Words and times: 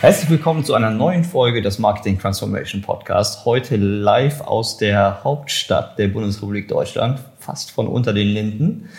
Herzlich 0.00 0.30
willkommen 0.30 0.64
zu 0.64 0.74
einer 0.74 0.92
neuen 0.92 1.24
Folge 1.24 1.60
des 1.60 1.80
Marketing 1.80 2.20
Transformation 2.20 2.82
Podcast. 2.82 3.44
Heute 3.44 3.74
live 3.74 4.42
aus 4.42 4.76
der 4.76 5.24
Hauptstadt 5.24 5.98
der 5.98 6.06
Bundesrepublik 6.06 6.68
Deutschland, 6.68 7.18
fast 7.40 7.72
von 7.72 7.88
unter 7.88 8.12
den 8.12 8.28
Linden, 8.28 8.90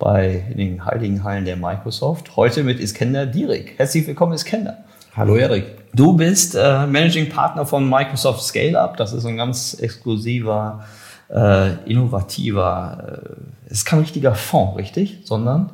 bei 0.00 0.52
den 0.58 0.84
heiligen 0.84 1.22
Hallen 1.22 1.44
der 1.44 1.54
Microsoft. 1.54 2.34
Heute 2.34 2.64
mit 2.64 2.80
Iskender 2.80 3.24
Dierik. 3.24 3.74
Herzlich 3.76 4.04
willkommen, 4.08 4.32
Iskender. 4.32 4.78
Hallo 5.14 5.36
Erik. 5.36 5.94
Du 5.94 6.16
bist 6.16 6.56
äh, 6.56 6.88
Managing 6.88 7.28
Partner 7.28 7.64
von 7.64 7.88
Microsoft 7.88 8.42
Scale 8.42 8.80
Up. 8.80 8.96
Das 8.96 9.12
ist 9.12 9.26
ein 9.26 9.36
ganz 9.36 9.74
exklusiver, 9.74 10.84
äh, 11.32 11.74
innovativer, 11.88 13.22
äh, 13.68 13.70
ist 13.70 13.84
kein 13.84 14.00
richtiger 14.00 14.34
Fonds, 14.34 14.76
richtig? 14.76 15.20
Sondern 15.22 15.70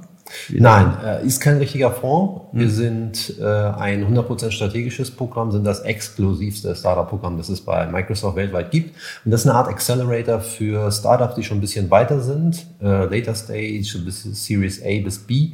Nein, 0.51 0.97
äh, 1.05 1.27
ist 1.27 1.41
kein 1.41 1.59
richtiger 1.59 1.91
Fonds. 1.91 2.43
Wir 2.53 2.71
sind 2.71 3.35
äh, 3.39 3.45
ein 3.45 4.07
100% 4.07 4.51
strategisches 4.51 5.11
Programm, 5.11 5.53
sind 5.53 5.65
das 5.65 5.81
exklusivste 5.81 6.75
Startup-Programm, 6.75 7.37
das 7.37 7.49
es 7.49 7.61
bei 7.61 7.87
Microsoft 7.87 8.37
weltweit 8.37 8.71
gibt. 8.71 8.97
Und 9.25 9.31
das 9.31 9.43
ist 9.43 9.49
eine 9.49 9.59
Art 9.59 9.69
Accelerator 9.69 10.41
für 10.41 10.91
Startups, 10.91 11.35
die 11.35 11.43
schon 11.43 11.59
ein 11.59 11.61
bisschen 11.61 11.91
weiter 11.91 12.21
sind, 12.21 12.67
äh, 12.83 13.05
Later 13.05 13.35
Stage 13.35 13.99
bis 14.05 14.23
Series 14.23 14.83
A 14.83 15.03
bis 15.03 15.19
B. 15.19 15.51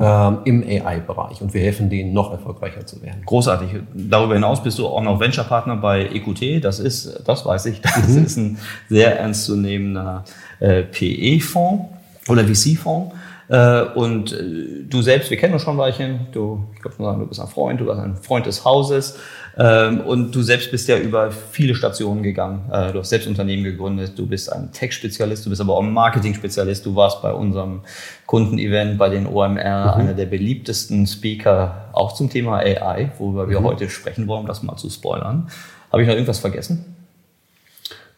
Ähm, 0.00 0.38
im 0.44 0.62
AI-Bereich 0.62 1.42
und 1.42 1.54
wir 1.54 1.60
helfen 1.60 1.90
denen 1.90 2.12
noch 2.12 2.30
erfolgreicher 2.30 2.86
zu 2.86 3.02
werden. 3.02 3.22
Großartig. 3.24 3.70
Darüber 3.94 4.34
hinaus 4.34 4.62
bist 4.62 4.78
du 4.78 4.86
auch 4.86 5.02
noch 5.02 5.18
Venture-Partner 5.18 5.76
bei 5.76 6.06
EQT. 6.06 6.62
Das 6.64 6.78
ist, 6.78 7.22
das 7.26 7.44
weiß 7.44 7.66
ich, 7.66 7.80
das 7.80 8.06
mhm. 8.06 8.24
ist 8.24 8.36
ein 8.36 8.58
sehr 8.88 9.18
ernstzunehmender 9.18 10.24
äh, 10.60 10.82
PE-Fonds 10.82 11.86
oder 12.28 12.44
VC-Fonds. 12.44 13.12
Äh, 13.48 13.82
und 13.94 14.32
äh, 14.32 14.84
du 14.88 15.00
selbst, 15.02 15.30
wir 15.30 15.38
kennen 15.38 15.54
uns 15.54 15.62
schon 15.62 15.74
ein 15.74 15.78
Weilchen, 15.78 16.26
du, 16.32 16.64
ich 16.74 16.82
glaube, 16.82 16.96
du 16.98 17.26
bist 17.26 17.40
ein 17.40 17.48
Freund, 17.48 17.80
du 17.80 17.86
bist 17.86 17.98
ein 17.98 18.16
Freund 18.16 18.46
des 18.46 18.64
Hauses. 18.64 19.18
Ähm, 19.56 20.00
und 20.02 20.32
du 20.32 20.42
selbst 20.42 20.70
bist 20.70 20.86
ja 20.88 20.98
über 20.98 21.32
viele 21.32 21.74
Stationen 21.74 22.22
gegangen. 22.22 22.70
Äh, 22.70 22.92
du 22.92 23.00
hast 23.00 23.08
selbst 23.08 23.26
Unternehmen 23.26 23.64
gegründet, 23.64 24.12
du 24.16 24.26
bist 24.26 24.52
ein 24.52 24.70
Tech-Spezialist, 24.70 25.46
du 25.46 25.50
bist 25.50 25.60
aber 25.60 25.74
auch 25.74 25.82
ein 25.82 25.92
Marketing-Spezialist. 25.92 26.86
Du 26.86 26.94
warst 26.94 27.22
bei 27.22 27.32
unserem 27.32 27.80
Kundenevent 28.26 28.98
bei 28.98 29.08
den 29.08 29.26
OMR 29.26 29.56
mhm. 29.56 30.00
einer 30.00 30.14
der 30.14 30.26
beliebtesten 30.26 31.06
Speaker 31.06 31.88
auch 31.92 32.12
zum 32.14 32.30
Thema 32.30 32.58
AI, 32.58 33.10
worüber 33.18 33.46
mhm. 33.46 33.50
wir 33.50 33.62
heute 33.62 33.88
sprechen 33.88 34.28
wollen, 34.28 34.42
um 34.42 34.46
das 34.46 34.62
mal 34.62 34.76
zu 34.76 34.90
spoilern. 34.90 35.48
Habe 35.90 36.02
ich 36.02 36.08
noch 36.08 36.14
irgendwas 36.14 36.38
vergessen? 36.38 36.94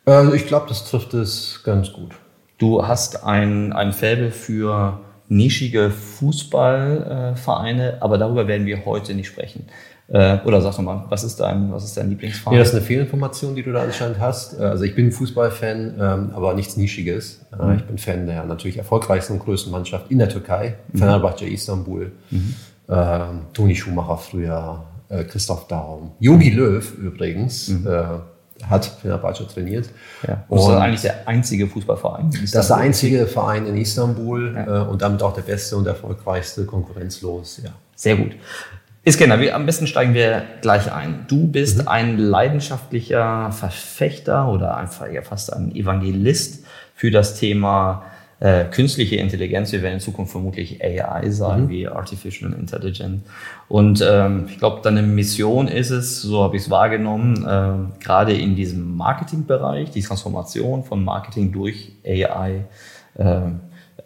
Also 0.04 0.34
ich 0.34 0.46
glaube, 0.46 0.66
das 0.68 0.90
trifft 0.90 1.14
es 1.14 1.62
ganz 1.64 1.92
gut. 1.92 2.10
Du 2.58 2.86
hast 2.86 3.24
ein, 3.24 3.72
ein 3.72 3.92
Faible 3.92 4.32
für 4.32 5.00
nischige 5.30 5.90
Fußballvereine, 5.90 7.98
aber 8.00 8.18
darüber 8.18 8.46
werden 8.48 8.66
wir 8.66 8.84
heute 8.84 9.14
nicht 9.14 9.28
sprechen. 9.28 9.64
Äh, 10.08 10.38
oder 10.44 10.60
sag 10.60 10.74
doch 10.74 10.82
mal, 10.82 11.04
was 11.08 11.22
ist 11.22 11.38
dein, 11.38 11.72
was 11.72 11.84
ist 11.84 11.96
dein 11.96 12.10
Lieblingsverein? 12.10 12.54
Ja, 12.54 12.58
das 12.58 12.70
ist 12.70 12.74
eine 12.74 12.84
Fehlinformation, 12.84 13.54
die 13.54 13.62
du 13.62 13.70
da 13.72 13.82
anscheinend 13.82 14.18
hast. 14.18 14.58
Äh, 14.58 14.64
also 14.64 14.82
ich 14.82 14.96
bin 14.96 15.12
Fußballfan, 15.12 15.94
ähm, 16.00 16.30
aber 16.34 16.54
nichts 16.54 16.76
Nischiges. 16.76 17.46
Äh, 17.52 17.64
mhm. 17.64 17.76
Ich 17.76 17.84
bin 17.84 17.96
Fan 17.96 18.26
der 18.26 18.44
natürlich 18.44 18.76
erfolgreichsten 18.76 19.34
und 19.34 19.38
größten 19.38 19.70
Mannschaft 19.70 20.10
in 20.10 20.18
der 20.18 20.28
Türkei, 20.28 20.74
mhm. 20.92 20.98
Fenerbahce 20.98 21.46
Istanbul, 21.46 22.10
mhm. 22.30 22.56
Ähm, 22.88 23.42
Toni 23.52 23.76
Schumacher 23.76 24.18
früher, 24.18 24.84
Christoph 25.28 25.68
Daum, 25.68 26.10
Jogi 26.18 26.50
Löw 26.50 26.92
übrigens. 26.98 27.68
Mhm 27.68 27.86
hat 28.68 28.84
Fenerbahce 28.84 29.46
trainiert. 29.46 29.88
Ja. 30.26 30.44
Und 30.48 30.58
das 30.58 30.68
ist 30.68 30.74
eigentlich 30.74 31.00
der 31.02 31.28
einzige 31.28 31.66
Fußballverein. 31.66 32.30
Das 32.30 32.40
ist 32.40 32.70
der 32.70 32.76
einzige 32.76 33.26
Verein 33.26 33.66
in 33.66 33.76
Istanbul 33.76 34.54
ja. 34.54 34.82
äh, 34.82 34.88
und 34.88 35.02
damit 35.02 35.22
auch 35.22 35.34
der 35.34 35.42
beste 35.42 35.76
und 35.76 35.86
erfolgreichste, 35.86 36.64
konkurrenzlos. 36.64 37.60
Ja. 37.64 37.70
Sehr 37.94 38.16
gut. 38.16 38.32
Iskender, 39.02 39.54
am 39.54 39.64
besten 39.64 39.86
steigen 39.86 40.12
wir 40.12 40.42
gleich 40.60 40.92
ein. 40.92 41.24
Du 41.26 41.46
bist 41.46 41.78
mhm. 41.82 41.88
ein 41.88 42.18
leidenschaftlicher 42.18 43.50
Verfechter 43.50 44.48
oder 44.48 44.76
einfach 44.76 45.10
ja 45.10 45.22
fast 45.22 45.52
ein 45.52 45.74
Evangelist 45.74 46.64
für 46.94 47.10
das 47.10 47.34
Thema 47.34 48.04
äh, 48.40 48.64
künstliche 48.64 49.16
Intelligenz. 49.16 49.70
Wir 49.70 49.82
werden 49.82 49.94
in 49.94 50.00
Zukunft 50.00 50.32
vermutlich 50.32 50.82
AI 50.82 51.30
sagen, 51.30 51.64
mhm. 51.64 51.68
wie 51.68 51.86
Artificial 51.86 52.52
Intelligence. 52.52 53.20
Und 53.68 54.04
ähm, 54.06 54.46
ich 54.48 54.58
glaube, 54.58 54.80
deine 54.82 55.02
Mission 55.02 55.68
ist 55.68 55.90
es, 55.90 56.22
so 56.22 56.42
habe 56.42 56.56
ich 56.56 56.62
es 56.62 56.70
wahrgenommen, 56.70 57.46
äh, 57.46 58.02
gerade 58.02 58.32
in 58.32 58.56
diesem 58.56 58.96
Marketingbereich, 58.96 59.90
die 59.90 60.02
Transformation 60.02 60.84
von 60.84 61.04
Marketing 61.04 61.52
durch 61.52 61.92
AI. 62.04 62.64
Äh, 63.14 63.40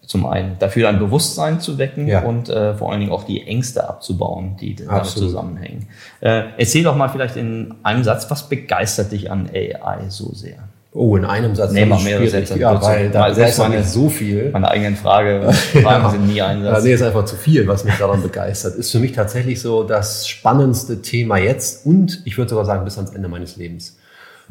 zum 0.07 0.27
einen 0.27 0.59
dafür 0.59 0.89
ein 0.89 0.99
Bewusstsein 0.99 1.61
zu 1.61 1.79
wecken 1.79 2.07
ja. 2.09 2.23
und 2.23 2.51
äh, 2.51 2.75
vor 2.75 2.91
allen 2.91 3.01
Dingen 3.01 3.13
auch 3.13 3.25
die 3.25 3.47
Ängste 3.47 3.89
abzubauen, 3.89 4.57
die 4.61 4.75
damit 4.75 4.93
Absolut. 4.93 5.31
zusammenhängen. 5.31 5.89
Äh, 6.21 6.43
erzähl 6.59 6.83
doch 6.83 6.97
mal 6.97 7.09
vielleicht 7.09 7.37
in 7.37 7.75
einem 7.83 8.05
Satz, 8.05 8.31
was 8.31 8.49
begeistert 8.49 9.13
dich 9.13 9.31
an 9.31 9.49
AI 9.53 10.09
so 10.09 10.35
sehr? 10.35 10.59
Oh, 10.97 11.17
in 11.17 11.25
einem 11.25 11.57
Satz. 11.57 11.73
Nee, 11.73 11.87
mal 11.87 12.01
mehrere 12.01 12.29
Sätze. 12.29 12.57
Ja, 12.57 12.81
weil 12.81 13.11
da 13.11 13.35
selbst 13.35 13.59
man 13.59 13.73
nicht 13.73 13.89
so 13.89 14.09
viel. 14.09 14.51
Meine 14.53 14.71
eigenen 14.71 14.95
Frage, 14.95 15.53
Fragen 15.53 16.11
sind 16.13 16.29
nie 16.29 16.41
ein 16.41 16.63
Satz. 16.63 16.79
Ja, 16.79 16.85
nee, 16.85 16.95
ist 16.95 17.03
einfach 17.03 17.25
zu 17.25 17.35
viel, 17.35 17.67
was 17.67 17.83
mich 17.83 17.97
daran 17.97 18.23
begeistert. 18.23 18.77
Ist 18.77 18.93
für 18.93 19.01
mich 19.01 19.11
tatsächlich 19.11 19.61
so 19.61 19.83
das 19.83 20.29
spannendste 20.29 21.03
Thema 21.03 21.37
jetzt 21.39 21.85
und 21.85 22.23
ich 22.25 22.39
würde 22.39 22.51
sogar 22.51 22.65
sagen 22.65 22.85
bis 22.85 22.97
ans 22.97 23.11
Ende 23.13 23.29
meines 23.29 23.57
Lebens. 23.57 23.99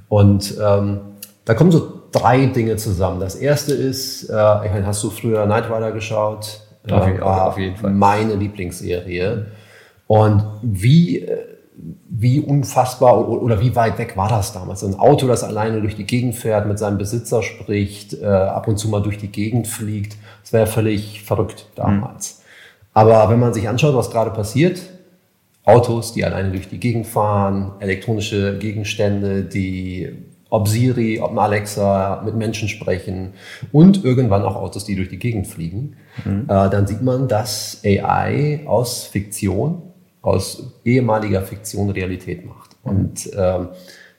Und 0.09 0.55
ähm, 0.61 0.99
da 1.45 1.53
kommen 1.53 1.71
so 1.71 2.01
drei 2.11 2.45
Dinge 2.47 2.75
zusammen. 2.75 3.21
Das 3.21 3.35
erste 3.35 3.73
ist, 3.73 4.23
äh, 4.23 4.65
ich 4.65 4.71
meine, 4.71 4.85
hast 4.85 5.01
du 5.01 5.11
früher 5.11 5.45
Night 5.45 5.69
Rider 5.71 5.93
geschaut? 5.93 6.59
Auf, 6.91 7.07
äh, 7.07 7.21
auf 7.21 7.57
jeden 7.57 7.77
Fall. 7.77 7.91
Meine 7.91 8.35
Lieblingsserie. 8.35 9.45
Und 10.07 10.43
wie 10.61 11.19
äh, 11.19 11.52
wie 12.23 12.39
unfassbar 12.39 13.29
oder 13.29 13.61
wie 13.61 13.75
weit 13.75 13.99
weg 13.99 14.17
war 14.17 14.29
das 14.29 14.53
damals? 14.53 14.83
Ein 14.83 14.95
Auto, 14.95 15.27
das 15.27 15.43
alleine 15.43 15.81
durch 15.81 15.95
die 15.95 16.05
Gegend 16.05 16.33
fährt, 16.33 16.65
mit 16.67 16.79
seinem 16.79 16.97
Besitzer 16.97 17.43
spricht, 17.43 18.13
äh, 18.13 18.25
ab 18.25 18.67
und 18.67 18.77
zu 18.77 18.89
mal 18.89 19.01
durch 19.01 19.19
die 19.19 19.27
Gegend 19.27 19.67
fliegt. 19.67 20.17
Das 20.41 20.53
wäre 20.53 20.65
völlig 20.65 21.21
verrückt 21.21 21.67
damals. 21.75 22.39
Mhm. 22.39 22.43
Aber 22.95 23.29
wenn 23.29 23.39
man 23.39 23.53
sich 23.53 23.69
anschaut, 23.69 23.95
was 23.95 24.09
gerade 24.09 24.31
passiert, 24.31 24.81
Autos, 25.65 26.13
die 26.13 26.25
alleine 26.25 26.51
durch 26.51 26.67
die 26.67 26.79
Gegend 26.79 27.05
fahren, 27.05 27.73
elektronische 27.79 28.57
Gegenstände, 28.57 29.43
die 29.43 30.11
ob 30.49 30.67
Siri, 30.67 31.19
ob 31.19 31.35
Alexa 31.37 32.21
mit 32.23 32.35
Menschen 32.35 32.69
sprechen 32.69 33.33
und 33.71 34.03
irgendwann 34.05 34.43
auch 34.43 34.55
Autos, 34.55 34.85
die 34.85 34.95
durch 34.95 35.09
die 35.09 35.17
Gegend 35.17 35.47
fliegen, 35.47 35.95
mhm. 36.25 36.43
äh, 36.43 36.69
dann 36.69 36.85
sieht 36.85 37.01
man, 37.01 37.27
dass 37.27 37.81
AI 37.83 38.61
aus 38.65 39.05
Fiktion 39.05 39.92
aus 40.23 40.73
ehemaliger 40.83 41.43
Fiktion 41.43 41.91
Realität 41.91 42.45
macht. 42.45 42.71
Und 42.81 43.29
ähm, 43.37 43.67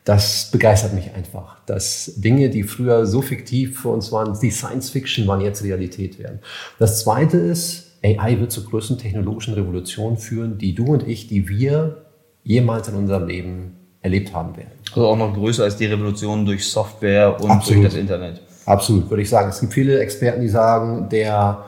das 0.05 0.51
begeistert 0.53 0.93
mich 0.93 1.13
einfach, 1.15 1.57
dass 1.65 2.13
Dinge, 2.17 2.51
die 2.51 2.63
früher 2.63 3.07
so 3.07 3.23
fiktiv 3.23 3.81
für 3.81 3.89
uns 3.89 4.13
waren, 4.13 4.39
die 4.39 4.51
Science 4.51 4.91
Fiction 4.91 5.27
waren, 5.27 5.41
jetzt 5.41 5.65
Realität 5.65 6.19
werden. 6.19 6.41
Das 6.79 7.01
Zweite 7.01 7.39
ist, 7.39 7.97
AI 8.05 8.39
wird 8.39 8.53
zur 8.53 8.65
größten 8.67 8.99
technologischen 8.99 9.55
Revolution 9.55 10.19
führen, 10.19 10.59
die 10.59 10.75
du 10.75 10.85
und 10.85 11.09
ich, 11.09 11.27
die 11.27 11.49
wir 11.49 12.05
jemals 12.43 12.89
in 12.89 12.97
unserem 12.97 13.27
Leben 13.27 13.77
erlebt 14.03 14.35
haben 14.35 14.55
werden. 14.59 14.73
Also 14.91 15.07
auch 15.07 15.17
noch 15.17 15.33
größer 15.33 15.65
als 15.65 15.79
die 15.79 15.87
Revolution 15.87 16.45
durch 16.45 16.67
Software 16.67 17.41
und 17.41 17.51
Absolut. 17.51 17.85
durch 17.85 17.95
das 17.95 18.01
Internet. 18.01 18.43
Absolut, 18.67 19.09
würde 19.09 19.23
ich 19.23 19.31
sagen. 19.31 19.49
Es 19.49 19.61
gibt 19.61 19.73
viele 19.73 19.99
Experten, 20.01 20.43
die 20.43 20.49
sagen, 20.49 21.09
der 21.09 21.65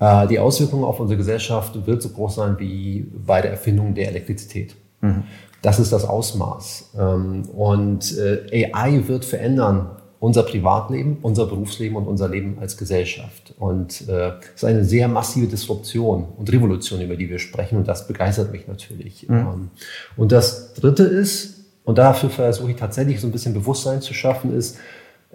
die 0.00 0.38
Auswirkung 0.38 0.82
auf 0.82 0.98
unsere 0.98 1.18
Gesellschaft 1.18 1.86
wird 1.86 2.00
so 2.00 2.08
groß 2.08 2.36
sein 2.36 2.58
wie 2.58 3.06
bei 3.26 3.42
der 3.42 3.50
Erfindung 3.50 3.94
der 3.94 4.08
Elektrizität. 4.08 4.74
Mhm. 5.02 5.24
Das 5.62 5.78
ist 5.78 5.92
das 5.92 6.04
Ausmaß. 6.04 6.92
Ähm, 6.98 7.42
und 7.50 8.16
äh, 8.18 8.72
AI 8.72 9.06
wird 9.06 9.24
verändern 9.24 9.90
unser 10.18 10.42
Privatleben, 10.42 11.18
unser 11.22 11.46
Berufsleben 11.46 11.96
und 11.96 12.06
unser 12.06 12.28
Leben 12.28 12.58
als 12.60 12.76
Gesellschaft. 12.76 13.54
Und 13.58 14.06
äh, 14.08 14.32
es 14.54 14.56
ist 14.56 14.64
eine 14.64 14.84
sehr 14.84 15.08
massive 15.08 15.46
Disruption 15.46 16.26
und 16.36 16.52
Revolution, 16.52 17.00
über 17.00 17.16
die 17.16 17.28
wir 17.30 17.38
sprechen. 17.38 17.78
Und 17.78 17.88
das 17.88 18.06
begeistert 18.06 18.52
mich 18.52 18.68
natürlich. 18.68 19.28
Mhm. 19.28 19.36
Ähm, 19.36 19.70
und 20.16 20.32
das 20.32 20.74
Dritte 20.74 21.04
ist, 21.04 21.56
und 21.84 21.98
dafür 21.98 22.28
versuche 22.30 22.70
ich 22.70 22.76
tatsächlich 22.76 23.20
so 23.20 23.26
ein 23.26 23.32
bisschen 23.32 23.54
Bewusstsein 23.54 24.02
zu 24.02 24.12
schaffen, 24.12 24.54
ist, 24.54 24.76
äh, 24.76 24.78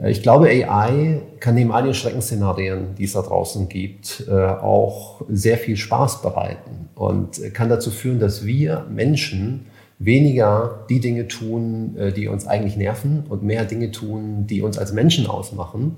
ich 0.03 0.21
glaube, 0.21 0.47
AI 0.47 1.21
kann 1.39 1.56
neben 1.56 1.71
all 1.71 1.83
den 1.83 1.94
Schreckensszenarien, 1.94 2.95
die 2.97 3.06
es 3.06 3.13
da 3.13 3.21
draußen 3.21 3.69
gibt, 3.69 4.25
äh, 4.27 4.31
auch 4.31 5.21
sehr 5.30 5.57
viel 5.57 5.77
Spaß 5.77 6.21
bereiten 6.21 6.89
und 6.95 7.42
kann 7.53 7.69
dazu 7.69 7.92
führen, 7.92 8.19
dass 8.19 8.45
wir 8.45 8.86
Menschen 8.89 9.68
weniger 9.97 10.86
die 10.89 11.00
Dinge 11.00 11.30
tun, 11.30 11.95
äh, 11.97 12.12
die 12.12 12.27
uns 12.27 12.45
eigentlich 12.45 12.75
nerven 12.75 13.24
und 13.30 13.44
mehr 13.44 13.63
Dinge 13.63 13.92
tun, 13.92 14.47
die 14.47 14.62
uns 14.62 14.77
als 14.77 14.92
Menschen 14.92 15.27
ausmachen. 15.27 15.95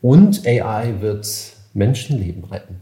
Und 0.00 0.46
AI 0.46 0.94
wird 1.00 1.28
Menschenleben 1.74 2.44
retten. 2.44 2.76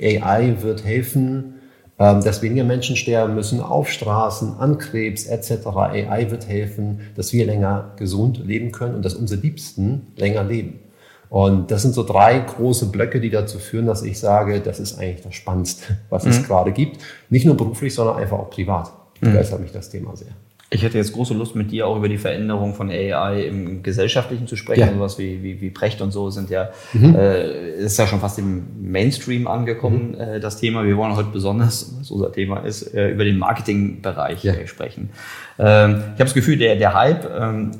AI 0.00 0.62
wird 0.62 0.84
helfen, 0.84 1.59
dass 2.00 2.40
weniger 2.40 2.64
Menschen 2.64 2.96
sterben 2.96 3.34
müssen 3.34 3.60
auf 3.60 3.90
Straßen, 3.90 4.54
an 4.58 4.78
Krebs 4.78 5.26
etc. 5.26 5.66
AI 5.66 6.30
wird 6.30 6.48
helfen, 6.48 7.00
dass 7.14 7.34
wir 7.34 7.44
länger 7.44 7.92
gesund 7.96 8.38
leben 8.42 8.72
können 8.72 8.94
und 8.94 9.04
dass 9.04 9.14
unsere 9.14 9.40
Liebsten 9.42 10.06
länger 10.16 10.42
leben. 10.42 10.80
Und 11.28 11.70
das 11.70 11.82
sind 11.82 11.94
so 11.94 12.02
drei 12.02 12.38
große 12.38 12.86
Blöcke, 12.86 13.20
die 13.20 13.28
dazu 13.28 13.58
führen, 13.58 13.86
dass 13.86 14.02
ich 14.02 14.18
sage, 14.18 14.60
das 14.60 14.80
ist 14.80 14.98
eigentlich 14.98 15.22
das 15.22 15.34
Spannendste, 15.34 15.98
was 16.08 16.24
mhm. 16.24 16.30
es 16.30 16.42
gerade 16.42 16.72
gibt. 16.72 17.02
Nicht 17.28 17.44
nur 17.44 17.56
beruflich, 17.56 17.94
sondern 17.94 18.16
einfach 18.16 18.38
auch 18.38 18.50
privat. 18.50 18.90
Mhm. 19.20 19.26
Begeistert 19.26 19.60
mich 19.60 19.70
das 19.70 19.90
Thema 19.90 20.16
sehr. 20.16 20.32
Ich 20.72 20.84
hätte 20.84 20.98
jetzt 20.98 21.12
große 21.12 21.34
Lust 21.34 21.56
mit 21.56 21.72
dir 21.72 21.88
auch 21.88 21.96
über 21.96 22.08
die 22.08 22.16
Veränderung 22.16 22.74
von 22.74 22.90
AI 22.90 23.42
im 23.42 23.82
Gesellschaftlichen 23.82 24.46
zu 24.46 24.54
sprechen. 24.54 24.80
Ja. 24.80 24.92
Sowas 24.92 25.18
wie, 25.18 25.42
wie, 25.42 25.60
wie 25.60 25.70
Precht 25.70 26.00
und 26.00 26.12
so 26.12 26.30
sind 26.30 26.48
ja, 26.48 26.70
mhm. 26.92 27.16
äh, 27.16 27.72
ist 27.74 27.98
ja 27.98 28.06
schon 28.06 28.20
fast 28.20 28.38
im 28.38 28.62
Mainstream 28.80 29.48
angekommen, 29.48 30.12
mhm. 30.12 30.20
äh, 30.20 30.40
das 30.40 30.60
Thema. 30.60 30.84
Wir 30.84 30.96
wollen 30.96 31.16
heute 31.16 31.30
besonders, 31.32 31.96
was 31.98 32.12
unser 32.12 32.30
Thema 32.30 32.60
ist, 32.60 32.94
äh, 32.94 33.10
über 33.10 33.24
den 33.24 33.38
Marketingbereich 33.38 34.44
ja. 34.44 34.54
sprechen. 34.68 35.10
Ähm, 35.58 35.90
ich 35.90 35.96
habe 35.96 36.24
das 36.24 36.34
Gefühl, 36.34 36.56
der, 36.56 36.76
der 36.76 36.94
Hype 36.94 37.28
ähm, 37.36 37.72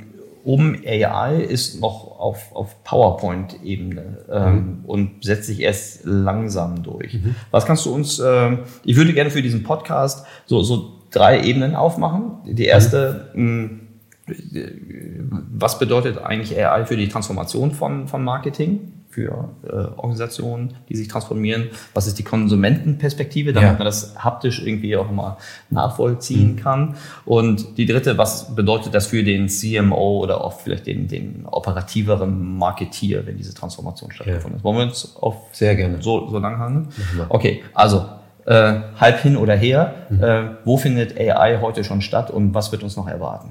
um 0.43 0.77
AI 0.85 1.43
ist 1.43 1.81
noch 1.81 2.19
auf, 2.19 2.55
auf 2.55 2.83
PowerPoint-Ebene 2.83 4.25
ähm, 4.31 4.55
mhm. 4.55 4.85
und 4.87 5.25
setzt 5.25 5.47
sich 5.47 5.61
erst 5.61 6.05
langsam 6.05 6.83
durch. 6.83 7.15
Mhm. 7.15 7.37
Was 7.51 7.67
kannst 7.67 7.87
du 7.87 7.95
uns, 7.95 8.19
äh, 8.19 8.57
ich 8.85 8.97
würde 8.97 9.13
gerne 9.13 9.31
für 9.31 9.43
diesen 9.43 9.63
Podcast 9.63 10.27
so, 10.47 10.63
so 10.63 11.00
drei 11.11 11.43
Ebenen 11.43 11.75
aufmachen. 11.75 12.33
Die 12.45 12.67
erste, 12.67 13.31
mhm. 13.35 13.81
mh, 14.27 15.43
was 15.53 15.79
bedeutet 15.79 16.19
eigentlich 16.19 16.57
AI 16.59 16.85
für 16.87 16.97
die 16.97 17.09
Transformation 17.09 17.73
von, 17.73 18.09
von 18.09 18.23
Marketing? 18.23 18.93
für 19.11 19.49
äh, 19.65 19.73
Organisationen, 19.97 20.75
die 20.89 20.97
sich 20.97 21.09
transformieren? 21.09 21.71
Was 21.95 22.07
ist 22.07 22.19
die 22.19 22.23
Konsumentenperspektive, 22.23 23.53
damit 23.53 23.71
ja. 23.71 23.77
man 23.77 23.85
das 23.85 24.15
haptisch 24.17 24.62
irgendwie 24.65 24.97
auch 24.97 25.11
mal 25.11 25.37
nachvollziehen 25.69 26.53
mhm. 26.53 26.57
kann? 26.57 26.97
Und 27.25 27.77
die 27.77 27.87
dritte, 27.87 28.19
was 28.19 28.55
bedeutet 28.55 28.95
das 28.95 29.09
für 29.09 29.25
den 29.25 29.49
CMO 29.49 30.21
oder 30.21 30.45
auch 30.45 30.61
vielleicht 30.61 30.87
den, 30.87 31.09
den 31.09 31.45
operativeren 31.45 32.56
Marketier, 32.56 33.27
wenn 33.27 33.37
diese 33.37 33.53
Transformation 33.53 34.13
stattgefunden 34.13 34.53
ja. 34.53 34.56
ist? 34.59 34.65
Wollen 34.65 34.77
wir 34.77 34.85
uns 34.85 35.17
auf 35.17 35.37
Sehr 35.53 35.75
gerne. 35.75 36.01
so, 36.01 36.29
so 36.29 36.39
lang 36.39 36.59
handeln? 36.59 36.89
Okay, 37.29 37.65
also 37.75 38.06
äh, 38.47 38.81
halb 38.99 39.19
hin 39.21 39.37
oder 39.37 39.55
her. 39.55 39.95
Mhm. 40.09 40.23
Äh, 40.23 40.43
wo 40.65 40.77
findet 40.77 41.19
AI 41.19 41.59
heute 41.61 41.85
schon 41.85 42.01
statt 42.01 42.31
und 42.31 42.55
was 42.55 42.73
wird 42.73 42.83
uns 42.83 42.97
noch 42.97 43.09
erwarten? 43.09 43.51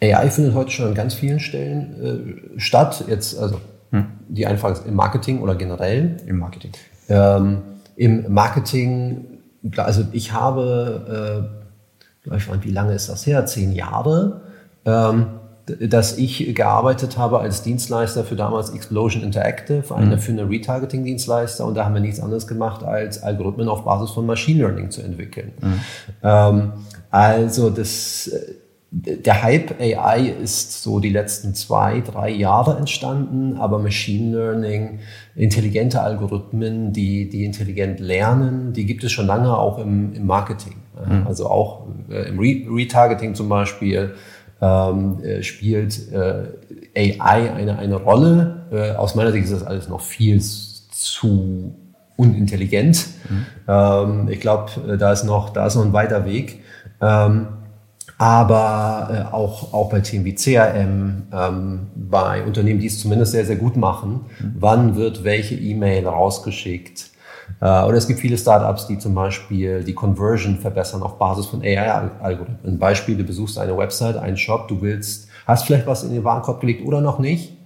AI 0.00 0.30
findet 0.30 0.54
heute 0.54 0.70
schon 0.70 0.86
an 0.86 0.94
ganz 0.94 1.14
vielen 1.14 1.40
Stellen 1.40 2.54
äh, 2.56 2.60
statt. 2.60 3.04
Jetzt, 3.08 3.38
also 3.38 3.60
hm. 3.90 4.06
die 4.28 4.46
einfach 4.46 4.84
im 4.84 4.94
Marketing 4.94 5.40
oder 5.40 5.54
generell. 5.54 6.18
Im 6.26 6.38
Marketing. 6.38 6.72
Ähm, 7.08 7.62
Im 7.96 8.32
Marketing, 8.32 9.24
also 9.76 10.04
ich 10.12 10.32
habe, 10.32 11.50
äh, 12.24 12.38
wie 12.62 12.70
lange 12.70 12.92
ist 12.92 13.08
das 13.08 13.26
her? 13.26 13.46
Zehn 13.46 13.72
Jahre. 13.72 14.42
Ähm, 14.84 15.26
dass 15.80 16.18
ich 16.18 16.54
gearbeitet 16.54 17.18
habe 17.18 17.40
als 17.40 17.62
Dienstleister 17.62 18.24
für 18.24 18.36
damals 18.36 18.70
Explosion 18.70 19.22
Interactive, 19.22 19.94
eine, 19.94 20.16
mhm. 20.16 20.20
für 20.20 20.32
eine 20.32 20.48
Retargeting-Dienstleister 20.48 21.64
und 21.64 21.74
da 21.74 21.84
haben 21.84 21.94
wir 21.94 22.00
nichts 22.00 22.20
anderes 22.20 22.46
gemacht, 22.46 22.82
als 22.82 23.22
Algorithmen 23.22 23.68
auf 23.68 23.84
Basis 23.84 24.10
von 24.10 24.26
Machine 24.26 24.60
Learning 24.60 24.90
zu 24.90 25.02
entwickeln. 25.02 25.52
Mhm. 25.60 25.80
Ähm, 26.22 26.72
also 27.10 27.70
das 27.70 28.30
der 28.90 29.42
Hype 29.42 29.78
AI 29.80 30.34
ist 30.42 30.82
so 30.82 30.98
die 30.98 31.10
letzten 31.10 31.54
zwei, 31.54 32.00
drei 32.00 32.30
Jahre 32.30 32.78
entstanden, 32.78 33.58
aber 33.58 33.78
Machine 33.78 34.34
Learning, 34.34 35.00
intelligente 35.36 36.00
Algorithmen, 36.00 36.92
die, 36.94 37.28
die 37.28 37.44
intelligent 37.44 38.00
lernen, 38.00 38.72
die 38.72 38.86
gibt 38.86 39.04
es 39.04 39.12
schon 39.12 39.26
lange 39.26 39.54
auch 39.56 39.78
im, 39.78 40.14
im 40.14 40.26
Marketing. 40.26 40.76
Mhm. 41.06 41.26
Also 41.26 41.48
auch 41.50 41.86
äh, 42.10 42.28
im 42.28 42.38
Re 42.38 42.64
Retargeting 42.66 43.34
zum 43.34 43.50
Beispiel 43.50 44.14
ähm, 44.60 45.22
äh, 45.22 45.42
spielt 45.42 46.12
äh, 46.12 46.46
AI 46.94 47.52
eine, 47.52 47.78
eine 47.78 47.96
Rolle. 47.96 48.66
Äh, 48.70 48.96
aus 48.96 49.14
meiner 49.14 49.32
Sicht 49.32 49.44
ist 49.44 49.52
das 49.52 49.62
alles 49.62 49.88
noch 49.88 50.00
viel 50.00 50.40
zu 50.40 51.74
unintelligent. 52.16 53.06
Mhm. 53.28 53.46
Ähm, 53.68 54.28
ich 54.28 54.40
glaube, 54.40 54.70
äh, 54.88 54.98
da 54.98 55.12
ist 55.12 55.24
noch, 55.24 55.50
da 55.50 55.66
ist 55.66 55.76
noch 55.76 55.84
ein 55.84 55.92
weiter 55.92 56.24
Weg. 56.24 56.60
Ähm, 57.00 57.48
aber 58.18 59.28
äh, 59.30 59.34
auch, 59.34 59.72
auch 59.72 59.90
bei 59.90 60.00
Themen 60.00 60.24
wie 60.24 60.34
CRM, 60.34 61.28
ähm, 61.32 61.86
bei 61.94 62.42
Unternehmen, 62.42 62.80
die 62.80 62.88
es 62.88 62.98
zumindest 62.98 63.30
sehr, 63.30 63.44
sehr 63.44 63.56
gut 63.56 63.76
machen, 63.76 64.26
mhm. 64.40 64.56
wann 64.58 64.96
wird 64.96 65.22
welche 65.22 65.54
E-Mail 65.54 66.08
rausgeschickt. 66.08 67.07
Äh, 67.60 67.64
oder 67.64 67.94
es 67.94 68.06
gibt 68.06 68.20
viele 68.20 68.38
Startups, 68.38 68.86
die 68.86 68.98
zum 68.98 69.14
Beispiel 69.14 69.82
die 69.84 69.94
Conversion 69.94 70.58
verbessern 70.58 71.02
auf 71.02 71.18
Basis 71.18 71.46
von 71.46 71.62
AI-Algorithmen. 71.62 72.74
Ein 72.74 72.78
Beispiel, 72.78 73.16
du 73.16 73.24
besuchst 73.24 73.58
eine 73.58 73.76
Website, 73.76 74.16
einen 74.16 74.36
Shop, 74.36 74.68
du 74.68 74.80
willst, 74.80 75.28
hast 75.46 75.66
vielleicht 75.66 75.86
was 75.86 76.04
in 76.04 76.12
den 76.12 76.24
Warenkorb 76.24 76.60
gelegt 76.60 76.86
oder 76.86 77.00
noch 77.00 77.18
nicht 77.18 77.58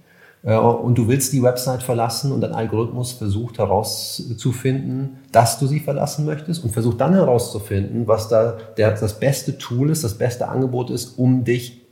äh, 0.43 0.55
und 0.55 0.97
du 0.97 1.07
willst 1.07 1.33
die 1.33 1.41
Website 1.41 1.83
verlassen 1.83 2.31
und 2.31 2.43
ein 2.43 2.53
Algorithmus 2.53 3.13
versucht 3.13 3.57
herauszufinden, 3.57 5.17
dass 5.31 5.59
du 5.59 5.67
sie 5.67 5.79
verlassen 5.79 6.25
möchtest 6.25 6.63
und 6.63 6.71
versucht 6.71 7.01
dann 7.01 7.13
herauszufinden, 7.13 8.07
was 8.07 8.27
da 8.27 8.57
der, 8.77 8.91
das 8.91 9.19
beste 9.19 9.57
Tool 9.57 9.89
ist, 9.89 10.03
das 10.03 10.17
beste 10.17 10.47
Angebot 10.47 10.89
ist, 10.89 11.17
um 11.17 11.43
dich 11.43 11.82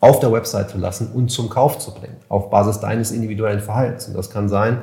auf 0.00 0.18
der 0.18 0.32
Website 0.32 0.70
zu 0.70 0.78
lassen 0.78 1.12
und 1.12 1.30
zum 1.30 1.50
Kauf 1.50 1.78
zu 1.78 1.92
bringen, 1.92 2.16
auf 2.30 2.48
Basis 2.48 2.80
deines 2.80 3.12
individuellen 3.12 3.60
Verhaltens. 3.60 4.08
Und 4.08 4.16
das 4.16 4.30
kann 4.30 4.48
sein, 4.48 4.78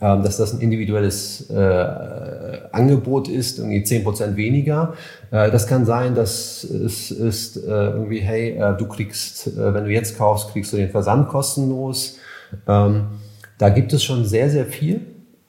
ähm, 0.00 0.22
dass 0.22 0.36
das 0.36 0.52
ein 0.52 0.60
individuelles 0.60 1.48
äh, 1.48 2.68
Angebot 2.70 3.28
ist, 3.28 3.58
irgendwie 3.58 3.82
zehn 3.82 4.04
Prozent 4.04 4.36
weniger. 4.36 4.92
Äh, 5.30 5.50
das 5.50 5.66
kann 5.66 5.86
sein, 5.86 6.14
dass 6.14 6.64
es 6.64 7.10
ist 7.10 7.56
äh, 7.56 7.60
irgendwie, 7.70 8.20
hey, 8.20 8.58
äh, 8.58 8.76
du 8.76 8.86
kriegst, 8.86 9.46
äh, 9.46 9.72
wenn 9.72 9.84
du 9.84 9.90
jetzt 9.90 10.18
kaufst, 10.18 10.52
kriegst 10.52 10.72
du 10.74 10.76
den 10.76 10.90
Versand 10.90 11.28
kostenlos. 11.28 12.18
Ähm, 12.66 13.06
da 13.56 13.70
gibt 13.70 13.94
es 13.94 14.04
schon 14.04 14.26
sehr, 14.26 14.50
sehr 14.50 14.66
viel. 14.66 15.00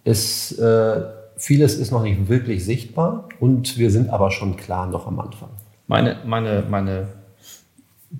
Es, 0.05 0.57
äh, 0.57 1.01
vieles 1.35 1.75
ist 1.75 1.91
noch 1.91 2.03
nicht 2.03 2.29
wirklich 2.29 2.63
sichtbar 2.63 3.27
und 3.41 3.77
wir 3.77 3.91
sind 3.91 4.09
aber 4.09 4.31
schon 4.31 4.55
klar 4.55 4.87
noch 4.87 5.07
am 5.07 5.19
Anfang. 5.19 5.49
Meine, 5.87 6.17
meine, 6.25 6.63
meine 6.69 7.18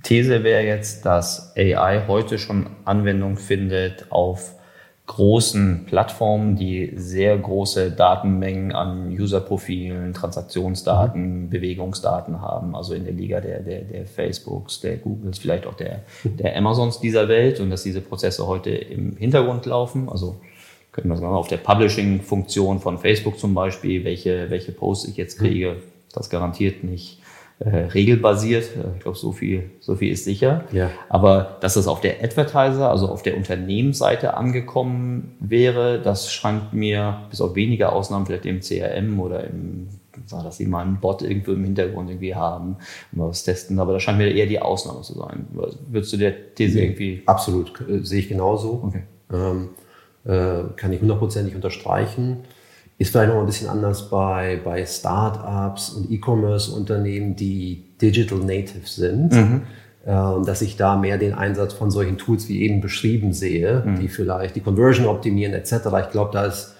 These 0.04 0.44
wäre 0.44 0.64
jetzt, 0.64 1.06
dass 1.06 1.54
AI 1.58 2.04
heute 2.08 2.38
schon 2.38 2.68
Anwendung 2.86 3.38
findet 3.38 4.12
auf 4.12 4.54
großen 5.08 5.86
Plattformen, 5.88 6.56
die 6.56 6.94
sehr 6.96 7.36
große 7.36 7.92
Datenmengen 7.92 8.74
an 8.74 9.10
Userprofilen, 9.10 10.14
Transaktionsdaten, 10.14 11.46
mhm. 11.46 11.50
Bewegungsdaten 11.50 12.42
haben, 12.42 12.76
also 12.76 12.94
in 12.94 13.06
der 13.06 13.14
Liga 13.14 13.42
der, 13.42 13.62
der, 13.62 13.82
der 13.82 14.06
Facebooks, 14.06 14.82
der 14.82 14.98
Googles, 14.98 15.40
vielleicht 15.40 15.66
auch 15.66 15.74
der, 15.74 16.04
der 16.24 16.56
Amazons 16.56 17.00
dieser 17.00 17.28
Welt 17.28 17.60
und 17.60 17.72
dass 17.72 17.82
diese 17.82 18.02
Prozesse 18.02 18.46
heute 18.46 18.70
im 18.70 19.18
Hintergrund 19.18 19.66
laufen. 19.66 20.10
Also 20.10 20.40
können 20.92 21.10
wir 21.10 21.18
sagen, 21.18 21.34
auf 21.34 21.48
der 21.48 21.58
Publishing-Funktion 21.58 22.80
von 22.80 23.00
Facebook 23.00 23.40
zum 23.40 23.56
Beispiel, 23.56 24.04
welche, 24.04 24.52
welche 24.52 24.72
Posts 24.72 25.10
ich 25.10 25.18
jetzt 25.18 25.40
kriege, 25.40 25.78
das 26.14 26.30
garantiert 26.30 26.84
nicht 26.84 27.19
äh, 27.60 27.70
regelbasiert. 27.70 28.64
Äh, 28.76 28.96
ich 28.96 29.04
glaube, 29.04 29.18
so 29.18 29.32
viel, 29.32 29.70
so 29.80 29.96
viel 29.96 30.12
ist 30.12 30.24
sicher. 30.24 30.64
Ja. 30.72 30.90
Aber 31.10 31.58
dass 31.62 31.74
das 31.76 31.88
auf 31.88 32.02
der 32.02 32.24
Advertiser, 32.24 32.90
also 32.90 33.08
auf 33.10 33.22
der 33.22 33.38
Unternehmensseite 33.38 34.36
angekommen 34.36 35.36
wäre, 35.40 36.02
das 36.02 36.32
scheint 36.32 36.74
mir 36.74 37.22
bis 37.30 37.42
auf 37.42 37.56
wenige 37.56 37.92
Ausnahmen 37.92 38.26
vielleicht 38.26 38.46
im 38.46 38.62
CRM 38.62 39.20
oder 39.20 39.44
im 39.44 39.90
dass 40.30 40.58
sie 40.58 40.66
mal 40.66 40.82
einen 40.82 41.00
Bot 41.00 41.22
irgendwo 41.22 41.54
im 41.54 41.64
Hintergrund 41.64 42.10
irgendwie 42.10 42.36
haben 42.36 42.78
und 43.14 43.22
was 43.22 43.44
testen, 43.44 43.80
aber 43.80 43.94
das 43.94 44.04
scheint 44.04 44.18
mir 44.18 44.30
eher 44.30 44.48
die 44.48 44.60
Ausnahme 44.60 45.02
zu 45.02 45.14
sein. 45.14 45.48
Würdest 45.88 46.14
du 46.14 46.18
der 46.18 46.54
These 46.56 46.82
irgendwie? 46.82 47.24
Absolut, 47.26 47.74
äh, 47.90 48.04
sehe 48.04 48.20
ich 48.20 48.28
genauso. 48.28 48.84
Okay. 48.86 49.04
Ähm, 49.32 49.70
äh, 50.26 50.74
kann 50.76 50.92
ich 50.92 51.02
hundertprozentig 51.02 51.56
unterstreichen. 51.56 52.40
Ist 53.00 53.12
vielleicht 53.12 53.34
noch 53.34 53.40
ein 53.40 53.48
bisschen 53.48 53.70
anders 53.70 54.10
bei, 54.10 54.62
bei 54.64 54.86
Startups 54.86 55.90
und 55.90 56.12
E-Commerce-Unternehmen, 56.12 57.36
die 57.36 57.86
Digital 58.00 58.38
Native 58.40 58.86
sind. 58.86 59.34
Mhm. 59.34 59.62
Ähm, 60.06 60.46
dass 60.46 60.62
ich 60.62 60.78
da 60.78 60.96
mehr 60.96 61.18
den 61.18 61.34
Einsatz 61.34 61.74
von 61.74 61.92
solchen 61.92 62.18
Tools 62.18 62.48
wie 62.48 62.62
eben 62.64 62.80
beschrieben 62.80 63.34
sehe, 63.34 63.84
mhm. 63.86 64.00
die 64.00 64.08
vielleicht 64.08 64.56
die 64.56 64.62
Conversion 64.62 65.06
optimieren 65.06 65.54
etc. 65.54 65.74
Ich 66.06 66.10
glaube, 66.12 66.32
da 66.32 66.46
ist, 66.46 66.74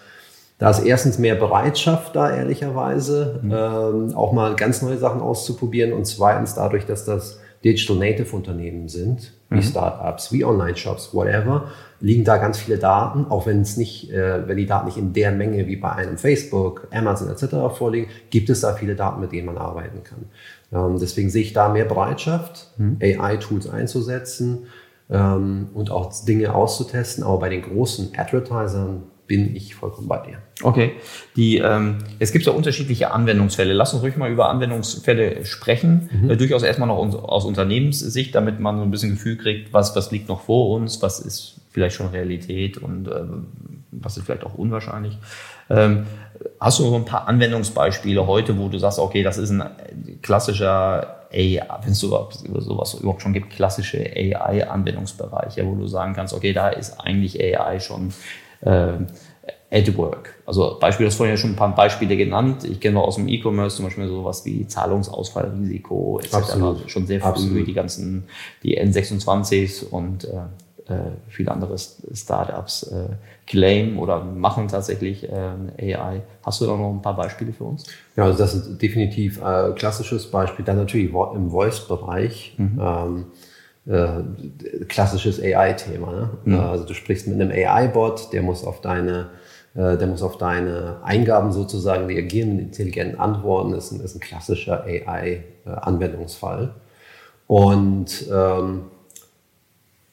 da 0.58 0.70
ist 0.70 0.80
erstens 0.80 1.20
mehr 1.20 1.36
Bereitschaft 1.36 2.16
da, 2.16 2.34
ehrlicherweise, 2.34 3.40
mhm. 3.44 3.52
ähm, 3.52 4.16
auch 4.16 4.32
mal 4.32 4.56
ganz 4.56 4.82
neue 4.82 4.98
Sachen 4.98 5.20
auszuprobieren 5.20 5.92
und 5.92 6.06
zweitens 6.06 6.56
dadurch, 6.56 6.86
dass 6.86 7.04
das 7.04 7.40
Digital 7.64 7.98
Native 7.98 8.36
Unternehmen 8.36 8.88
sind, 8.88 9.34
wie 9.50 9.58
mhm. 9.58 9.64
Startups, 9.64 10.32
wie 10.32 10.46
Online-Shops, 10.46 11.14
whatever, 11.14 11.72
liegen 12.00 12.24
da 12.24 12.38
ganz 12.38 12.58
viele 12.60 12.78
Daten, 12.78 13.26
auch 13.30 13.48
wenn 13.48 13.62
es 13.62 13.78
nicht, 13.78 14.12
äh, 14.12 14.48
wenn 14.48 14.58
die 14.58 14.66
Daten 14.66 14.86
nicht 14.86 14.98
in 14.98 15.14
der 15.14 15.32
Menge 15.32 15.68
wie 15.68 15.76
bei 15.76 15.92
einem 15.92 16.18
Facebook, 16.18 16.88
Amazon 16.92 17.30
etc. 17.30 17.76
vorliegen, 17.76 18.10
gibt 18.30 18.50
es 18.50 18.62
da 18.62 18.74
viele 18.74 18.96
Daten, 18.96 19.22
mit 19.22 19.32
denen 19.32 19.48
man 19.48 19.58
arbeiten 19.58 20.04
kann. 20.04 20.26
Ähm, 20.72 21.00
deswegen 21.00 21.30
sehe 21.30 21.42
ich 21.42 21.54
da 21.54 21.70
mehr 21.70 21.86
Bereitschaft, 21.86 22.72
mhm. 22.78 22.98
AI-Tools 23.02 23.70
einzusetzen. 23.70 24.68
ähm, 25.10 25.70
und 25.74 25.92
auch 25.92 26.14
Dinge 26.26 26.54
auszutesten. 26.54 27.24
Aber 27.24 27.40
bei 27.40 27.50
den 27.50 27.64
großen 27.64 28.12
Advertisern 28.16 29.04
bin 29.30 29.56
ich 29.56 29.76
vollkommen 29.76 30.08
bei 30.08 30.18
dir. 30.18 30.40
Okay. 30.64 30.94
Die, 31.36 31.60
ähm, 31.60 32.00
es 32.18 32.34
gibt 32.34 32.46
ja 32.46 32.52
unterschiedliche 32.52 33.12
Anwendungsfälle. 33.12 33.74
Lass 33.74 33.94
uns 33.94 34.02
ruhig 34.02 34.18
mal 34.18 34.30
über 34.30 34.50
Anwendungsfälle 34.50 35.46
sprechen. 35.46 36.10
Mhm. 36.12 36.32
Äh, 36.32 36.36
durchaus 36.36 36.64
erstmal 36.64 36.88
noch 36.88 36.98
aus 36.98 37.46
Unternehmenssicht, 37.46 38.34
damit 38.34 38.60
man 38.60 38.78
so 38.78 38.84
ein 38.84 38.92
bisschen 38.92 39.12
Gefühl 39.12 39.38
kriegt, 39.38 39.72
was, 39.72 39.96
was 39.96 40.10
liegt 40.10 40.28
noch 40.28 40.42
vor 40.42 40.76
uns, 40.76 41.02
was 41.04 41.20
ist 41.20 41.62
vielleicht 41.70 41.96
schon 41.96 42.08
Realität 42.08 42.80
und 42.80 43.08
äh, 43.08 43.22
was 43.92 44.18
ist 44.18 44.26
vielleicht 44.26 44.44
auch 44.44 44.56
unwahrscheinlich. 44.56 45.20
Ähm, 45.70 46.08
hast 46.60 46.80
du 46.80 46.84
so 46.86 46.96
ein 46.96 47.06
paar 47.06 47.28
Anwendungsbeispiele 47.28 48.26
heute, 48.26 48.58
wo 48.58 48.68
du 48.68 48.80
sagst, 48.80 48.98
okay, 48.98 49.22
das 49.22 49.38
ist 49.38 49.52
ein 49.52 49.64
klassischer 50.24 51.28
AI, 51.32 51.62
wenn 51.84 51.92
es 51.92 52.00
sowas, 52.00 52.44
sowas 52.58 52.96
überhaupt 52.96 53.22
schon 53.22 53.34
gibt, 53.34 53.52
klassische 53.52 54.00
AI-Anwendungsbereiche, 54.00 55.64
wo 55.68 55.76
du 55.76 55.86
sagen 55.86 56.14
kannst, 56.16 56.34
okay, 56.34 56.52
da 56.52 56.70
ist 56.70 57.00
eigentlich 57.00 57.40
AI 57.40 57.80
schon 57.80 58.12
äh, 58.62 58.94
at 59.72 59.98
work. 59.98 60.36
Also 60.46 60.78
Beispiel, 60.80 61.06
das 61.06 61.16
vorhin 61.16 61.36
ja 61.36 61.38
schon 61.38 61.52
ein 61.52 61.56
paar 61.56 61.74
Beispiele 61.76 62.18
genannt. 62.18 62.64
Ich 62.64 62.80
kenne 62.80 63.00
aus 63.00 63.16
dem 63.16 63.28
E-Commerce 63.28 63.78
zum 63.78 63.86
Beispiel 63.86 64.08
sowas 64.08 64.44
wie 64.46 64.66
Zahlungsausfallrisiko 64.68 66.20
etc. 66.20 66.34
Absolut. 66.34 66.78
Also 66.78 66.88
schon 66.88 67.08
sehr 67.08 67.20
früh 67.20 67.28
Absolut. 67.28 67.68
die 67.68 67.74
ganzen, 67.74 68.24
die 68.64 68.82
N26s 68.82 69.86
und 69.86 70.26
äh, 70.26 70.38
äh, 70.90 71.12
viele 71.28 71.52
andere 71.52 71.78
Startups 71.78 72.84
äh, 72.84 73.10
claim 73.46 74.00
oder 74.00 74.24
machen 74.24 74.68
tatsächlich 74.68 75.24
äh, 75.30 75.96
AI. 75.96 76.22
Hast 76.44 76.62
du 76.62 76.66
da 76.66 76.76
noch 76.76 76.92
ein 76.92 77.02
paar 77.02 77.16
Beispiele 77.16 77.54
für 77.54 77.66
uns? 77.66 77.86
Ja, 78.16 78.24
also 78.24 78.40
das 78.40 78.56
ist 78.56 78.82
definitiv 78.82 79.42
ein 79.44 79.76
klassisches 79.76 80.32
Beispiel. 80.32 80.66
Dann 80.66 80.78
natürlich 80.78 81.12
im 81.14 81.52
Voice-Bereich. 81.52 82.56
Mhm. 82.58 82.82
Ähm, 82.82 83.26
äh, 83.88 84.84
klassisches 84.88 85.42
AI-Thema. 85.42 86.12
Ne? 86.12 86.30
Mhm. 86.46 86.60
Also 86.60 86.86
du 86.86 86.94
sprichst 86.94 87.28
mit 87.28 87.40
einem 87.40 87.52
AI-Bot, 87.52 88.34
der 88.34 88.42
muss 88.42 88.64
auf 88.64 88.82
deine 88.82 89.30
äh, 89.76 89.98
der 89.98 90.08
muss 90.08 90.22
auf 90.22 90.38
deine 90.38 90.98
Eingaben 91.04 91.52
sozusagen 91.52 92.06
reagieren 92.06 92.56
mit 92.56 92.66
intelligenten 92.66 93.20
Antworten. 93.20 93.72
Das 93.72 93.86
ist 93.86 93.92
ein, 93.92 94.02
ist 94.02 94.16
ein 94.16 94.20
klassischer 94.20 94.84
AI-Anwendungsfall. 94.84 96.74
Und 97.48 98.26
ähm, 98.32 98.86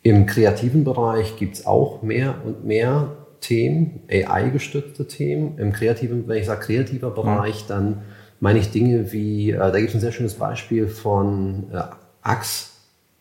im 0.02 0.26
kreativen 0.26 0.84
Bereich 0.84 1.36
gibt 1.36 1.56
es 1.56 1.66
auch 1.66 2.02
mehr 2.02 2.36
und 2.44 2.64
mehr 2.64 3.16
Themen, 3.40 4.02
AI-gestützte 4.10 5.06
Themen. 5.06 5.58
Im 5.58 5.72
kreativen, 5.72 6.28
wenn 6.28 6.38
ich 6.38 6.46
sage 6.46 6.60
kreativer 6.60 7.10
Bereich, 7.10 7.64
mhm. 7.64 7.68
dann 7.68 8.02
meine 8.40 8.58
ich 8.58 8.70
Dinge 8.70 9.12
wie, 9.12 9.50
äh, 9.50 9.58
da 9.58 9.78
gibt 9.78 9.88
es 9.88 9.94
ein 9.94 10.00
sehr 10.00 10.12
schönes 10.12 10.34
Beispiel 10.34 10.86
von 10.88 11.64
äh, 11.72 11.82
Axe, 12.22 12.70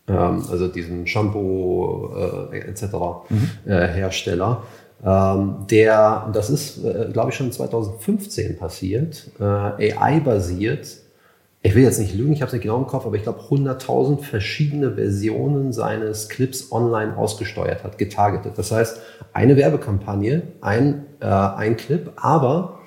ähm, 0.08 0.44
also 0.50 0.68
diesem 0.68 1.06
Shampoo 1.08 2.10
äh, 2.52 2.60
etc. 2.60 2.84
Mhm. 3.30 3.50
Äh, 3.66 3.88
Hersteller. 3.88 4.64
Ähm, 5.04 5.66
der, 5.70 6.30
das 6.34 6.50
ist, 6.50 6.84
äh, 6.84 7.10
glaube 7.12 7.32
ich, 7.32 7.36
schon 7.36 7.52
2015 7.52 8.58
passiert, 8.58 9.30
äh, 9.40 9.94
AI-basiert 9.94 10.88
ich 11.66 11.74
will 11.74 11.82
jetzt 11.82 11.98
nicht 11.98 12.14
lügen, 12.14 12.32
ich 12.32 12.42
habe 12.42 12.50
es 12.50 12.54
nicht 12.54 12.62
genau 12.62 12.78
im 12.78 12.86
Kopf, 12.86 13.08
aber 13.08 13.16
ich 13.16 13.24
glaube 13.24 13.40
100.000 13.40 14.22
verschiedene 14.22 14.94
Versionen 14.94 15.74
seines 15.74 16.30
Clips 16.30 16.72
online 16.72 17.18
ausgesteuert 17.18 17.84
hat, 17.84 17.98
getargetet. 17.98 18.54
Das 18.58 18.72
heißt, 18.72 19.00
eine 19.34 19.58
Werbekampagne, 19.58 20.44
ein, 20.62 21.08
äh, 21.22 21.26
ein 21.26 21.76
Clip, 21.76 22.12
aber 22.18 22.82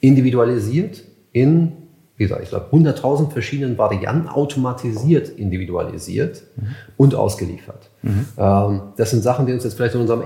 individualisiert 0.00 1.02
in, 1.32 1.72
wie 2.20 2.24
gesagt, 2.24 2.42
ich 2.42 2.50
glaube 2.50 2.66
100.000 2.70 3.30
verschiedenen 3.30 3.78
Varianten, 3.78 4.28
automatisiert 4.28 5.30
individualisiert 5.30 6.42
mhm. 6.56 6.74
und 6.98 7.14
ausgeliefert. 7.14 7.88
Mhm. 8.02 8.26
Ähm, 8.36 8.80
das 8.98 9.10
sind 9.10 9.22
Sachen, 9.22 9.46
die 9.46 9.54
uns 9.54 9.64
jetzt 9.64 9.72
vielleicht 9.72 9.94
in 9.94 10.02
unserem 10.02 10.22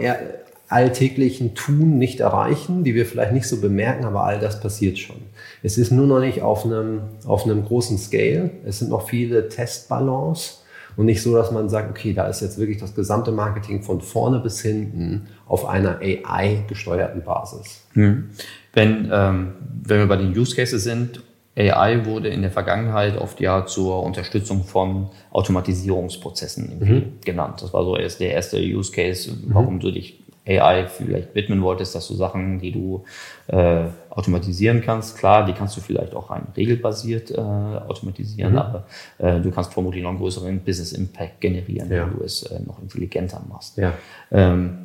alltäglichen 0.68 1.54
Tun 1.54 1.96
nicht 1.96 2.18
erreichen, 2.18 2.82
die 2.82 2.96
wir 2.96 3.06
vielleicht 3.06 3.32
nicht 3.32 3.46
so 3.46 3.60
bemerken, 3.60 4.06
aber 4.06 4.24
all 4.24 4.40
das 4.40 4.58
passiert 4.58 4.98
schon. 4.98 5.18
Es 5.62 5.78
ist 5.78 5.92
nur 5.92 6.08
noch 6.08 6.18
nicht 6.18 6.42
auf 6.42 6.64
einem, 6.64 7.02
auf 7.26 7.44
einem 7.44 7.64
großen 7.64 7.96
Scale. 7.96 8.50
Es 8.64 8.80
sind 8.80 8.90
noch 8.90 9.08
viele 9.08 9.48
Testballons 9.48 10.64
und 10.96 11.06
nicht 11.06 11.22
so, 11.22 11.36
dass 11.36 11.52
man 11.52 11.68
sagt, 11.68 11.90
okay, 11.90 12.12
da 12.12 12.26
ist 12.26 12.40
jetzt 12.40 12.58
wirklich 12.58 12.78
das 12.78 12.96
gesamte 12.96 13.30
Marketing 13.30 13.82
von 13.82 14.00
vorne 14.00 14.40
bis 14.40 14.60
hinten 14.60 15.28
auf 15.46 15.64
einer 15.64 16.00
AI-gesteuerten 16.00 17.22
Basis. 17.22 17.84
Hm. 17.92 18.30
Wenn, 18.72 19.08
ähm, 19.12 19.52
wenn 19.84 20.00
wir 20.00 20.08
bei 20.08 20.16
den 20.16 20.36
Use 20.36 20.56
Cases 20.56 20.82
sind, 20.82 21.22
AI 21.56 22.04
wurde 22.04 22.28
in 22.28 22.42
der 22.42 22.50
Vergangenheit 22.50 23.16
oft 23.16 23.40
ja 23.40 23.64
zur 23.64 24.02
Unterstützung 24.02 24.64
von 24.64 25.08
Automatisierungsprozessen 25.30 26.78
mhm. 26.78 27.12
genannt. 27.24 27.62
Das 27.62 27.72
war 27.72 27.84
so 27.84 27.96
erst 27.96 28.20
der 28.20 28.32
erste 28.32 28.58
Use 28.58 28.92
Case, 28.92 29.30
warum 29.46 29.74
mhm. 29.74 29.80
du 29.80 29.90
dich 29.92 30.20
AI 30.46 30.86
vielleicht 30.86 31.34
widmen 31.34 31.62
wolltest, 31.62 31.94
dass 31.94 32.06
du 32.08 32.14
Sachen, 32.14 32.58
die 32.58 32.70
du 32.70 33.04
äh, 33.46 33.84
automatisieren 34.10 34.82
kannst, 34.82 35.16
klar, 35.16 35.46
die 35.46 35.52
kannst 35.52 35.76
du 35.76 35.80
vielleicht 35.80 36.14
auch 36.14 36.30
rein 36.30 36.48
regelbasiert 36.56 37.30
äh, 37.30 37.40
automatisieren, 37.40 38.52
mhm. 38.52 38.58
aber 38.58 38.86
äh, 39.18 39.40
du 39.40 39.50
kannst 39.50 39.72
vermutlich 39.72 40.02
noch 40.02 40.10
einen 40.10 40.18
größeren 40.18 40.60
Business 40.60 40.92
Impact 40.92 41.40
generieren, 41.40 41.90
ja. 41.90 42.04
wenn 42.04 42.18
du 42.18 42.24
es 42.24 42.42
äh, 42.42 42.60
noch 42.60 42.80
intelligenter 42.82 43.42
machst. 43.48 43.78
Ja. 43.78 43.94
Ähm, 44.30 44.83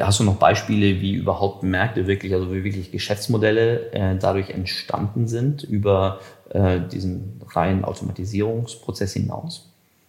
hast 0.00 0.20
du 0.20 0.24
noch 0.24 0.36
Beispiele, 0.36 1.00
wie 1.00 1.14
überhaupt 1.14 1.62
Märkte 1.62 2.06
wirklich, 2.06 2.34
also 2.34 2.52
wie 2.52 2.64
wirklich 2.64 2.92
Geschäftsmodelle 2.92 3.92
äh, 3.92 4.16
dadurch 4.16 4.50
entstanden 4.50 5.26
sind 5.26 5.62
über 5.62 6.20
äh, 6.50 6.80
diesen 6.80 7.40
reinen 7.54 7.84
Automatisierungsprozess 7.84 9.14
hinaus? 9.14 9.66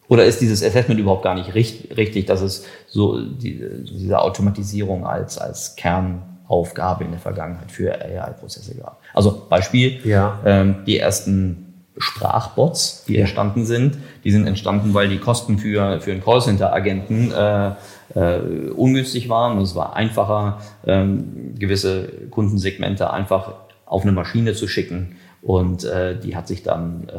Oder 0.07 0.25
ist 0.25 0.41
dieses 0.41 0.61
Assessment 0.61 0.99
überhaupt 0.99 1.23
gar 1.23 1.35
nicht 1.35 1.55
richtig, 1.55 1.95
richtig 1.95 2.25
dass 2.25 2.41
es 2.41 2.65
so 2.87 3.21
die, 3.21 3.63
diese 3.89 4.19
Automatisierung 4.19 5.05
als, 5.05 5.37
als 5.37 5.75
Kernaufgabe 5.77 7.05
in 7.05 7.11
der 7.11 7.19
Vergangenheit 7.19 7.71
für 7.71 7.93
AI-Prozesse 7.93 8.75
gab? 8.75 8.99
Also 9.13 9.47
Beispiel, 9.49 10.05
ja. 10.05 10.39
ähm, 10.45 10.83
die 10.85 10.99
ersten 10.99 11.70
Sprachbots, 11.97 13.05
die 13.07 13.15
ja. 13.15 13.21
entstanden 13.21 13.65
sind, 13.65 13.97
die 14.23 14.31
sind 14.31 14.47
entstanden, 14.47 14.93
weil 14.93 15.09
die 15.09 15.17
Kosten 15.17 15.57
für, 15.57 15.99
für 16.01 16.11
einen 16.11 16.23
Callcenter-Agenten 16.23 17.31
äh, 17.31 17.71
äh, 18.15 18.69
ungünstig 18.75 19.29
waren. 19.29 19.57
Und 19.57 19.63
es 19.63 19.75
war 19.75 19.95
einfacher, 19.95 20.61
ähm, 20.85 21.55
gewisse 21.57 22.07
Kundensegmente 22.29 23.11
einfach 23.11 23.53
auf 23.85 24.03
eine 24.03 24.13
Maschine 24.13 24.53
zu 24.53 24.67
schicken 24.67 25.17
und 25.41 25.83
äh, 25.83 26.19
die 26.19 26.35
hat 26.35 26.47
sich 26.47 26.61
dann 26.61 27.09
äh, 27.09 27.17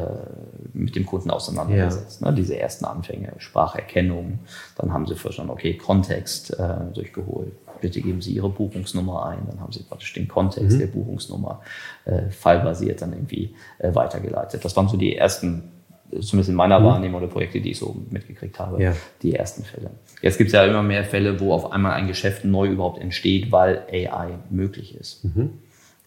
mit 0.72 0.94
dem 0.94 1.06
Kunden 1.06 1.30
auseinandergesetzt. 1.30 2.20
Ja. 2.20 2.30
Ne? 2.30 2.36
Diese 2.36 2.58
ersten 2.58 2.84
Anfänge, 2.84 3.32
Spracherkennung, 3.38 4.38
dann 4.78 4.92
haben 4.92 5.06
sie 5.06 5.16
verstanden, 5.16 5.50
okay, 5.50 5.76
Kontext 5.76 6.56
äh, 6.58 6.92
durchgeholt. 6.94 7.52
Bitte 7.82 8.00
geben 8.00 8.22
Sie 8.22 8.32
Ihre 8.32 8.48
Buchungsnummer 8.48 9.26
ein. 9.26 9.40
Dann 9.46 9.60
haben 9.60 9.72
Sie 9.72 9.82
praktisch 9.82 10.14
den 10.14 10.28
Kontext 10.28 10.76
mhm. 10.76 10.78
der 10.78 10.86
Buchungsnummer 10.86 11.60
äh, 12.04 12.30
fallbasiert 12.30 13.02
dann 13.02 13.12
irgendwie 13.12 13.54
äh, 13.78 13.94
weitergeleitet. 13.94 14.64
Das 14.64 14.74
waren 14.76 14.88
so 14.88 14.96
die 14.96 15.16
ersten, 15.16 15.64
zumindest 16.10 16.48
in 16.48 16.54
meiner 16.54 16.80
mhm. 16.80 16.84
Wahrnehmung 16.84 17.20
oder 17.20 17.30
Projekte, 17.30 17.60
die 17.60 17.72
ich 17.72 17.78
so 17.78 17.96
mitgekriegt 18.08 18.58
habe, 18.58 18.82
ja. 18.82 18.94
die 19.20 19.34
ersten 19.34 19.64
Fälle. 19.64 19.90
Jetzt 20.22 20.38
gibt 20.38 20.48
es 20.48 20.54
ja 20.54 20.64
immer 20.64 20.82
mehr 20.82 21.04
Fälle, 21.04 21.40
wo 21.40 21.52
auf 21.52 21.72
einmal 21.72 21.92
ein 21.92 22.06
Geschäft 22.06 22.44
neu 22.44 22.68
überhaupt 22.68 23.00
entsteht, 23.00 23.50
weil 23.50 23.82
AI 23.90 24.38
möglich 24.48 24.94
ist. 24.94 25.24
Mhm. 25.24 25.50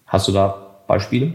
Hast 0.06 0.26
du 0.26 0.32
da 0.32 0.80
Beispiele? 0.86 1.34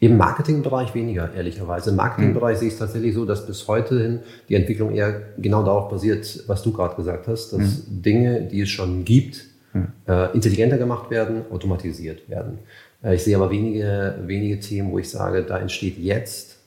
Im 0.00 0.16
Marketingbereich 0.16 0.94
weniger, 0.94 1.32
ehrlicherweise. 1.32 1.90
Im 1.90 1.96
Marketingbereich 1.96 2.56
mhm. 2.56 2.58
sehe 2.58 2.68
ich 2.68 2.74
es 2.74 2.80
tatsächlich 2.80 3.14
so, 3.14 3.24
dass 3.24 3.46
bis 3.46 3.68
heute 3.68 4.00
hin 4.00 4.20
die 4.48 4.56
Entwicklung 4.56 4.92
eher 4.92 5.20
genau 5.38 5.62
darauf 5.62 5.88
basiert, 5.88 6.44
was 6.48 6.62
du 6.62 6.72
gerade 6.72 6.96
gesagt 6.96 7.28
hast, 7.28 7.52
dass 7.52 7.86
mhm. 7.86 8.02
Dinge, 8.02 8.40
die 8.42 8.62
es 8.62 8.70
schon 8.70 9.04
gibt, 9.04 9.44
mhm. 9.72 9.88
äh, 10.06 10.32
intelligenter 10.32 10.78
gemacht 10.78 11.10
werden, 11.10 11.42
automatisiert 11.50 12.28
werden. 12.28 12.58
Äh, 13.02 13.14
ich 13.14 13.24
sehe 13.24 13.36
aber 13.36 13.50
wenige, 13.50 14.16
wenige 14.26 14.60
Themen, 14.60 14.92
wo 14.92 14.98
ich 14.98 15.10
sage, 15.10 15.42
da 15.42 15.58
entsteht 15.58 15.98
jetzt 15.98 16.58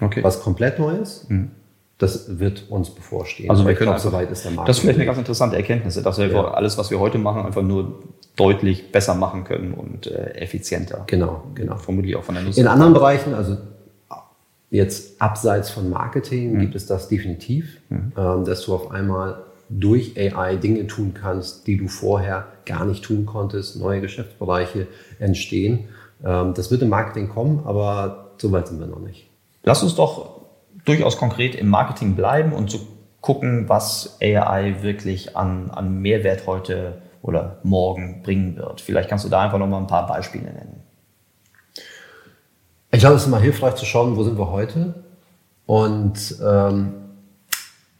okay. 0.00 0.22
was 0.22 0.40
komplett 0.40 0.78
Neues. 0.78 1.26
Mhm. 1.28 1.50
Das 1.98 2.38
wird 2.38 2.70
uns 2.70 2.90
bevorstehen. 2.90 3.50
Also 3.50 3.66
wir 3.66 3.74
können 3.74 3.90
glaub, 3.90 3.98
soweit 3.98 4.30
ist 4.30 4.44
der 4.44 4.52
Markt. 4.52 4.68
Das 4.68 4.76
ist 4.76 4.82
vielleicht 4.82 4.98
eine 4.98 5.06
ganz 5.06 5.18
interessante 5.18 5.56
Erkenntnis, 5.56 6.00
dass 6.00 6.18
wir 6.18 6.28
ja. 6.28 6.52
alles, 6.52 6.78
was 6.78 6.92
wir 6.92 7.00
heute 7.00 7.18
machen, 7.18 7.44
einfach 7.44 7.62
nur 7.62 8.04
deutlich 8.36 8.92
besser 8.92 9.16
machen 9.16 9.42
können 9.42 9.74
und 9.74 10.06
äh, 10.06 10.34
effizienter. 10.34 11.02
Genau, 11.08 11.42
genau. 11.56 11.76
Vermutlich 11.76 12.14
auch 12.14 12.22
von 12.22 12.36
der 12.36 12.44
Nutzung. 12.44 12.62
In 12.62 12.68
anderen 12.68 12.92
Bereichen, 12.92 13.34
also 13.34 13.56
jetzt 14.70 15.20
abseits 15.20 15.70
von 15.70 15.90
Marketing, 15.90 16.54
mhm. 16.54 16.60
gibt 16.60 16.76
es 16.76 16.86
das 16.86 17.08
definitiv, 17.08 17.80
mhm. 17.88 18.12
ähm, 18.16 18.44
dass 18.44 18.64
du 18.64 18.74
auf 18.74 18.92
einmal 18.92 19.42
durch 19.68 20.14
AI 20.16 20.56
Dinge 20.56 20.86
tun 20.86 21.14
kannst, 21.14 21.66
die 21.66 21.76
du 21.76 21.88
vorher 21.88 22.46
gar 22.64 22.84
nicht 22.84 23.04
tun 23.04 23.26
konntest, 23.26 23.78
neue 23.78 24.00
Geschäftsbereiche 24.00 24.86
entstehen. 25.18 25.88
Ähm, 26.24 26.54
das 26.54 26.70
wird 26.70 26.82
im 26.82 26.88
Marketing 26.88 27.28
kommen, 27.28 27.62
aber 27.64 28.32
so 28.38 28.50
weit 28.52 28.68
sind 28.68 28.80
wir 28.80 28.86
noch 28.86 29.00
nicht. 29.00 29.28
Lass 29.62 29.82
uns 29.82 29.94
doch 29.94 30.42
durchaus 30.84 31.18
konkret 31.18 31.54
im 31.54 31.68
Marketing 31.68 32.14
bleiben 32.14 32.52
und 32.52 32.70
zu 32.70 32.80
gucken, 33.20 33.68
was 33.68 34.18
AI 34.22 34.76
wirklich 34.82 35.36
an, 35.36 35.70
an 35.70 36.00
Mehrwert 36.00 36.46
heute 36.46 37.02
oder 37.20 37.58
morgen 37.62 38.22
bringen 38.22 38.56
wird. 38.56 38.80
Vielleicht 38.80 39.08
kannst 39.08 39.24
du 39.24 39.28
da 39.28 39.42
einfach 39.42 39.58
noch 39.58 39.66
mal 39.66 39.78
ein 39.78 39.86
paar 39.86 40.06
Beispiele 40.06 40.44
nennen. 40.44 40.82
Ich 42.90 43.00
glaube, 43.00 43.16
es 43.16 43.22
ist 43.22 43.28
immer 43.28 43.40
hilfreich 43.40 43.74
zu 43.74 43.84
schauen, 43.84 44.16
wo 44.16 44.22
sind 44.22 44.38
wir 44.38 44.50
heute 44.50 44.94
und 45.66 46.36
ähm, 46.42 46.94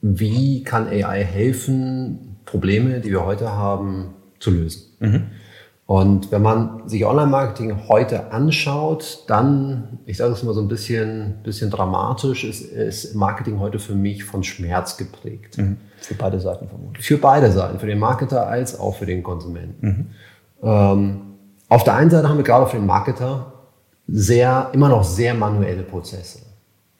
wie 0.00 0.62
kann 0.62 0.86
AI 0.86 1.24
helfen, 1.24 2.36
Probleme, 2.44 3.00
die 3.00 3.10
wir 3.10 3.24
heute 3.24 3.52
haben, 3.52 4.14
zu 4.38 4.50
lösen. 4.50 4.82
Mhm. 5.00 5.22
Und 5.86 6.30
wenn 6.30 6.42
man 6.42 6.86
sich 6.86 7.06
Online-Marketing 7.06 7.88
heute 7.88 8.30
anschaut, 8.30 9.24
dann, 9.26 10.00
ich 10.04 10.18
sage 10.18 10.34
es 10.34 10.42
mal 10.42 10.52
so 10.52 10.60
ein 10.60 10.68
bisschen, 10.68 11.36
bisschen 11.42 11.70
dramatisch, 11.70 12.44
ist, 12.44 12.60
ist 12.60 13.14
Marketing 13.14 13.58
heute 13.58 13.78
für 13.78 13.94
mich 13.94 14.22
von 14.22 14.44
Schmerz 14.44 14.98
geprägt. 14.98 15.56
Mhm. 15.56 15.78
Für 15.96 16.14
beide 16.14 16.40
Seiten 16.40 16.68
vermutlich. 16.68 17.06
Für 17.06 17.16
beide 17.16 17.50
Seiten, 17.50 17.78
für 17.78 17.86
den 17.86 17.98
Marketer 17.98 18.46
als 18.46 18.78
auch 18.78 18.96
für 18.96 19.06
den 19.06 19.22
Konsumenten. 19.22 19.86
Mhm. 19.86 20.06
Ähm, 20.62 21.20
auf 21.70 21.84
der 21.84 21.94
einen 21.94 22.10
Seite 22.10 22.28
haben 22.28 22.36
wir 22.36 22.44
gerade 22.44 22.66
für 22.66 22.76
den 22.76 22.86
Marketer 22.86 23.52
sehr, 24.06 24.68
immer 24.72 24.90
noch 24.90 25.04
sehr 25.04 25.32
manuelle 25.32 25.84
Prozesse. 25.84 26.40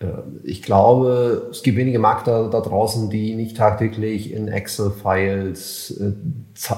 Äh, 0.01 0.07
ich 0.43 0.63
glaube, 0.63 1.49
es 1.51 1.63
gibt 1.63 1.77
wenige 1.77 1.99
Marketer 1.99 2.49
da 2.51 2.61
draußen, 2.61 3.11
die 3.11 3.35
nicht 3.35 3.57
tagtäglich 3.57 4.33
in 4.33 4.49
Excel-Files 4.49 6.01
äh, 6.01 6.13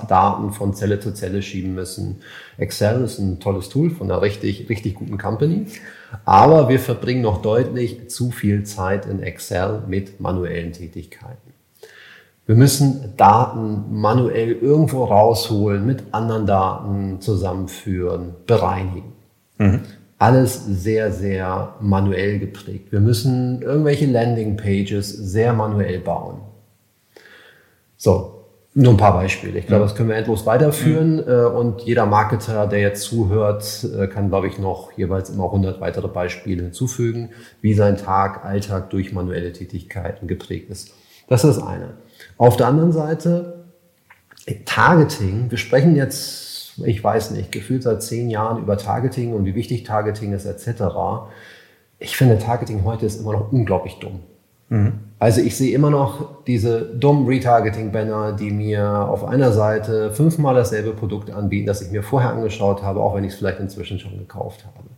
Daten 0.09 0.53
von 0.53 0.75
Zelle 0.75 1.01
zu 1.01 1.13
Zelle 1.13 1.43
schieben 1.43 1.75
müssen. 1.75 2.21
Excel 2.59 3.05
ist 3.05 3.19
ein 3.19 3.41
tolles 3.41 3.69
Tool 3.69 3.91
von 3.91 4.11
einer 4.11 4.23
richtig, 4.23 4.69
richtig 4.69 4.95
guten 4.95 5.19
Company. 5.19 5.67
Aber 6.25 6.69
wir 6.69 6.81
verbringen 6.81 7.23
noch 7.23 7.41
deutlich 7.43 8.11
zu 8.11 8.31
viel 8.31 8.65
Zeit 8.65 9.07
in 9.07 9.23
Excel 9.23 9.83
mit 9.87 10.21
manuellen 10.21 10.73
Tätigkeiten. 10.73 11.51
Wir 12.47 12.57
müssen 12.57 13.15
Daten 13.17 14.01
manuell 14.01 14.51
irgendwo 14.51 15.05
rausholen, 15.05 15.87
mit 15.87 16.03
anderen 16.11 16.47
Daten 16.47 17.21
zusammenführen, 17.21 18.35
bereinigen. 18.45 19.13
Mhm 19.59 19.83
alles 20.21 20.67
sehr, 20.67 21.13
sehr 21.13 21.77
manuell 21.81 22.39
geprägt. 22.39 22.93
Wir 22.93 23.01
müssen 23.01 23.63
irgendwelche 23.63 24.05
Landingpages 24.05 25.11
sehr 25.11 25.55
manuell 25.55 25.99
bauen. 25.99 26.43
So, 27.97 28.45
nur 28.75 28.93
ein 28.93 28.99
paar 28.99 29.15
Beispiele. 29.15 29.59
Ich 29.59 29.67
glaube, 29.67 29.85
das 29.85 29.95
können 29.95 30.11
wir 30.11 30.17
endlos 30.17 30.45
weiterführen. 30.45 31.17
Mhm. 31.17 31.57
Und 31.57 31.81
jeder 31.83 32.05
Marketer, 32.05 32.67
der 32.67 32.81
jetzt 32.81 33.03
zuhört, 33.05 33.87
äh, 33.99 34.09
kann, 34.09 34.29
glaube 34.29 34.47
ich, 34.49 34.59
noch 34.59 34.93
jeweils 34.93 35.31
immer 35.31 35.45
100 35.45 35.81
weitere 35.81 36.09
Beispiele 36.09 36.65
hinzufügen, 36.65 37.31
wie 37.63 37.73
sein 37.73 37.97
Tag, 37.97 38.45
Alltag 38.45 38.91
durch 38.91 39.15
manuelle 39.15 39.55
Tätigkeiten 39.55 40.29
geprägt 40.29 40.69
ist. 40.69 40.93
Das 41.29 41.45
ist 41.45 41.57
das 41.57 41.67
eine. 41.67 41.95
Auf 42.37 42.59
der 42.59 42.67
anderen 42.67 42.93
Seite, 42.93 43.65
Targeting. 44.67 45.51
Wir 45.51 45.59
sprechen 45.59 45.97
jetzt 45.97 46.50
ich 46.85 47.03
weiß 47.03 47.33
nicht, 47.33 47.53
gefühlt 47.53 47.83
seit 47.83 48.03
zehn 48.03 48.31
Jahren 48.31 48.63
über 48.63 48.77
Targeting 48.77 49.33
und 49.33 49.45
wie 49.45 49.55
wichtig 49.55 49.85
Targeting 49.85 50.33
ist 50.33 50.47
etc. 50.47 50.83
Ich 51.99 52.17
finde, 52.17 52.39
Targeting 52.39 52.85
heute 52.85 53.07
ist 53.07 53.21
immer 53.21 53.33
noch 53.33 53.53
unglaublich 53.53 53.99
dumm. 53.99 54.21
Mhm. 54.71 54.93
Also 55.19 55.43
ich 55.43 55.57
sehe 55.57 55.75
immer 55.75 55.91
noch 55.91 56.45
diese 56.45 56.81
dummen 56.81 57.27
Retargeting-Banner, 57.27 58.33
die 58.33 58.51
mir 58.51 59.09
auf 59.09 59.25
einer 59.25 59.53
Seite 59.53 60.13
fünfmal 60.13 60.55
dasselbe 60.55 60.93
Produkt 60.93 61.31
anbieten, 61.31 61.67
das 61.67 61.83
ich 61.83 61.91
mir 61.91 62.03
vorher 62.03 62.31
angeschaut 62.31 62.83
habe, 62.83 63.01
auch 63.01 63.15
wenn 63.15 63.25
ich 63.25 63.33
es 63.33 63.39
vielleicht 63.39 63.61
inzwischen 63.61 63.99
schon 63.99 64.17
gekauft 64.19 64.65
habe. 64.65 64.89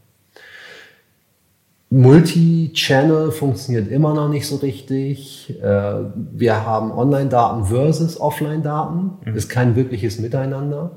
Multi-Channel 1.93 3.33
funktioniert 3.33 3.91
immer 3.91 4.15
noch 4.15 4.31
nicht 4.31 4.47
so 4.47 4.57
richtig. 4.57 5.55
Äh, 5.63 5.95
wir 6.15 6.65
haben 6.65 6.91
Online-Daten 6.91 7.65
versus 7.65 8.19
Offline-Daten. 8.19 9.11
Mhm. 9.25 9.37
Ist 9.37 9.51
kein 9.51 9.77
wirkliches 9.77 10.19
Miteinander. 10.19 10.93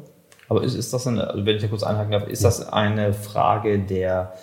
Aber 0.47 0.63
ist, 0.63 0.75
ist 0.75 0.93
das 0.93 1.07
eine, 1.07 1.29
also 1.29 1.45
wenn 1.45 1.55
ich 1.55 1.61
da 1.61 1.67
kurz 1.67 1.83
einhaken 1.83 2.11
darf, 2.11 2.27
ist 2.27 2.43
das 2.43 2.71
eine 2.71 3.13
Frage 3.13 3.79
der, 3.79 4.33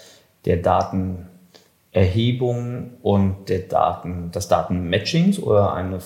der 0.45 0.57
Datenerhebung 0.57 2.95
und 3.03 3.49
der 3.49 3.61
Daten, 3.61 4.33
des 4.33 4.49
Datenmatchings 4.49 5.39
oder 5.39 5.75
eine 5.75 6.01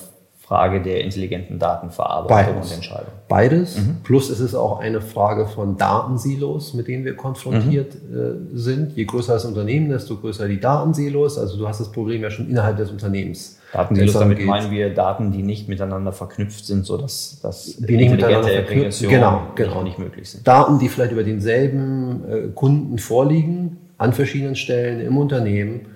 Frage 0.47 0.81
der 0.81 1.03
intelligenten 1.03 1.59
Datenverarbeitung 1.59 2.55
Beides. 2.55 2.71
und 2.71 2.77
Entscheidung? 2.77 3.13
Beides. 3.29 3.79
Mhm. 3.79 3.97
Plus 4.05 4.31
ist 4.31 4.39
es 4.39 4.55
auch 4.55 4.79
eine 4.79 5.01
Frage 5.01 5.47
von 5.47 5.77
Datensilos, 5.77 6.73
mit 6.73 6.87
denen 6.87 7.05
wir 7.05 7.17
konfrontiert 7.17 7.97
mhm. 8.09 8.55
äh, 8.55 8.57
sind. 8.57 8.97
Je 8.97 9.07
größer 9.07 9.33
das 9.33 9.45
Unternehmen, 9.45 9.89
desto 9.89 10.17
größer 10.17 10.47
die 10.47 10.61
Datensilos. 10.61 11.37
Also 11.37 11.59
du 11.59 11.67
hast 11.67 11.81
das 11.81 11.91
Problem 11.91 12.23
ja 12.23 12.31
schon 12.31 12.49
innerhalb 12.49 12.77
des 12.77 12.93
Unternehmens. 12.93 13.59
Datensilos, 13.73 14.13
damit 14.13 14.39
geht. 14.39 14.47
meinen 14.47 14.71
wir 14.71 14.95
Daten, 14.95 15.33
die 15.33 15.43
nicht 15.43 15.69
miteinander 15.69 16.13
verknüpft 16.13 16.65
sind, 16.65 16.87
sodass 16.87 17.41
das 17.43 17.77
die 17.79 17.97
nicht 17.97 18.13
miteinander 18.13 18.49
verknüpft, 18.49 19.01
genau, 19.01 19.49
genau. 19.57 19.83
nicht 19.83 19.99
möglich 19.99 20.31
sind. 20.31 20.47
Daten, 20.47 20.79
die 20.79 20.89
vielleicht 20.89 21.11
über 21.11 21.25
denselben 21.25 22.25
äh, 22.31 22.49
Kunden 22.55 22.99
vorliegen, 22.99 23.79
an 23.99 24.13
verschiedenen 24.13 24.55
Stellen 24.55 25.01
im 25.01 25.17
Unternehmen, 25.17 25.87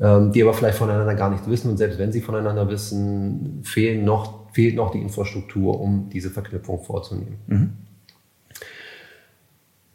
die 0.00 0.42
aber 0.42 0.54
vielleicht 0.54 0.78
voneinander 0.78 1.14
gar 1.16 1.30
nichts 1.30 1.48
wissen. 1.48 1.70
Und 1.70 1.76
selbst 1.76 1.98
wenn 1.98 2.12
sie 2.12 2.20
voneinander 2.20 2.68
wissen, 2.68 3.60
fehlen 3.64 4.04
noch, 4.04 4.52
fehlt 4.52 4.76
noch 4.76 4.92
die 4.92 5.00
Infrastruktur, 5.00 5.80
um 5.80 6.08
diese 6.12 6.30
Verknüpfung 6.30 6.82
vorzunehmen. 6.82 7.38
Mhm. 7.48 7.70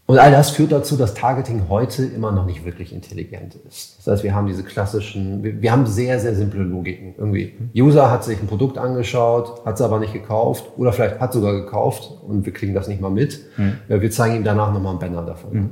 Und 0.06 0.20
all 0.20 0.32
das 0.32 0.50
führt 0.50 0.74
dazu, 0.74 0.98
dass 0.98 1.14
Targeting 1.14 1.70
heute 1.70 2.04
immer 2.04 2.34
noch 2.34 2.46
nicht 2.46 2.66
wirklich 2.66 2.94
intelligent 2.94 3.56
ist. 3.68 4.00
Das 4.00 4.08
heißt, 4.08 4.24
wir 4.24 4.36
haben 4.36 4.48
diese 4.48 4.64
klassischen, 4.64 5.42
wir, 5.44 5.62
wir 5.62 5.72
haben 5.72 5.88
sehr, 5.88 6.20
sehr 6.20 6.36
simple 6.36 6.62
Logiken. 6.62 7.16
Irgendwie, 7.18 7.54
User 7.74 8.12
hat 8.12 8.26
sich 8.26 8.42
ein 8.42 8.48
Produkt 8.48 8.78
angeschaut, 8.78 9.66
hat 9.66 9.76
es 9.76 9.82
aber 9.82 10.00
nicht 10.00 10.12
gekauft 10.12 10.66
oder 10.76 10.92
vielleicht 10.92 11.22
hat 11.22 11.32
sogar 11.32 11.54
gekauft 11.54 12.12
und 12.28 12.46
wir 12.46 12.52
kriegen 12.52 12.74
das 12.74 12.90
nicht 12.90 13.00
mal 13.00 13.12
mit. 13.12 13.40
Mhm. 13.56 13.78
Wir 13.88 14.12
zeigen 14.12 14.36
ihm 14.36 14.44
danach 14.44 14.74
nochmal 14.74 14.92
einen 14.92 15.00
Banner 15.00 15.26
davon. 15.26 15.54
Mhm. 15.54 15.70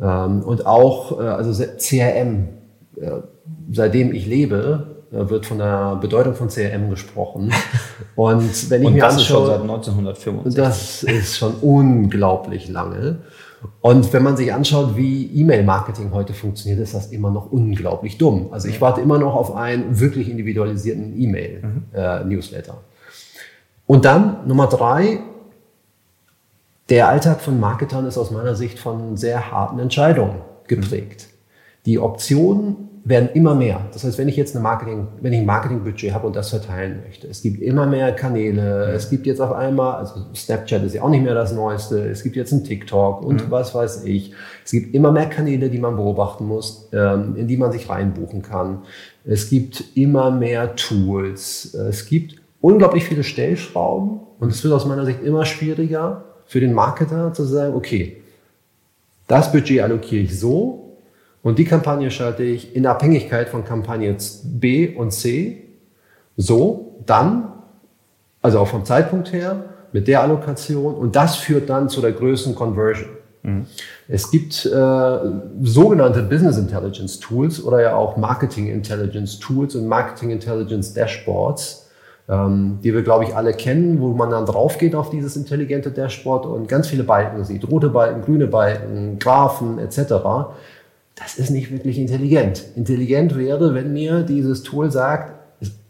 Ähm, 0.00 0.42
und 0.42 0.66
auch, 0.66 1.20
äh, 1.20 1.24
also 1.24 1.64
CRM, 1.78 2.48
seitdem 3.70 4.12
ich 4.14 4.26
lebe, 4.26 5.02
wird 5.10 5.44
von 5.44 5.58
der 5.58 5.96
Bedeutung 6.00 6.34
von 6.34 6.48
CRM 6.48 6.88
gesprochen. 6.90 7.52
Und 8.16 8.70
wenn 8.70 8.82
ich 8.82 8.88
Und 8.88 8.94
mir 8.94 9.00
das 9.00 9.14
anschaue, 9.14 9.22
ist 9.22 9.26
schon 9.26 9.46
seit 9.46 9.60
1965. 9.60 10.54
Das 10.54 11.02
ist 11.02 11.36
schon 11.36 11.54
unglaublich 11.60 12.68
lange. 12.68 13.18
Und 13.80 14.12
wenn 14.12 14.22
man 14.22 14.36
sich 14.36 14.52
anschaut, 14.52 14.96
wie 14.96 15.26
E-Mail-Marketing 15.26 16.12
heute 16.12 16.32
funktioniert, 16.32 16.80
ist 16.80 16.94
das 16.94 17.08
immer 17.08 17.30
noch 17.30 17.52
unglaublich 17.52 18.18
dumm. 18.18 18.48
Also 18.50 18.68
ich 18.68 18.80
warte 18.80 19.00
immer 19.00 19.18
noch 19.18 19.34
auf 19.34 19.54
einen 19.54 20.00
wirklich 20.00 20.28
individualisierten 20.28 21.20
E-Mail-Newsletter. 21.20 22.72
Mhm. 22.72 22.78
Äh, 22.78 23.86
Und 23.86 24.04
dann 24.04 24.46
Nummer 24.46 24.66
drei, 24.66 25.20
der 26.88 27.08
Alltag 27.08 27.40
von 27.40 27.60
Marketern 27.60 28.06
ist 28.06 28.18
aus 28.18 28.30
meiner 28.30 28.54
Sicht 28.54 28.78
von 28.78 29.16
sehr 29.16 29.52
harten 29.52 29.78
Entscheidungen 29.78 30.40
geprägt. 30.66 31.28
Die 31.86 31.98
Optionen 31.98 32.88
werden 33.04 33.30
immer 33.34 33.56
mehr. 33.56 33.84
Das 33.92 34.04
heißt, 34.04 34.16
wenn 34.18 34.28
ich 34.28 34.36
jetzt 34.36 34.54
eine 34.54 34.62
Marketing, 34.62 35.08
wenn 35.20 35.32
ich 35.32 35.40
ein 35.40 35.46
Marketingbudget 35.46 36.14
habe 36.14 36.28
und 36.28 36.36
das 36.36 36.50
verteilen 36.50 37.00
möchte, 37.04 37.26
es 37.26 37.42
gibt 37.42 37.60
immer 37.60 37.84
mehr 37.84 38.12
Kanäle. 38.12 38.88
Mhm. 38.88 38.94
Es 38.94 39.10
gibt 39.10 39.26
jetzt 39.26 39.40
auf 39.40 39.52
einmal, 39.52 39.96
also 39.96 40.26
Snapchat 40.34 40.84
ist 40.84 40.94
ja 40.94 41.02
auch 41.02 41.08
nicht 41.08 41.24
mehr 41.24 41.34
das 41.34 41.52
Neueste. 41.52 42.08
Es 42.08 42.22
gibt 42.22 42.36
jetzt 42.36 42.52
einen 42.52 42.62
TikTok 42.62 43.24
und 43.24 43.46
mhm. 43.46 43.50
was 43.50 43.74
weiß 43.74 44.04
ich. 44.04 44.32
Es 44.64 44.70
gibt 44.70 44.94
immer 44.94 45.10
mehr 45.10 45.26
Kanäle, 45.26 45.68
die 45.68 45.78
man 45.78 45.96
beobachten 45.96 46.46
muss, 46.46 46.88
ähm, 46.92 47.34
in 47.36 47.48
die 47.48 47.56
man 47.56 47.72
sich 47.72 47.88
reinbuchen 47.88 48.42
kann. 48.42 48.82
Es 49.24 49.50
gibt 49.50 49.82
immer 49.96 50.30
mehr 50.30 50.76
Tools. 50.76 51.74
Es 51.74 52.06
gibt 52.06 52.36
unglaublich 52.60 53.04
viele 53.04 53.24
Stellschrauben 53.24 54.20
und 54.38 54.50
es 54.52 54.62
wird 54.62 54.72
aus 54.72 54.86
meiner 54.86 55.04
Sicht 55.04 55.22
immer 55.24 55.44
schwieriger 55.44 56.24
für 56.46 56.60
den 56.60 56.72
Marketer 56.72 57.32
zu 57.32 57.44
sagen, 57.44 57.74
okay, 57.74 58.18
das 59.26 59.50
Budget 59.50 59.80
allokiere 59.80 60.22
ich 60.22 60.38
so 60.38 60.81
und 61.42 61.58
die 61.58 61.64
Kampagne 61.64 62.10
schalte 62.10 62.44
ich 62.44 62.74
in 62.76 62.86
Abhängigkeit 62.86 63.48
von 63.48 63.64
Kampagne 63.64 64.16
B 64.44 64.94
und 64.94 65.12
C 65.12 65.64
so, 66.36 67.02
dann, 67.04 67.52
also 68.40 68.60
auch 68.60 68.68
vom 68.68 68.84
Zeitpunkt 68.84 69.32
her, 69.32 69.64
mit 69.92 70.08
der 70.08 70.22
Allokation 70.22 70.94
und 70.94 71.16
das 71.16 71.36
führt 71.36 71.68
dann 71.68 71.88
zu 71.88 72.00
der 72.00 72.12
größten 72.12 72.54
Conversion. 72.54 73.10
Mhm. 73.42 73.66
Es 74.08 74.30
gibt 74.30 74.64
äh, 74.64 75.18
sogenannte 75.62 76.22
Business 76.22 76.56
Intelligence 76.56 77.18
Tools 77.18 77.62
oder 77.62 77.82
ja 77.82 77.96
auch 77.96 78.16
Marketing 78.16 78.68
Intelligence 78.68 79.38
Tools 79.38 79.74
und 79.74 79.86
Marketing 79.86 80.30
Intelligence 80.30 80.94
Dashboards, 80.94 81.90
ähm, 82.28 82.78
die 82.82 82.94
wir, 82.94 83.02
glaube 83.02 83.24
ich, 83.24 83.34
alle 83.34 83.52
kennen, 83.52 84.00
wo 84.00 84.12
man 84.12 84.30
dann 84.30 84.46
drauf 84.46 84.78
geht 84.78 84.94
auf 84.94 85.10
dieses 85.10 85.36
intelligente 85.36 85.90
Dashboard 85.90 86.46
und 86.46 86.68
ganz 86.68 86.86
viele 86.86 87.02
Balken 87.02 87.44
sieht. 87.44 87.68
Rote 87.68 87.90
Balken, 87.90 88.22
grüne 88.22 88.46
Balken, 88.46 89.18
Graphen 89.18 89.78
etc 89.80 90.12
das 91.14 91.38
ist 91.38 91.50
nicht 91.50 91.70
wirklich 91.70 91.98
intelligent. 91.98 92.64
Intelligent 92.74 93.36
wäre, 93.36 93.74
wenn 93.74 93.92
mir 93.92 94.22
dieses 94.22 94.62
Tool 94.62 94.90
sagt, 94.90 95.34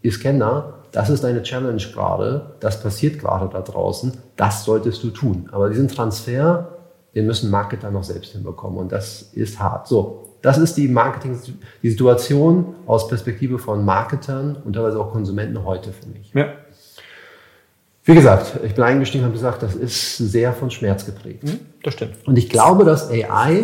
Scanner, 0.09 0.75
das 0.91 1.09
ist 1.09 1.23
deine 1.23 1.41
Challenge 1.41 1.81
gerade, 1.93 2.53
das 2.59 2.81
passiert 2.81 3.19
gerade 3.19 3.49
da 3.51 3.61
draußen, 3.61 4.13
das 4.35 4.63
solltest 4.63 5.03
du 5.03 5.09
tun. 5.09 5.49
Aber 5.51 5.69
diesen 5.69 5.87
Transfer, 5.87 6.77
den 7.15 7.25
müssen 7.25 7.49
Marketer 7.49 7.89
noch 7.89 8.03
selbst 8.03 8.33
hinbekommen 8.33 8.77
und 8.77 8.91
das 8.91 9.23
ist 9.33 9.59
hart. 9.59 9.87
So, 9.87 10.35
das 10.41 10.57
ist 10.57 10.75
die 10.75 10.87
Marketing, 10.87 11.39
die 11.81 11.89
Situation 11.89 12.75
aus 12.85 13.07
Perspektive 13.07 13.57
von 13.57 13.83
Marketern 13.85 14.57
und 14.63 14.73
teilweise 14.73 14.99
auch 14.99 15.11
Konsumenten 15.11 15.63
heute 15.63 15.93
für 15.93 16.07
mich. 16.09 16.31
Ja. 16.33 16.53
Wie 18.05 18.13
gesagt, 18.13 18.59
ich 18.63 18.75
bin 18.75 18.83
eingestiegen 18.83 19.23
und 19.23 19.29
habe 19.29 19.37
gesagt, 19.37 19.63
das 19.63 19.75
ist 19.75 20.17
sehr 20.17 20.51
von 20.51 20.69
Schmerz 20.69 21.05
geprägt. 21.05 21.45
Mhm, 21.45 21.59
das 21.81 21.93
stimmt. 21.93 22.15
Und 22.25 22.37
ich 22.37 22.49
glaube, 22.49 22.83
dass 22.83 23.09
AI 23.09 23.63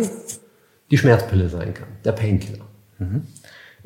die 0.90 0.98
Schmerzpille 0.98 1.48
sein 1.48 1.74
kann, 1.74 1.88
der 2.04 2.12
Painkiller. 2.12 2.64
Mhm. 2.98 3.22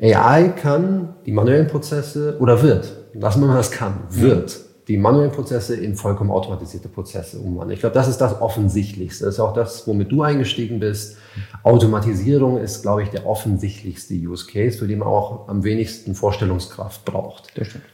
AI 0.01 0.49
kann 0.49 1.15
die 1.25 1.31
manuellen 1.31 1.67
Prozesse 1.67 2.37
oder 2.39 2.61
wird, 2.61 2.91
lassen 3.13 3.41
wir 3.41 3.47
mal 3.47 3.57
das 3.57 3.71
kann, 3.71 3.93
wird 4.09 4.65
die 4.87 4.97
manuellen 4.97 5.31
Prozesse 5.31 5.75
in 5.75 5.95
vollkommen 5.95 6.29
automatisierte 6.29 6.89
Prozesse 6.89 7.39
umwandeln. 7.39 7.71
Ich 7.71 7.79
glaube, 7.79 7.95
das 7.95 8.07
ist 8.07 8.21
das 8.21 8.39
Offensichtlichste. 8.39 9.25
Das 9.25 9.35
ist 9.35 9.39
auch 9.39 9.53
das, 9.53 9.87
womit 9.87 10.11
du 10.11 10.21
eingestiegen 10.21 10.79
bist. 10.79 11.17
Automatisierung 11.63 12.59
ist, 12.59 12.83
glaube 12.83 13.01
ich, 13.01 13.09
der 13.09 13.25
offensichtlichste 13.25 14.13
Use 14.13 14.45
Case, 14.45 14.77
für 14.77 14.87
den 14.87 14.99
man 14.99 15.07
auch 15.07 15.47
am 15.47 15.63
wenigsten 15.63 16.13
Vorstellungskraft 16.13 17.03
braucht. 17.03 17.57
Das 17.57 17.67
stimmt. 17.67 17.85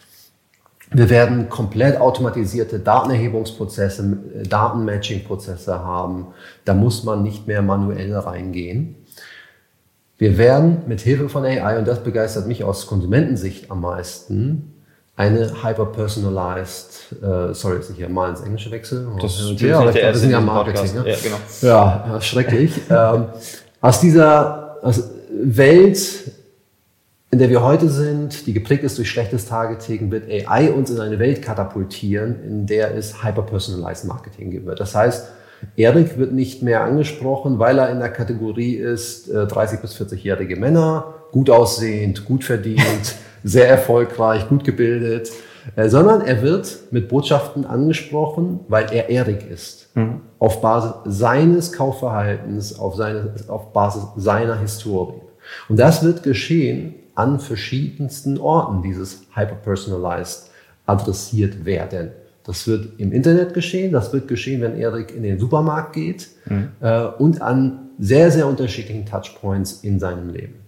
Wir 0.93 1.10
werden 1.10 1.47
komplett 1.47 2.02
automatisierte 2.02 2.80
Datenerhebungsprozesse, 2.80 4.17
Datenmatching-Prozesse 4.50 5.80
haben. 5.80 6.28
Da 6.65 6.74
muss 6.74 7.06
man 7.06 7.24
nicht 7.24 7.47
mehr 7.47 7.62
manuell 7.62 8.13
reingehen. 8.13 8.97
Wir 10.21 10.38
werden 10.38 10.84
mit 10.86 11.01
Hilfe 11.01 11.29
von 11.29 11.43
AI, 11.43 11.79
und 11.79 11.88
das 11.88 12.03
begeistert 12.03 12.45
mich 12.45 12.63
aus 12.63 12.86
Konsumentensicht 12.86 13.71
am 13.71 13.81
meisten, 13.81 14.75
eine 15.15 15.63
hyper-personalized, 15.63 17.15
äh, 17.23 17.55
sorry, 17.55 17.77
jetzt 17.77 17.89
nicht 17.89 17.97
hier 17.97 18.07
mal 18.07 18.29
ins 18.29 18.41
Englische 18.41 18.69
wechseln. 18.69 19.07
Das 19.19 19.39
ist 19.39 19.60
ja, 19.60 19.79
aber 19.79 19.91
wir 19.91 20.13
sind 20.13 20.29
ja 20.29 20.39
Marketing. 20.39 20.93
Ne? 20.93 21.10
Ja, 21.10 21.15
genau. 21.23 21.38
ja, 21.63 22.05
ja 22.07 22.21
schrecklich. 22.21 22.79
ähm, 22.91 23.29
aus 23.81 23.99
dieser 23.99 24.77
aus 24.84 25.10
Welt, 25.31 26.31
in 27.31 27.39
der 27.39 27.49
wir 27.49 27.63
heute 27.63 27.89
sind, 27.89 28.45
die 28.45 28.53
geprägt 28.53 28.84
ist 28.84 28.99
durch 28.99 29.10
schlechtes 29.10 29.47
Targeting, 29.47 30.12
wird 30.12 30.29
AI 30.29 30.69
uns 30.69 30.91
in 30.91 30.99
eine 30.99 31.17
Welt 31.17 31.41
katapultieren, 31.41 32.43
in 32.43 32.67
der 32.67 32.93
es 32.93 33.23
hyper-personalized 33.23 34.05
Marketing 34.05 34.51
geben 34.51 34.67
wird. 34.67 34.81
Das 34.81 34.93
heißt, 34.93 35.29
Erik 35.76 36.17
wird 36.17 36.34
nicht 36.34 36.63
mehr 36.63 36.84
angesprochen, 36.84 37.60
weil 37.60 37.78
er 37.80 37.89
in 37.89 38.00
der 38.00 38.10
Kategorie 38.10 38.76
ist, 38.76 39.32
30 39.32 39.80
äh, 39.80 39.82
bis 39.82 39.95
40-jährige 39.95 40.56
Männer, 40.56 41.13
gut 41.32 41.50
aussehend, 41.50 42.26
gut 42.26 42.43
verdient, 42.43 43.15
sehr 43.43 43.69
erfolgreich, 43.69 44.47
gut 44.50 44.63
gebildet, 44.63 45.32
äh, 45.76 45.89
sondern 45.89 46.21
er 46.21 46.41
wird 46.41 46.78
mit 46.91 47.10
Botschaften 47.10 47.65
angesprochen, 47.65 48.62
weil 48.67 48.91
er 48.91 49.10
Erik 49.10 49.50
ist. 49.50 49.89
Mhm. 49.95 50.21
Auf 50.39 50.62
Basis 50.62 50.93
seines 51.06 51.71
Kaufverhaltens, 51.71 52.78
auf, 52.78 52.95
seine, 52.95 53.34
auf 53.47 53.74
Basis 53.74 54.04
seiner 54.17 54.60
Historie. 54.60 55.21
Und 55.69 55.80
das 55.80 56.04
wird 56.04 56.24
geschehen 56.24 56.95
an 57.15 57.39
verschiedensten 57.39 58.38
Orten, 58.38 58.82
dieses 58.82 59.24
hyperpersonalized 59.36 60.50
adressiert 60.86 61.65
werden. 61.65 62.12
Das 62.43 62.67
wird 62.67 62.99
im 62.99 63.12
Internet 63.12 63.54
geschehen, 63.54 63.91
das 63.91 64.12
wird 64.13 64.27
geschehen, 64.27 64.62
wenn 64.62 64.77
Erik 64.77 65.15
in 65.15 65.23
den 65.23 65.39
Supermarkt 65.39 65.93
geht 65.93 66.30
mhm. 66.45 66.69
äh, 66.80 67.06
und 67.06 67.41
an 67.41 67.89
sehr, 67.99 68.32
sehr 68.32 68.47
unterschiedlichen 68.47 69.06
Touchpoints 69.06 69.82
in 69.84 69.99
seinem 69.99 70.30
Leben 70.30 70.62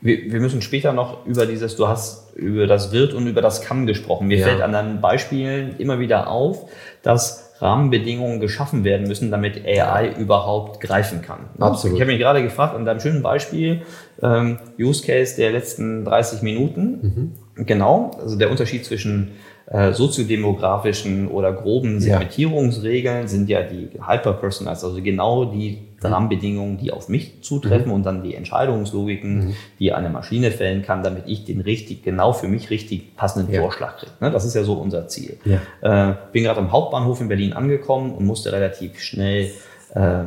wir, 0.00 0.32
wir 0.32 0.40
müssen 0.40 0.62
später 0.62 0.92
noch 0.92 1.26
über 1.26 1.46
dieses, 1.46 1.76
du 1.76 1.88
hast 1.88 2.34
über 2.34 2.66
das 2.66 2.92
Wird 2.92 3.12
und 3.12 3.26
über 3.26 3.42
das 3.42 3.62
Kann 3.62 3.86
gesprochen. 3.86 4.28
Mir 4.28 4.38
ja. 4.38 4.46
fällt 4.46 4.62
an 4.62 4.72
deinen 4.72 5.00
Beispielen 5.00 5.76
immer 5.78 5.98
wieder 5.98 6.28
auf, 6.28 6.70
dass 7.02 7.52
Rahmenbedingungen 7.60 8.40
geschaffen 8.40 8.84
werden 8.84 9.06
müssen, 9.06 9.30
damit 9.30 9.66
AI 9.66 10.14
überhaupt 10.18 10.80
greifen 10.80 11.20
kann. 11.20 11.40
Absolut. 11.58 11.96
Ich 11.96 12.00
habe 12.00 12.10
mich 12.10 12.20
gerade 12.20 12.42
gefragt, 12.42 12.74
an 12.74 12.86
deinem 12.86 13.00
schönen 13.00 13.22
Beispiel, 13.22 13.82
ähm, 14.22 14.58
Use 14.78 15.04
Case 15.04 15.36
der 15.36 15.52
letzten 15.52 16.06
30 16.06 16.40
Minuten. 16.40 17.34
Mhm. 17.56 17.66
Genau, 17.66 18.12
also 18.18 18.38
der 18.38 18.50
Unterschied 18.50 18.86
zwischen 18.86 19.32
äh, 19.70 19.92
soziodemografischen 19.92 21.28
oder 21.28 21.52
groben 21.52 22.00
Segmentierungsregeln 22.00 23.28
sind 23.28 23.48
ja 23.48 23.62
die 23.62 23.88
Hyperpersonalized, 24.04 24.84
also 24.84 25.00
genau 25.00 25.44
die 25.44 25.78
Rahmenbedingungen, 26.02 26.76
die 26.76 26.92
auf 26.92 27.08
mich 27.08 27.42
zutreffen 27.42 27.86
mhm. 27.86 27.92
und 27.92 28.02
dann 28.04 28.22
die 28.24 28.34
Entscheidungslogiken, 28.34 29.48
mhm. 29.48 29.56
die 29.78 29.92
eine 29.92 30.08
Maschine 30.08 30.50
fällen 30.50 30.82
kann, 30.82 31.04
damit 31.04 31.24
ich 31.26 31.44
den 31.44 31.60
richtig, 31.60 32.02
genau 32.02 32.32
für 32.32 32.48
mich 32.48 32.70
richtig 32.70 33.16
passenden 33.16 33.52
ja. 33.52 33.60
Vorschlag 33.60 33.98
kriege. 33.98 34.12
Ne? 34.20 34.32
Das 34.32 34.44
ist 34.44 34.54
ja 34.54 34.64
so 34.64 34.74
unser 34.74 35.06
Ziel. 35.06 35.38
Ja. 35.44 36.10
Äh, 36.10 36.14
bin 36.32 36.42
gerade 36.42 36.58
am 36.58 36.72
Hauptbahnhof 36.72 37.20
in 37.20 37.28
Berlin 37.28 37.52
angekommen 37.52 38.12
und 38.12 38.24
musste 38.24 38.52
relativ 38.52 38.98
schnell 39.00 39.50
äh, 39.94 40.22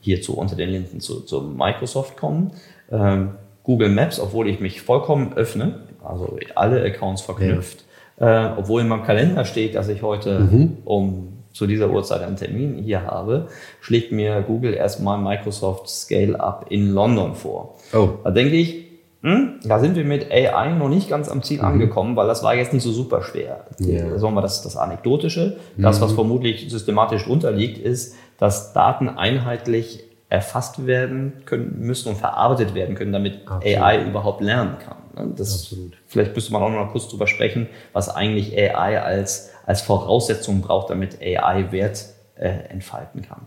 hierzu 0.00 0.36
unter 0.36 0.56
den 0.56 0.68
Linden 0.68 1.00
zu, 1.00 1.20
zu 1.20 1.40
Microsoft 1.40 2.18
kommen. 2.18 2.50
Ähm, 2.90 3.36
Google 3.62 3.88
Maps, 3.88 4.20
obwohl 4.20 4.48
ich 4.48 4.60
mich 4.60 4.82
vollkommen 4.82 5.34
öffne, 5.34 5.86
also 6.04 6.36
alle 6.56 6.82
Accounts 6.82 7.22
verknüpft, 7.22 7.78
ja. 7.78 7.86
Äh, 8.22 8.50
obwohl 8.56 8.82
in 8.82 8.88
meinem 8.88 9.02
Kalender 9.02 9.44
steht, 9.44 9.74
dass 9.74 9.88
ich 9.88 10.02
heute 10.02 10.38
mhm. 10.38 10.78
um 10.84 11.28
zu 11.52 11.66
dieser 11.66 11.90
Uhrzeit 11.90 12.22
einen 12.22 12.36
Termin 12.36 12.78
hier 12.78 13.02
habe, 13.02 13.48
schlägt 13.80 14.12
mir 14.12 14.40
Google 14.42 14.72
erstmal 14.72 15.18
Microsoft 15.18 15.88
Scale 15.88 16.40
Up 16.40 16.66
in 16.70 16.92
London 16.92 17.34
vor. 17.34 17.74
Oh. 17.92 18.10
Da 18.24 18.30
denke 18.30 18.54
ich, 18.54 18.86
hm, 19.22 19.60
da 19.64 19.78
sind 19.78 19.96
wir 19.96 20.04
mit 20.04 20.32
AI 20.32 20.72
noch 20.72 20.88
nicht 20.88 21.10
ganz 21.10 21.28
am 21.28 21.42
Ziel 21.42 21.58
mhm. 21.58 21.64
angekommen, 21.64 22.16
weil 22.16 22.28
das 22.28 22.42
war 22.42 22.54
jetzt 22.54 22.72
nicht 22.72 22.84
so 22.84 22.92
super 22.92 23.22
schwer. 23.22 23.66
Yeah. 23.80 24.18
Sagen 24.18 24.34
wir 24.34 24.40
das, 24.40 24.62
das 24.62 24.76
Anekdotische. 24.76 25.58
Mhm. 25.76 25.82
Das, 25.82 26.00
was 26.00 26.12
vermutlich 26.12 26.70
systematisch 26.70 27.24
drunter 27.24 27.50
liegt, 27.50 27.78
ist, 27.78 28.14
dass 28.38 28.72
Daten 28.72 29.08
einheitlich 29.08 30.04
erfasst 30.32 30.86
werden 30.86 31.42
können 31.44 31.78
müssen 31.78 32.08
und 32.08 32.16
verarbeitet 32.16 32.74
werden 32.74 32.94
können, 32.94 33.12
damit 33.12 33.46
Absolut. 33.46 33.78
AI 33.78 34.02
überhaupt 34.02 34.40
lernen 34.40 34.78
kann. 34.78 34.96
Ne? 35.14 35.34
Das, 35.36 35.52
Absolut. 35.52 35.92
Vielleicht 36.06 36.34
müsste 36.34 36.54
man 36.54 36.62
auch 36.62 36.70
noch 36.70 36.86
mal 36.86 36.90
kurz 36.90 37.06
drüber 37.08 37.26
sprechen, 37.26 37.68
was 37.92 38.08
eigentlich 38.08 38.56
AI 38.56 39.02
als, 39.02 39.50
als 39.66 39.82
Voraussetzung 39.82 40.62
braucht, 40.62 40.88
damit 40.88 41.20
AI 41.20 41.70
Wert 41.70 42.06
äh, 42.36 42.48
entfalten 42.70 43.20
kann. 43.20 43.42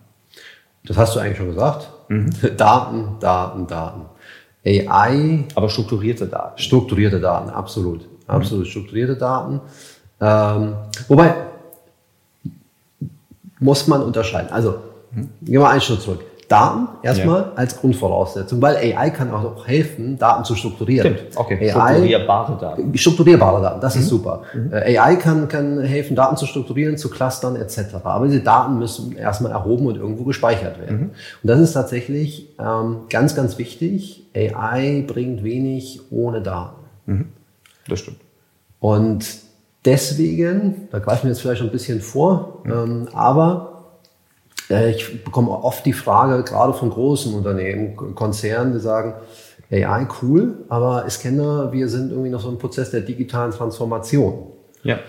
Das 0.83 0.95
hast 0.95 1.15
du 1.15 1.19
eigentlich 1.19 1.37
schon 1.37 1.47
gesagt. 1.47 1.89
Mhm. 2.09 2.29
Daten, 2.57 3.17
Daten, 3.19 3.65
Daten. 3.65 4.05
AI. 4.63 5.43
Aber 5.55 5.69
strukturierte 5.69 6.27
Daten. 6.27 6.61
Strukturierte 6.61 7.19
Daten, 7.19 7.49
absolut. 7.49 8.01
Mhm. 8.01 8.07
Absolut 8.27 8.67
strukturierte 8.67 9.15
Daten. 9.15 9.59
Ähm, 10.21 10.75
wobei, 11.07 11.33
muss 13.59 13.87
man 13.87 14.03
unterscheiden. 14.03 14.51
Also, 14.51 14.75
mhm. 15.09 15.31
gehen 15.41 15.61
wir 15.61 15.67
einen 15.69 15.81
Schritt 15.81 16.01
zurück. 16.01 16.23
Daten 16.47 16.87
erstmal 17.01 17.41
ja. 17.41 17.51
als 17.55 17.77
Grundvoraussetzung, 17.77 18.61
weil 18.61 18.75
AI 18.77 19.09
kann 19.09 19.31
auch 19.31 19.67
helfen, 19.67 20.17
Daten 20.17 20.45
zu 20.45 20.55
strukturieren. 20.55 21.15
Stimmt. 21.15 21.37
Okay. 21.37 21.71
AI, 21.71 21.93
strukturierbare 21.93 22.57
Daten. 22.59 22.97
Strukturierbare 22.97 23.61
Daten, 23.61 23.81
das 23.81 23.95
mhm. 23.95 24.01
ist 24.01 24.07
super. 24.09 24.41
Mhm. 24.53 24.71
Äh, 24.71 24.97
AI 24.97 25.15
kann, 25.15 25.47
kann 25.47 25.81
helfen, 25.81 26.15
Daten 26.15 26.37
zu 26.37 26.45
strukturieren, 26.45 26.97
zu 26.97 27.09
clustern 27.09 27.55
etc. 27.55 27.95
Aber 28.03 28.27
diese 28.27 28.41
Daten 28.41 28.77
müssen 28.77 29.17
erstmal 29.17 29.51
erhoben 29.51 29.87
und 29.87 29.95
irgendwo 29.95 30.23
gespeichert 30.23 30.79
werden. 30.79 30.97
Mhm. 30.97 31.03
Und 31.43 31.49
das 31.49 31.59
ist 31.59 31.73
tatsächlich 31.73 32.49
ähm, 32.59 33.01
ganz, 33.09 33.35
ganz 33.35 33.57
wichtig. 33.57 34.27
AI 34.35 35.03
bringt 35.07 35.43
wenig 35.43 36.01
ohne 36.11 36.41
Daten. 36.41 36.81
Mhm. 37.07 37.25
Das 37.87 37.99
stimmt. 37.99 38.19
Und 38.79 39.25
deswegen, 39.83 40.87
da 40.91 40.99
greifen 40.99 41.23
wir 41.23 41.31
jetzt 41.31 41.41
vielleicht 41.41 41.61
ein 41.61 41.71
bisschen 41.71 42.01
vor, 42.01 42.61
mhm. 42.65 42.71
ähm, 42.71 43.07
aber 43.13 43.74
ich 44.69 45.23
bekomme 45.23 45.51
oft 45.51 45.85
die 45.85 45.93
Frage, 45.93 46.43
gerade 46.43 46.73
von 46.73 46.89
großen 46.89 47.33
Unternehmen, 47.33 47.95
Konzernen, 48.15 48.73
die 48.73 48.79
sagen, 48.79 49.13
AI 49.71 50.07
cool, 50.21 50.65
aber 50.69 51.05
es 51.07 51.19
kenne, 51.19 51.69
wir 51.71 51.87
sind 51.89 52.11
irgendwie 52.11 52.29
noch 52.29 52.41
so 52.41 52.49
im 52.49 52.57
Prozess 52.57 52.91
der 52.91 53.01
digitalen 53.01 53.51
Transformation. 53.51 54.47
Ja. 54.83 54.99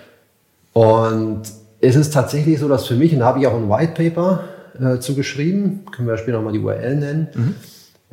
Und 0.73 1.42
es 1.81 1.97
ist 1.97 2.12
tatsächlich 2.12 2.59
so, 2.59 2.69
dass 2.69 2.87
für 2.87 2.95
mich, 2.95 3.12
und 3.12 3.21
da 3.21 3.27
habe 3.27 3.38
ich 3.38 3.47
auch 3.47 3.55
ein 3.55 3.69
White 3.69 3.92
Paper 3.92 4.45
äh, 4.81 4.99
zu 4.99 5.14
geschrieben, 5.14 5.85
können 5.90 6.09
wir 6.09 6.16
später 6.19 6.38
nochmal 6.38 6.53
die 6.53 6.59
URL 6.59 6.97
nennen, 6.97 7.29
mhm. 7.35 7.55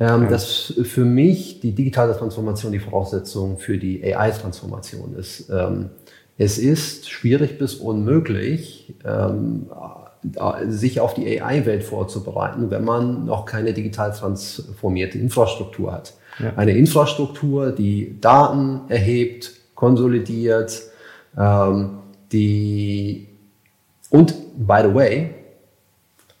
ähm, 0.00 0.22
ja. 0.22 0.28
dass 0.28 0.74
für 0.84 1.04
mich 1.04 1.60
die 1.60 1.72
digitale 1.72 2.16
Transformation 2.16 2.72
die 2.72 2.78
Voraussetzung 2.78 3.58
für 3.58 3.78
die 3.78 4.02
AI-Transformation 4.04 5.14
ist. 5.16 5.50
Ähm, 5.50 5.90
es 6.36 6.58
ist 6.58 7.10
schwierig 7.10 7.58
bis 7.58 7.74
unmöglich, 7.74 8.94
ähm, 9.04 9.66
sich 10.68 11.00
auf 11.00 11.14
die 11.14 11.40
AI-Welt 11.40 11.84
vorzubereiten, 11.84 12.70
wenn 12.70 12.84
man 12.84 13.26
noch 13.26 13.44
keine 13.44 13.72
digital 13.72 14.12
transformierte 14.12 15.18
Infrastruktur 15.18 15.92
hat. 15.92 16.14
Ja. 16.38 16.54
Eine 16.56 16.72
Infrastruktur, 16.72 17.72
die 17.72 18.20
Daten 18.20 18.80
erhebt, 18.88 19.52
konsolidiert, 19.74 20.82
ähm, 21.38 21.98
die 22.32 23.28
und 24.10 24.34
by 24.56 24.80
the 24.82 24.94
way, 24.94 25.30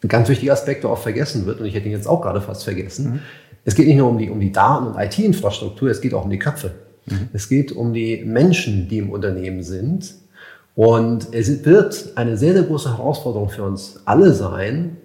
ein 0.02 0.08
ganz 0.08 0.28
wichtiger 0.28 0.52
Aspekt, 0.52 0.84
der 0.84 0.90
oft 0.90 1.02
vergessen 1.02 1.46
wird, 1.46 1.60
und 1.60 1.66
ich 1.66 1.74
hätte 1.74 1.86
ihn 1.86 1.92
jetzt 1.92 2.06
auch 2.06 2.20
gerade 2.20 2.40
fast 2.40 2.64
vergessen, 2.64 3.14
mhm. 3.14 3.20
es 3.64 3.74
geht 3.74 3.86
nicht 3.86 3.96
nur 3.96 4.08
um 4.08 4.18
die, 4.18 4.30
um 4.30 4.40
die 4.40 4.52
Daten- 4.52 4.86
und 4.86 4.98
IT-Infrastruktur, 4.98 5.90
es 5.90 6.00
geht 6.00 6.14
auch 6.14 6.24
um 6.24 6.30
die 6.30 6.38
Köpfe. 6.38 6.72
Mhm. 7.06 7.28
Es 7.32 7.48
geht 7.48 7.72
um 7.72 7.92
die 7.92 8.22
Menschen, 8.24 8.88
die 8.88 8.98
im 8.98 9.10
Unternehmen 9.10 9.62
sind, 9.62 10.14
und 10.74 11.32
es 11.32 11.64
wird 11.64 12.12
eine 12.16 12.36
sehr, 12.36 12.52
sehr 12.52 12.64
große 12.64 12.96
Herausforderung 12.96 13.48
für 13.48 13.62
uns 13.62 14.00
alle 14.04 14.32
sein, 14.32 14.96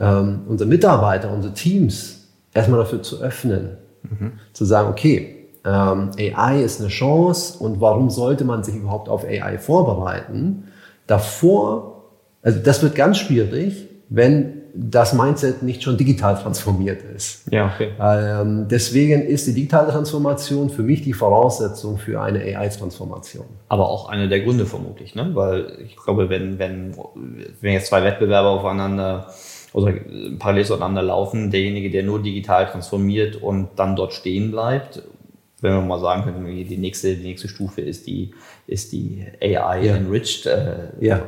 ähm, 0.00 0.42
unsere 0.48 0.68
Mitarbeiter, 0.68 1.30
unsere 1.32 1.52
Teams 1.54 2.28
erstmal 2.54 2.80
dafür 2.80 3.02
zu 3.02 3.20
öffnen, 3.20 3.76
mhm. 4.02 4.32
zu 4.52 4.64
sagen, 4.64 4.88
okay, 4.88 5.48
ähm, 5.64 6.10
AI 6.18 6.62
ist 6.62 6.80
eine 6.80 6.88
Chance 6.88 7.62
und 7.62 7.80
warum 7.80 8.10
sollte 8.10 8.44
man 8.44 8.64
sich 8.64 8.74
überhaupt 8.74 9.08
auf 9.08 9.24
AI 9.24 9.58
vorbereiten? 9.58 10.64
Davor, 11.06 12.10
also 12.42 12.58
das 12.58 12.82
wird 12.82 12.94
ganz 12.94 13.18
schwierig, 13.18 13.88
wenn 14.08 14.61
das 14.74 15.12
Mindset 15.12 15.62
nicht 15.62 15.82
schon 15.82 15.96
digital 15.96 16.36
transformiert 16.36 17.02
ist. 17.02 17.44
Ja, 17.50 17.72
okay. 17.74 17.90
Ähm, 18.00 18.68
deswegen 18.68 19.22
ist 19.22 19.46
die 19.46 19.54
digitale 19.54 19.90
Transformation 19.90 20.70
für 20.70 20.82
mich 20.82 21.02
die 21.02 21.12
Voraussetzung 21.12 21.98
für 21.98 22.20
eine 22.20 22.40
AI-Transformation. 22.40 23.44
Aber 23.68 23.88
auch 23.88 24.08
einer 24.08 24.28
der 24.28 24.40
Gründe 24.40 24.64
vermutlich, 24.64 25.14
ne? 25.14 25.30
weil 25.34 25.78
ich 25.84 25.96
glaube, 25.96 26.30
wenn, 26.30 26.58
wenn, 26.58 26.96
wenn 27.60 27.72
jetzt 27.72 27.88
zwei 27.88 28.02
Wettbewerber 28.02 28.50
aufeinander 28.50 29.28
oder 29.74 29.94
parallel 30.38 30.64
zueinander 30.64 31.02
laufen, 31.02 31.50
derjenige, 31.50 31.90
der 31.90 32.02
nur 32.02 32.22
digital 32.22 32.66
transformiert 32.66 33.36
und 33.36 33.68
dann 33.76 33.96
dort 33.96 34.12
stehen 34.14 34.50
bleibt, 34.50 35.02
wenn 35.60 35.74
wir 35.74 35.80
mal 35.80 36.00
sagen 36.00 36.24
können, 36.24 36.46
die 36.46 36.76
nächste, 36.76 37.14
die 37.14 37.22
nächste 37.22 37.48
Stufe 37.48 37.82
ist 37.82 38.06
die, 38.06 38.34
ist 38.66 38.92
die 38.92 39.24
AI-enriched 39.40 40.46
ja. 40.46 40.52
äh, 40.52 41.06
ja. 41.06 41.22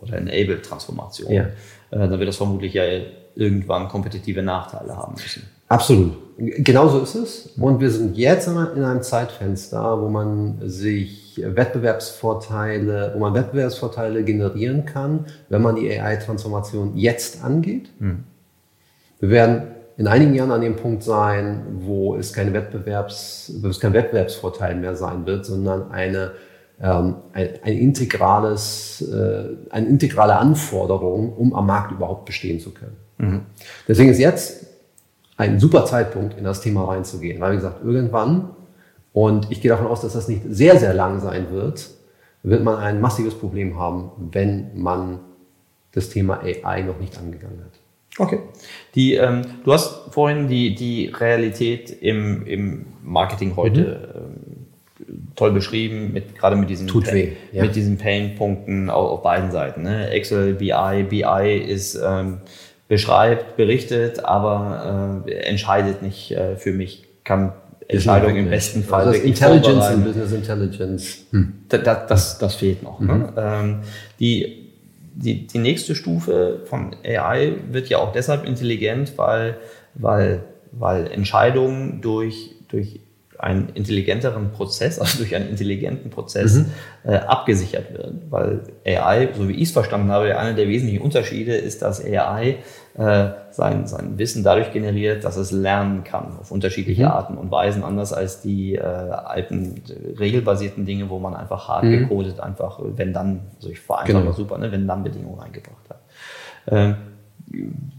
oder 0.00 0.18
enabled 0.18 0.64
Transformation. 0.64 1.32
Ja 1.32 1.46
dann 1.90 2.10
wird 2.10 2.28
das 2.28 2.36
vermutlich 2.36 2.74
ja 2.74 2.84
irgendwann 3.34 3.88
kompetitive 3.88 4.42
Nachteile 4.42 4.96
haben 4.96 5.14
müssen. 5.14 5.44
Absolut. 5.68 6.12
Genauso 6.38 7.00
ist 7.00 7.14
es. 7.14 7.46
Und 7.58 7.80
wir 7.80 7.90
sind 7.90 8.16
jetzt 8.16 8.48
in 8.48 8.56
einem 8.56 9.02
Zeitfenster, 9.02 10.00
wo 10.00 10.08
man 10.08 10.58
sich 10.62 11.40
Wettbewerbsvorteile, 11.44 13.12
wo 13.14 13.18
man 13.20 13.34
Wettbewerbsvorteile 13.34 14.24
generieren 14.24 14.84
kann, 14.84 15.26
wenn 15.48 15.62
man 15.62 15.76
die 15.76 15.90
AI-Transformation 15.90 16.96
jetzt 16.96 17.44
angeht. 17.44 17.90
Hm. 17.98 18.24
Wir 19.20 19.30
werden 19.30 19.62
in 19.96 20.06
einigen 20.06 20.34
Jahren 20.34 20.52
an 20.52 20.60
dem 20.60 20.76
Punkt 20.76 21.02
sein, 21.02 21.62
wo 21.80 22.14
es, 22.14 22.32
keine 22.32 22.52
Wettbewerbs, 22.52 23.54
wo 23.60 23.68
es 23.68 23.80
kein 23.80 23.92
Wettbewerbsvorteil 23.92 24.76
mehr 24.76 24.94
sein 24.94 25.26
wird, 25.26 25.44
sondern 25.44 25.90
eine 25.90 26.32
ähm, 26.80 27.16
ein, 27.32 27.48
ein, 27.62 27.76
integrales, 27.76 29.02
äh, 29.02 29.56
eine 29.70 29.86
integrale 29.86 30.36
Anforderung, 30.36 31.32
um 31.32 31.54
am 31.54 31.66
Markt 31.66 31.92
überhaupt 31.92 32.24
bestehen 32.24 32.60
zu 32.60 32.70
können. 32.72 32.96
Mhm. 33.18 33.40
Deswegen 33.86 34.10
ist 34.10 34.18
jetzt 34.18 34.66
ein 35.36 35.58
super 35.58 35.84
Zeitpunkt, 35.84 36.36
in 36.36 36.44
das 36.44 36.60
Thema 36.60 36.84
reinzugehen, 36.84 37.40
weil 37.40 37.52
wie 37.52 37.56
gesagt, 37.56 37.84
irgendwann, 37.84 38.50
und 39.12 39.50
ich 39.50 39.60
gehe 39.60 39.70
davon 39.70 39.86
aus, 39.86 40.02
dass 40.02 40.12
das 40.12 40.28
nicht 40.28 40.42
sehr, 40.48 40.78
sehr 40.78 40.94
lang 40.94 41.20
sein 41.20 41.50
wird, 41.50 41.90
wird 42.42 42.62
man 42.62 42.76
ein 42.76 43.00
massives 43.00 43.34
Problem 43.34 43.78
haben, 43.78 44.10
wenn 44.30 44.70
man 44.80 45.20
das 45.92 46.10
Thema 46.10 46.40
AI 46.42 46.82
noch 46.82 46.98
nicht 47.00 47.18
angegangen 47.18 47.64
hat. 47.64 47.72
Okay. 48.18 48.40
Die, 48.94 49.14
ähm, 49.14 49.42
du 49.64 49.72
hast 49.72 50.12
vorhin 50.12 50.48
die, 50.48 50.74
die 50.74 51.06
Realität 51.06 51.90
im, 51.90 52.44
im 52.46 52.86
Marketing 53.02 53.56
heute 53.56 54.24
mhm. 54.34 54.37
Toll 55.38 55.52
beschrieben, 55.52 56.12
mit, 56.12 56.36
gerade 56.36 56.56
mit 56.56 56.68
diesen, 56.68 56.88
Tut 56.88 57.12
weh, 57.12 57.32
ja. 57.52 57.62
mit 57.62 57.76
diesen 57.76 57.96
Pain-Punkten 57.96 58.90
auf, 58.90 59.10
auf, 59.10 59.22
beiden 59.22 59.52
Seiten. 59.52 59.82
Ne? 59.82 60.10
Excel, 60.10 60.54
BI, 60.54 61.06
BI 61.08 61.64
ist, 61.64 61.98
ähm, 62.04 62.38
beschreibt, 62.88 63.56
berichtet, 63.56 64.24
aber 64.24 65.22
äh, 65.26 65.32
entscheidet 65.44 66.02
nicht 66.02 66.32
äh, 66.32 66.56
für 66.56 66.72
mich, 66.72 67.04
kann 67.22 67.52
Entscheidungen 67.86 68.36
im 68.36 68.50
besten 68.50 68.82
Fall 68.82 69.06
also 69.06 69.20
Intelligence 69.20 69.90
und 69.90 70.04
Business 70.04 70.32
Intelligence. 70.32 71.26
Hm. 71.30 71.52
Das, 71.68 71.82
das, 72.08 72.38
das, 72.38 72.54
fehlt 72.56 72.82
noch. 72.82 73.00
Ne? 73.00 73.14
Mhm. 73.14 73.20
Ne? 73.20 73.32
Ähm, 73.36 73.78
die, 74.18 74.72
die, 75.14 75.46
die 75.46 75.58
nächste 75.58 75.94
Stufe 75.94 76.62
von 76.64 76.96
AI 77.04 77.54
wird 77.70 77.88
ja 77.88 77.98
auch 77.98 78.12
deshalb 78.12 78.44
intelligent, 78.44 79.16
weil, 79.16 79.58
weil, 79.94 80.44
weil 80.72 81.06
Entscheidungen 81.10 82.00
durch, 82.02 82.56
durch 82.68 83.00
einen 83.38 83.68
intelligenteren 83.74 84.50
Prozess, 84.50 84.98
also 84.98 85.18
durch 85.18 85.34
einen 85.34 85.48
intelligenten 85.48 86.10
Prozess 86.10 86.56
mhm. 86.56 86.66
äh, 87.04 87.16
abgesichert 87.16 87.92
wird. 87.92 88.12
Weil 88.30 88.60
AI, 88.84 89.28
so 89.36 89.48
wie 89.48 89.54
ich 89.54 89.68
es 89.68 89.70
verstanden 89.70 90.10
habe, 90.10 90.36
einer 90.36 90.54
der 90.54 90.68
wesentlichen 90.68 91.00
Unterschiede 91.02 91.54
ist, 91.54 91.82
dass 91.82 92.04
AI 92.04 92.56
äh, 92.96 93.28
sein, 93.52 93.86
sein 93.86 94.18
Wissen 94.18 94.42
dadurch 94.42 94.72
generiert, 94.72 95.22
dass 95.22 95.36
es 95.36 95.52
lernen 95.52 96.02
kann 96.02 96.36
auf 96.40 96.50
unterschiedliche 96.50 97.04
mhm. 97.04 97.10
Arten 97.10 97.38
und 97.38 97.50
Weisen, 97.50 97.84
anders 97.84 98.12
als 98.12 98.40
die 98.40 98.74
äh, 98.74 98.82
alten 98.82 99.82
regelbasierten 100.18 100.84
Dinge, 100.84 101.08
wo 101.08 101.20
man 101.20 101.34
einfach 101.34 101.68
hart 101.68 101.84
mhm. 101.84 101.98
gecodet, 102.00 102.40
einfach 102.40 102.80
wenn 102.82 103.12
dann, 103.12 103.42
also 103.56 103.70
ich 103.70 103.78
vereinfache 103.78 104.20
genau. 104.20 104.32
super, 104.32 104.58
ne, 104.58 104.72
wenn 104.72 104.88
dann 104.88 105.04
Bedingungen 105.04 105.40
eingebracht 105.40 105.88
hat. 105.88 106.00
Äh, 106.66 106.94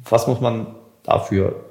was 0.10 0.28
muss 0.28 0.41
man 0.41 0.67
dafür 1.04 1.68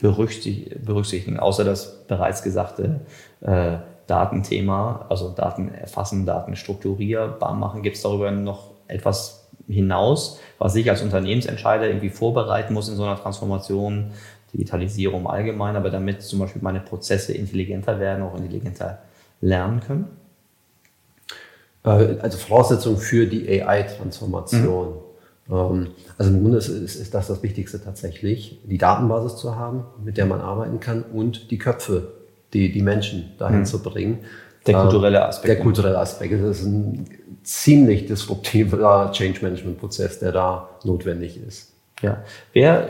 berücksichtigen, 0.00 1.38
außer 1.38 1.64
das 1.64 2.04
bereits 2.06 2.42
gesagte 2.42 3.00
äh, 3.40 3.78
Datenthema, 4.06 5.06
also 5.08 5.30
Daten 5.30 5.72
erfassen, 5.72 6.26
Daten 6.26 6.56
strukturierbar 6.56 7.54
machen. 7.54 7.82
Gibt 7.82 7.96
es 7.96 8.02
darüber 8.02 8.30
noch 8.30 8.70
etwas 8.88 9.48
hinaus, 9.68 10.40
was 10.58 10.74
ich 10.74 10.90
als 10.90 11.02
Unternehmensentscheider 11.02 11.86
irgendwie 11.86 12.10
vorbereiten 12.10 12.74
muss 12.74 12.88
in 12.88 12.96
so 12.96 13.04
einer 13.04 13.16
Transformation, 13.16 14.10
Digitalisierung 14.52 15.28
allgemein, 15.28 15.76
aber 15.76 15.90
damit 15.90 16.22
zum 16.22 16.40
Beispiel 16.40 16.62
meine 16.62 16.80
Prozesse 16.80 17.32
intelligenter 17.32 18.00
werden, 18.00 18.24
auch 18.24 18.36
intelligenter 18.36 18.98
lernen 19.40 19.80
können? 19.80 20.08
Äh, 21.84 22.18
also 22.20 22.38
Voraussetzung 22.38 22.96
für 22.96 23.26
die 23.26 23.62
AI-Transformation. 23.62 24.88
Mhm. 24.88 25.09
Ähm, 25.50 25.88
also 26.18 26.30
im 26.30 26.42
Grunde 26.42 26.58
ist, 26.58 26.68
ist, 26.68 27.14
das 27.14 27.28
das 27.28 27.42
Wichtigste 27.42 27.82
tatsächlich, 27.82 28.60
die 28.64 28.78
Datenbasis 28.78 29.36
zu 29.36 29.56
haben, 29.56 29.84
mit 30.04 30.16
der 30.16 30.26
man 30.26 30.40
arbeiten 30.40 30.80
kann 30.80 31.02
und 31.02 31.50
die 31.50 31.58
Köpfe, 31.58 32.12
die, 32.52 32.72
die 32.72 32.82
Menschen 32.82 33.32
dahin 33.38 33.60
mhm. 33.60 33.64
zu 33.66 33.82
bringen. 33.82 34.20
Der 34.66 34.74
kulturelle 34.74 35.24
Aspekt. 35.24 35.48
Der 35.48 35.60
kulturelle 35.60 35.98
Aspekt. 35.98 36.34
Das 36.34 36.60
ist 36.60 36.66
ein 36.66 37.06
ziemlich 37.42 38.06
disruptiver 38.06 39.10
Change 39.12 39.40
Management 39.42 39.78
Prozess, 39.78 40.18
der 40.18 40.32
da 40.32 40.68
notwendig 40.84 41.40
ist. 41.42 41.72
Ja. 42.02 42.24
Wer, 42.52 42.88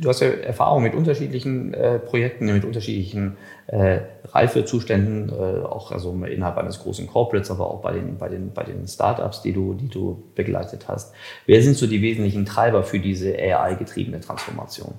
du 0.00 0.08
hast 0.08 0.20
ja 0.20 0.28
Erfahrung 0.28 0.82
mit 0.82 0.94
unterschiedlichen 0.94 1.74
äh, 1.74 1.98
Projekten, 1.98 2.46
mit 2.46 2.64
unterschiedlichen 2.64 3.36
äh, 3.66 3.98
Reifezuständen, 4.24 5.28
äh, 5.28 5.62
auch 5.64 5.92
also 5.92 6.12
innerhalb 6.24 6.56
eines 6.56 6.80
großen 6.80 7.06
Corporates, 7.06 7.50
aber 7.50 7.70
auch 7.70 7.82
bei 7.82 7.92
den, 7.92 8.16
bei 8.16 8.28
den, 8.28 8.52
bei 8.52 8.62
den 8.62 8.86
Startups, 8.86 9.42
die 9.42 9.52
du, 9.52 9.74
die 9.74 9.88
du 9.88 10.22
begleitet 10.34 10.88
hast. 10.88 11.14
Wer 11.46 11.62
sind 11.62 11.76
so 11.76 11.86
die 11.86 12.00
wesentlichen 12.00 12.46
Treiber 12.46 12.82
für 12.82 12.98
diese 12.98 13.34
AI-getriebene 13.34 14.20
Transformation? 14.20 14.94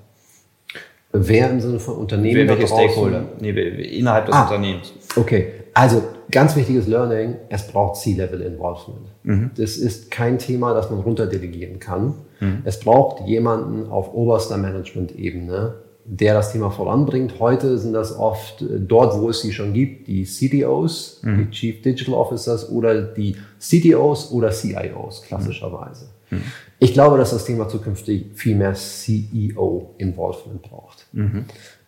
Wer 1.11 1.49
im 1.49 1.61
Sinne 1.61 1.79
von 1.79 1.95
Unternehmen? 1.95 2.47
Welche 2.47 2.67
Stakeholder? 2.67 3.23
Nee, 3.39 3.51
innerhalb 3.51 4.25
des 4.27 4.35
ah, 4.35 4.43
Unternehmens. 4.43 4.93
Okay, 5.15 5.53
also 5.73 6.03
ganz 6.29 6.55
wichtiges 6.55 6.87
Learning, 6.87 7.35
es 7.49 7.67
braucht 7.67 7.95
C-Level 7.97 8.41
Involvement. 8.41 9.07
Mhm. 9.23 9.51
Das 9.55 9.77
ist 9.77 10.11
kein 10.11 10.37
Thema, 10.37 10.73
das 10.73 10.89
man 10.89 10.99
runterdelegieren 10.99 11.79
kann. 11.79 12.13
Mhm. 12.39 12.62
Es 12.63 12.80
braucht 12.80 13.28
jemanden 13.28 13.89
auf 13.89 14.13
oberster 14.13 14.58
Management-Ebene, 14.58 15.76
der 16.06 16.34
das 16.34 16.54
Thema 16.54 16.71
voranbringt. 16.71 17.39
Heute 17.39 17.78
sind 17.78 17.93
das 17.93 18.17
oft 18.17 18.62
äh, 18.62 18.80
dort, 18.80 19.19
wo 19.19 19.30
es 19.30 19.41
sie 19.41 19.52
schon 19.52 19.73
gibt, 19.73 20.08
die 20.08 20.23
CDOs, 20.23 21.21
mhm. 21.23 21.38
die 21.38 21.50
Chief 21.52 21.82
Digital 21.82 22.13
Officers 22.13 22.69
oder 22.69 23.02
die 23.02 23.36
CTOs 23.60 24.32
oder 24.32 24.52
CIOs 24.52 25.23
klassischerweise. 25.23 26.10
Mhm. 26.30 26.41
Ich 26.80 26.93
glaube, 26.93 27.17
dass 27.17 27.32
das 27.32 27.45
Thema 27.45 27.67
zukünftig 27.67 28.28
viel 28.36 28.56
mehr 28.56 28.73
CEO-Involvement 28.73 30.62
braucht. 30.62 31.08
Mhm. 31.12 31.45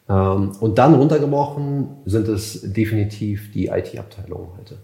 Ähm, 0.09 0.51
und 0.59 0.77
dann 0.77 0.95
runtergebrochen 0.95 1.89
sind 2.05 2.27
es 2.27 2.61
definitiv 2.73 3.51
die 3.51 3.67
IT-Abteilungen 3.67 4.49
heute. 4.57 4.77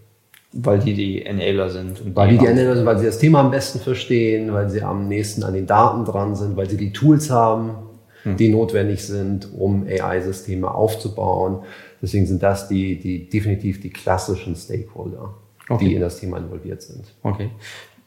Weil 0.58 0.78
die 0.78 0.94
die 0.94 1.24
Enabler 1.24 1.68
sind. 1.68 2.14
weil 2.14 2.30
die 2.30 2.38
die 2.38 2.46
Enabler 2.46 2.76
sind, 2.76 2.86
weil 2.86 2.98
sie 2.98 3.06
das 3.06 3.18
Thema 3.18 3.40
am 3.40 3.50
besten 3.50 3.78
verstehen, 3.80 4.52
weil 4.52 4.70
sie 4.70 4.82
am 4.82 5.08
nächsten 5.08 5.42
an 5.42 5.54
den 5.54 5.66
Daten 5.66 6.04
dran 6.04 6.34
sind, 6.34 6.56
weil 6.56 6.68
sie 6.68 6.76
die 6.76 6.92
Tools 6.92 7.30
haben, 7.30 7.76
hm. 8.22 8.36
die 8.36 8.48
notwendig 8.48 9.04
sind, 9.04 9.48
um 9.56 9.86
AI-Systeme 9.86 10.72
aufzubauen. 10.72 11.60
Deswegen 12.00 12.26
sind 12.26 12.42
das 12.42 12.68
die, 12.68 12.98
die 12.98 13.28
definitiv 13.28 13.80
die 13.80 13.90
klassischen 13.90 14.54
Stakeholder, 14.54 15.34
okay. 15.68 15.84
die 15.84 15.94
in 15.94 16.00
das 16.00 16.20
Thema 16.20 16.38
involviert 16.38 16.82
sind. 16.82 17.04
Okay. 17.22 17.50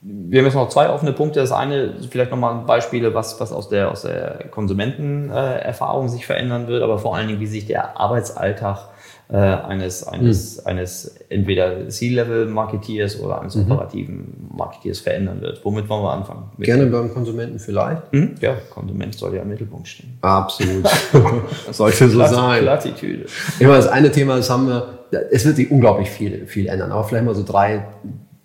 Wir 0.02 0.40
haben 0.40 0.46
jetzt 0.46 0.56
noch 0.56 0.70
zwei 0.70 0.90
offene 0.90 1.12
Punkte. 1.12 1.42
Das 1.42 1.52
eine, 1.52 1.96
vielleicht 2.10 2.32
nochmal 2.32 2.64
Beispiele, 2.66 3.14
was, 3.14 3.40
was 3.42 3.52
aus 3.52 3.68
der, 3.68 3.92
aus 3.92 4.04
der 4.04 4.46
Konsumentenerfahrung 4.50 6.08
sich 6.08 6.26
verändern 6.26 6.68
wird, 6.68 6.84
aber 6.84 7.00
vor 7.00 7.16
allen 7.16 7.28
Dingen, 7.28 7.42
wie 7.42 7.48
sich 7.48 7.66
der 7.66 8.00
Arbeitsalltag 8.00 8.88
äh, 9.32 9.38
eines, 9.38 10.08
eines, 10.08 10.58
mhm. 10.58 10.68
eines 10.68 11.16
entweder 11.30 11.88
C-Level-Marketeers 11.88 13.20
oder 13.20 13.42
eines 13.42 13.56
mhm. 13.56 13.72
operativen 13.72 14.50
Marketeers 14.56 15.00
verändern 15.02 15.40
wird. 15.42 15.64
Womit 15.64 15.88
wollen 15.88 16.04
wir 16.04 16.14
anfangen? 16.14 16.46
Mit 16.58 16.66
Gerne 16.66 16.88
beim 16.88 17.14
Konsumenten 17.14 17.60
vielleicht. 17.60 18.12
Mhm? 18.12 18.36
Ja, 18.42 18.56
Konsument 18.72 19.14
soll 19.14 19.36
ja 19.36 19.44
im 19.44 19.50
Mittelpunkt 19.50 19.88
stehen. 19.88 20.18
Absolut. 20.22 20.84
das 21.68 21.78
sollte 21.78 22.10
so 22.10 22.26
sein. 22.26 22.64
Plattitüde. 22.64 23.28
Immer 23.60 23.76
das 23.76 23.88
eine 23.88 24.12
Thema, 24.12 24.36
das 24.36 24.50
haben 24.50 24.68
wir, 24.68 25.06
es 25.30 25.46
wird 25.46 25.58
sich 25.58 25.70
unglaublich 25.70 26.10
viel, 26.10 26.48
viel 26.48 26.66
ändern, 26.66 26.92
aber 26.92 27.04
vielleicht 27.04 27.26
mal 27.26 27.36
so 27.36 27.44
drei, 27.44 27.86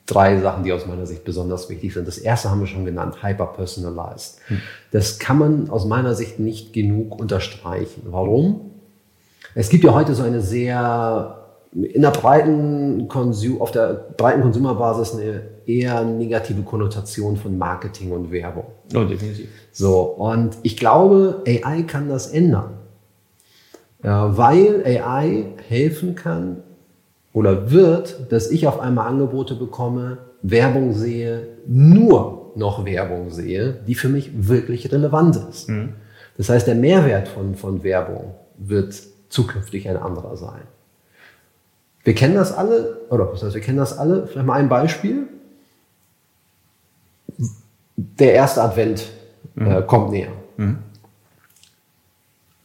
drei 0.05 0.39
Sachen, 0.39 0.65
die 0.65 0.73
aus 0.75 0.87
meiner 0.87 1.07
Sicht 1.07 1.25
besonders 1.25 1.71
wichtig 1.71 1.95
sind. 1.95 2.07
Das 2.07 2.19
erste 2.19 2.51
haben 2.51 2.61
wir 2.61 2.67
schon 2.67 2.85
genannt, 2.85 3.23
hyper-personalized. 3.23 4.39
Hm. 4.49 4.61
Das 4.91 5.19
kann 5.19 5.39
man 5.39 5.71
aus 5.71 5.87
meiner 5.87 6.15
Sicht 6.15 6.41
nicht 6.41 6.75
genug 6.75 7.19
unterstreichen. 7.19 8.03
Warum? 8.11 8.74
Es 9.55 9.69
gibt 9.69 9.85
ja 9.85 9.95
heute 9.95 10.15
so 10.15 10.23
eine 10.23 10.41
sehr 10.41 11.45
in 11.75 12.03
der 12.03 12.11
breiten 12.11 13.09
Konsum, 13.09 13.61
auf 13.61 13.73
der 13.73 14.07
breiten 14.17 14.43
Konsumerbasis 14.43 15.15
eine 15.15 15.43
eher 15.67 16.05
negative 16.05 16.63
Konnotation 16.63 17.37
von 17.37 17.59
Marketing 17.59 18.13
und 18.13 18.31
Werbung. 18.31 18.67
Oh, 18.95 19.05
definitiv. 19.05 19.49
So, 19.73 20.03
und 20.03 20.57
ich 20.63 20.77
glaube, 20.77 21.43
AI 21.47 21.83
kann 21.83 22.09
das 22.09 22.29
ändern. 22.29 22.75
Ja, 24.05 24.37
weil 24.37 24.85
AI 24.85 25.47
helfen 25.67 26.15
kann 26.15 26.63
oder 27.33 27.71
wird, 27.71 28.31
dass 28.31 28.51
ich 28.51 28.69
auf 28.69 28.79
einmal 28.79 29.09
Angebote 29.09 29.55
bekomme, 29.55 30.19
Werbung 30.43 30.93
sehe, 30.93 31.49
nur 31.67 32.53
noch 32.55 32.85
Werbung 32.85 33.31
sehe, 33.31 33.79
die 33.87 33.95
für 33.95 34.09
mich 34.09 34.31
wirklich 34.49 34.93
relevant 34.93 35.41
ist. 35.51 35.69
Mhm. 35.69 35.95
Das 36.37 36.51
heißt, 36.51 36.67
der 36.67 36.75
Mehrwert 36.75 37.29
von, 37.29 37.55
von 37.55 37.83
Werbung 37.83 38.35
wird 38.59 38.95
zukünftig 39.35 39.89
ein 39.89 39.97
anderer 39.97 40.37
sein. 40.37 40.63
Wir 42.05 42.15
kennen 42.15 42.35
das 42.35 42.53
alle, 42.53 43.01
oder 43.11 43.33
was 43.33 43.43
heißt, 43.43 43.55
wir 43.55 43.63
kennen 43.63 43.79
das 43.79 43.99
alle, 43.99 44.27
vielleicht 44.27 44.47
mal 44.47 44.55
ein 44.55 44.69
Beispiel. 44.69 45.27
Der 47.97 48.35
erste 48.35 48.63
Advent 48.63 49.07
mhm. 49.55 49.71
äh, 49.71 49.83
kommt 49.83 50.11
näher. 50.11 50.33
Mhm. 50.57 50.79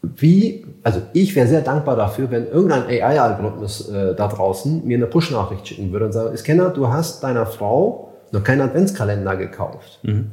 Wie, 0.02 0.66
also 0.84 1.02
ich 1.14 1.36
wäre 1.36 1.48
sehr 1.48 1.62
dankbar 1.62 1.96
dafür, 1.96 2.32
wenn 2.32 2.48
irgendein 2.48 2.84
AI-Algorithmus 2.84 3.90
äh, 3.90 4.16
da 4.16 4.28
draußen 4.28 4.86
mir 4.86 4.98
eine 4.98 5.08
Push-Nachricht 5.08 5.68
schicken 5.68 5.92
würde 5.92 6.06
und 6.06 6.12
sagen, 6.12 6.38
Scanner, 6.38 6.70
du 6.70 6.88
hast 6.88 7.24
deiner 7.24 7.46
Frau 7.46 8.14
noch 8.32 8.44
keinen 8.44 8.62
Adventskalender 8.62 9.36
gekauft. 9.36 10.00
Mhm. 10.04 10.32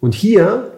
Und 0.00 0.14
hier 0.14 0.70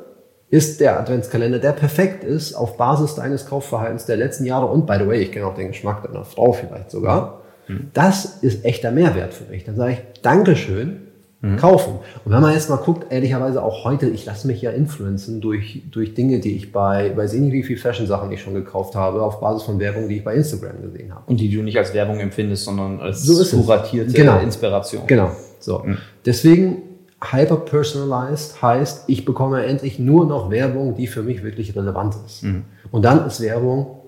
ist 0.51 0.81
der 0.81 0.99
Adventskalender, 0.99 1.61
der 1.61 1.73
perfekt 1.73 2.25
ist 2.25 2.55
auf 2.55 2.77
Basis 2.77 3.15
deines 3.15 3.47
Kaufverhaltens 3.47 4.07
der 4.07 4.17
letzten 4.17 4.45
Jahre 4.45 4.67
und 4.67 4.87
by 4.87 4.97
the 4.99 5.07
way, 5.07 5.23
ich 5.23 5.33
kenne 5.33 5.47
auch 5.47 5.55
den 5.55 5.69
Geschmack 5.69 6.03
deiner 6.03 6.25
Frau 6.25 6.53
vielleicht 6.53 6.91
sogar. 6.91 7.43
Mhm. 7.69 7.91
Das 7.95 8.39
ist 8.43 8.65
echter 8.65 8.91
Mehrwert 8.91 9.33
für 9.33 9.45
mich. 9.45 9.65
Dann 9.65 9.77
sage 9.77 9.93
ich, 9.93 10.21
Dankeschön, 10.23 11.03
mhm. 11.41 11.57
kaufen. 11.57 12.01
Und 12.25 12.33
wenn 12.33 12.43
man 12.43 12.53
jetzt 12.53 12.69
mal 12.69 12.77
guckt, 12.77 13.13
ehrlicherweise 13.13 13.63
auch 13.63 13.85
heute, 13.85 14.09
ich 14.09 14.27
lasse 14.27 14.49
mich 14.49 14.61
ja 14.61 14.73
influenzen 14.73 15.41
durch, 15.41 15.83
durch 15.91 16.15
Dinge, 16.15 16.41
die 16.41 16.57
ich 16.57 16.73
bei, 16.73 17.11
bei 17.11 17.29
sehen 17.29 17.53
wie 17.53 17.63
viel 17.63 17.77
Fashion-Sachen 17.77 18.33
ich 18.33 18.43
schon 18.43 18.55
gekauft 18.55 18.97
habe, 18.97 19.23
auf 19.23 19.41
Basis 19.41 19.63
von 19.63 19.79
Werbung, 19.79 20.09
die 20.09 20.17
ich 20.17 20.25
bei 20.25 20.35
Instagram 20.35 20.83
gesehen 20.83 21.15
habe. 21.15 21.23
Und 21.27 21.39
die 21.39 21.49
du 21.49 21.63
nicht 21.63 21.79
als 21.79 21.95
Werbung 21.95 22.19
empfindest, 22.19 22.65
sondern 22.65 23.01
als 23.01 23.23
so 23.23 23.63
kuratierte 23.63 24.13
genau. 24.13 24.41
Inspiration. 24.41 25.07
Genau. 25.07 25.31
So. 25.61 25.83
Mhm. 25.85 25.99
Deswegen 26.27 26.90
hyper-personalized 27.23 28.63
heißt, 28.63 29.05
ich 29.09 29.25
bekomme 29.25 29.65
endlich 29.65 29.99
nur 29.99 30.27
noch 30.27 30.51
Werbung, 30.51 30.95
die 30.95 31.07
für 31.07 31.23
mich 31.23 31.43
wirklich 31.43 31.77
relevant 31.77 32.17
ist. 32.27 32.43
Mhm. 32.43 32.65
Und 32.91 33.05
dann 33.05 33.27
ist 33.27 33.41
Werbung 33.41 33.99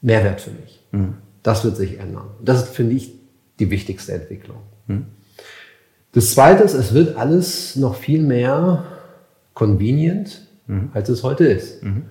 Mehrwert 0.00 0.40
für 0.40 0.50
mich. 0.50 0.82
Mhm. 0.92 1.14
Das 1.42 1.64
wird 1.64 1.76
sich 1.76 1.98
ändern. 1.98 2.28
Das 2.42 2.62
ist, 2.62 2.74
finde 2.74 2.94
ich, 2.94 3.14
die 3.58 3.70
wichtigste 3.70 4.12
Entwicklung. 4.12 4.58
Mhm. 4.86 5.06
Das 6.12 6.32
zweite 6.32 6.64
ist, 6.64 6.74
es 6.74 6.94
wird 6.94 7.16
alles 7.16 7.76
noch 7.76 7.94
viel 7.94 8.22
mehr 8.22 8.84
convenient, 9.54 10.46
mhm. 10.66 10.90
als 10.94 11.08
es 11.08 11.22
heute 11.22 11.44
ist. 11.44 11.82
Mhm. 11.82 12.04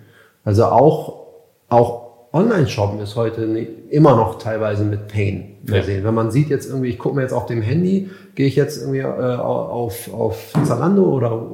Also 0.44 0.66
auch, 0.66 1.26
auch 1.68 2.10
Online-Shoppen 2.32 3.00
ist 3.00 3.16
heute 3.16 3.44
immer 3.90 4.16
noch 4.16 4.38
teilweise 4.38 4.84
mit 4.84 5.08
Pain 5.08 5.49
versehen. 5.66 6.00
Ja. 6.00 6.04
Wenn 6.06 6.14
man 6.14 6.32
sieht 6.32 6.50
jetzt 6.50 6.68
irgendwie, 6.68 6.90
ich 6.90 7.00
gucke 7.00 7.16
mir 7.16 7.22
jetzt 7.22 7.34
auf 7.34 7.46
dem 7.46 7.62
Handy, 7.62 8.10
gehe 8.36 8.48
ich 8.48 8.56
jetzt 8.56 8.80
irgendwie 8.80 9.00
äh, 9.00 9.06
auf, 9.06 10.14
auf 10.14 10.54
Zalando 10.64 11.04
oder 11.04 11.46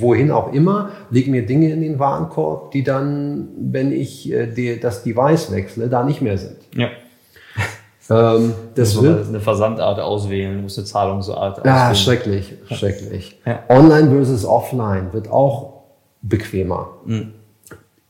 wohin 0.00 0.30
auch 0.30 0.52
immer, 0.52 0.90
lege 1.10 1.30
mir 1.30 1.44
Dinge 1.46 1.70
in 1.70 1.80
den 1.80 1.98
Warenkorb, 1.98 2.70
die 2.70 2.82
dann, 2.82 3.48
wenn 3.58 3.92
ich 3.92 4.30
äh, 4.32 4.46
die, 4.46 4.80
das 4.80 5.02
Device 5.02 5.50
wechsle, 5.50 5.88
da 5.88 6.02
nicht 6.04 6.22
mehr 6.22 6.38
sind. 6.38 6.58
Ja. 6.74 6.88
Ähm, 8.10 8.52
das 8.74 9.00
wird 9.00 9.28
eine 9.28 9.38
Versandart 9.38 10.00
auswählen, 10.00 10.56
du 10.56 10.62
musst 10.62 10.76
eine 10.76 10.86
Zahlungsart 10.86 11.60
auswählen. 11.60 11.76
Ja, 11.76 11.94
schrecklich, 11.94 12.54
schrecklich. 12.68 13.40
Ja. 13.46 13.60
Online 13.68 14.10
versus 14.10 14.44
offline 14.44 15.12
wird 15.12 15.30
auch 15.30 15.84
bequemer. 16.20 16.88
Mhm. 17.04 17.32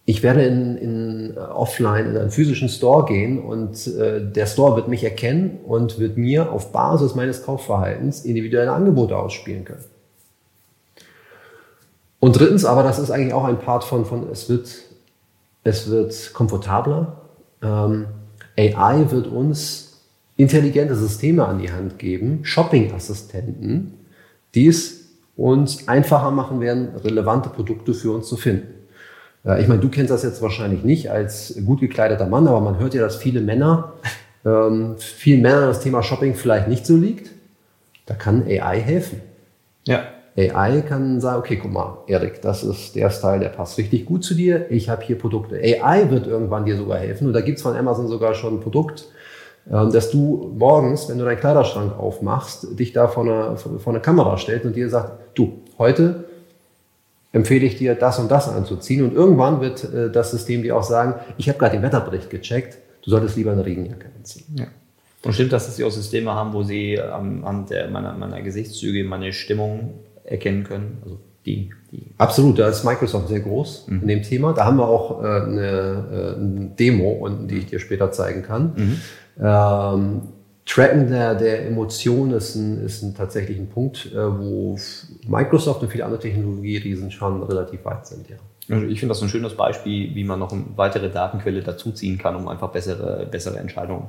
Ich 0.04 0.22
werde 0.22 0.42
in, 0.42 0.76
in 0.76 1.38
offline 1.38 2.06
in 2.06 2.16
einen 2.16 2.30
physischen 2.30 2.68
Store 2.68 3.04
gehen 3.04 3.40
und 3.40 3.86
äh, 3.86 4.20
der 4.20 4.46
Store 4.46 4.74
wird 4.74 4.88
mich 4.88 5.04
erkennen 5.04 5.60
und 5.64 6.00
wird 6.00 6.16
mir 6.16 6.50
auf 6.50 6.72
Basis 6.72 7.14
meines 7.14 7.44
Kaufverhaltens 7.44 8.24
individuelle 8.24 8.72
Angebote 8.72 9.16
ausspielen 9.16 9.64
können. 9.64 9.84
Und 12.18 12.38
drittens, 12.38 12.64
aber 12.64 12.82
das 12.82 12.98
ist 12.98 13.10
eigentlich 13.10 13.34
auch 13.34 13.44
ein 13.44 13.58
Part 13.58 13.84
von, 13.84 14.04
von 14.04 14.28
es 14.30 14.48
wird, 14.48 14.70
es 15.64 15.90
wird 15.90 16.32
komfortabler. 16.32 17.20
Ähm, 17.62 18.06
AI 18.56 19.10
wird 19.10 19.28
uns 19.28 20.00
intelligente 20.36 20.96
Systeme 20.96 21.46
an 21.46 21.58
die 21.58 21.70
Hand 21.70 21.98
geben, 21.98 22.40
Shopping-Assistenten, 22.44 23.94
die 24.54 24.66
es 24.66 25.00
uns 25.36 25.88
einfacher 25.88 26.30
machen 26.30 26.60
werden, 26.60 26.94
relevante 26.96 27.48
Produkte 27.48 27.94
für 27.94 28.12
uns 28.12 28.28
zu 28.28 28.36
finden. 28.36 28.71
Ich 29.44 29.66
meine, 29.66 29.80
du 29.80 29.88
kennst 29.88 30.12
das 30.12 30.22
jetzt 30.22 30.40
wahrscheinlich 30.40 30.84
nicht 30.84 31.10
als 31.10 31.58
gut 31.66 31.80
gekleideter 31.80 32.26
Mann, 32.26 32.46
aber 32.46 32.60
man 32.60 32.78
hört 32.78 32.94
ja, 32.94 33.02
dass 33.02 33.16
viele 33.16 33.40
Männer, 33.40 33.94
ähm, 34.44 34.94
vielen 34.98 35.42
Männern 35.42 35.66
das 35.66 35.80
Thema 35.80 36.04
Shopping 36.04 36.34
vielleicht 36.34 36.68
nicht 36.68 36.86
so 36.86 36.96
liegt. 36.96 37.32
Da 38.06 38.14
kann 38.14 38.44
AI 38.46 38.80
helfen. 38.80 39.20
Ja. 39.84 40.04
AI 40.36 40.82
kann 40.82 41.20
sagen, 41.20 41.40
okay, 41.40 41.58
guck 41.60 41.72
mal, 41.72 41.98
Erik, 42.06 42.40
das 42.40 42.62
ist 42.62 42.94
der 42.94 43.10
Style, 43.10 43.40
der 43.40 43.48
passt 43.48 43.78
richtig 43.78 44.06
gut 44.06 44.24
zu 44.24 44.34
dir. 44.34 44.70
Ich 44.70 44.88
habe 44.88 45.02
hier 45.02 45.18
Produkte. 45.18 45.56
AI 45.56 46.08
wird 46.08 46.26
irgendwann 46.28 46.64
dir 46.64 46.76
sogar 46.76 46.98
helfen. 46.98 47.26
Und 47.26 47.32
da 47.32 47.40
gibt's 47.40 47.62
von 47.62 47.76
Amazon 47.76 48.06
sogar 48.06 48.34
schon 48.34 48.54
ein 48.54 48.60
Produkt, 48.60 49.08
ähm, 49.70 49.90
dass 49.90 50.10
du 50.10 50.52
morgens, 50.56 51.08
wenn 51.08 51.18
du 51.18 51.24
deinen 51.24 51.38
Kleiderschrank 51.38 51.98
aufmachst, 51.98 52.78
dich 52.78 52.92
da 52.92 53.08
vor 53.08 53.24
eine, 53.24 53.56
vor 53.56 53.92
eine 53.92 54.00
Kamera 54.00 54.38
stellst 54.38 54.64
und 54.64 54.76
dir 54.76 54.88
sagt, 54.88 55.36
du, 55.36 55.62
heute 55.78 56.24
empfehle 57.32 57.66
ich 57.66 57.76
dir, 57.76 57.94
das 57.94 58.18
und 58.18 58.30
das 58.30 58.48
anzuziehen. 58.48 59.04
Und 59.04 59.14
irgendwann 59.14 59.60
wird 59.60 59.84
äh, 59.84 60.10
das 60.10 60.30
System 60.30 60.62
dir 60.62 60.76
auch 60.76 60.82
sagen, 60.82 61.14
ich 61.38 61.48
habe 61.48 61.58
gerade 61.58 61.76
den 61.76 61.82
Wetterbericht 61.82 62.30
gecheckt, 62.30 62.78
du 63.02 63.10
solltest 63.10 63.36
lieber 63.36 63.52
eine 63.52 63.64
Regenjacke 63.64 64.06
anziehen. 64.16 64.56
Ja. 64.58 64.66
Und 65.24 65.32
stimmt 65.34 65.52
das, 65.52 65.66
dass 65.66 65.76
sie 65.76 65.84
auch 65.84 65.90
Systeme 65.90 66.32
haben, 66.32 66.52
wo 66.52 66.62
sie 66.62 66.94
ähm, 66.94 67.44
anhand 67.44 67.70
der, 67.70 67.88
meiner, 67.88 68.12
meiner 68.14 68.42
Gesichtszüge 68.42 69.04
meine 69.04 69.32
Stimmung 69.32 69.94
erkennen 70.24 70.64
können. 70.64 70.98
Also 71.02 71.18
die, 71.46 71.70
die 71.90 72.06
Absolut, 72.18 72.58
da 72.58 72.68
ist 72.68 72.84
Microsoft 72.84 73.28
sehr 73.28 73.40
groß 73.40 73.86
mhm. 73.88 74.02
in 74.02 74.08
dem 74.08 74.22
Thema. 74.22 74.52
Da 74.52 74.64
haben 74.64 74.76
wir 74.76 74.88
auch 74.88 75.22
äh, 75.22 75.26
eine, 75.26 76.08
äh, 76.12 76.40
eine, 76.40 76.70
Demo, 76.78 77.10
unten, 77.12 77.48
die 77.48 77.58
ich 77.58 77.66
dir 77.66 77.78
später 77.78 78.10
zeigen 78.12 78.42
kann. 78.42 78.72
Mhm. 78.76 79.00
Ähm, 79.40 80.22
Tracken 80.64 81.10
der, 81.10 81.34
der 81.34 81.66
Emotionen 81.66 82.32
ist, 82.34 82.54
ein, 82.54 82.84
ist 82.84 83.02
ein, 83.02 83.14
tatsächlich 83.14 83.58
ein 83.58 83.68
Punkt, 83.68 84.12
äh, 84.12 84.16
wo 84.16 84.78
Microsoft 85.26 85.82
und 85.82 85.90
viele 85.90 86.04
andere 86.04 86.20
Technologieriesen 86.20 87.10
schon 87.10 87.42
relativ 87.42 87.84
weit 87.84 88.06
sind. 88.06 88.28
Ja. 88.28 88.36
Also 88.70 88.86
ich 88.86 89.00
finde 89.00 89.14
das 89.14 89.22
ein 89.22 89.28
schönes 89.28 89.56
Beispiel, 89.56 90.14
wie 90.14 90.24
man 90.24 90.38
noch 90.38 90.52
eine 90.52 90.64
weitere 90.76 91.10
Datenquelle 91.10 91.62
dazuziehen 91.62 92.16
kann, 92.16 92.36
um 92.36 92.46
einfach 92.46 92.70
bessere, 92.70 93.26
bessere 93.28 93.58
Entscheidungen 93.58 94.08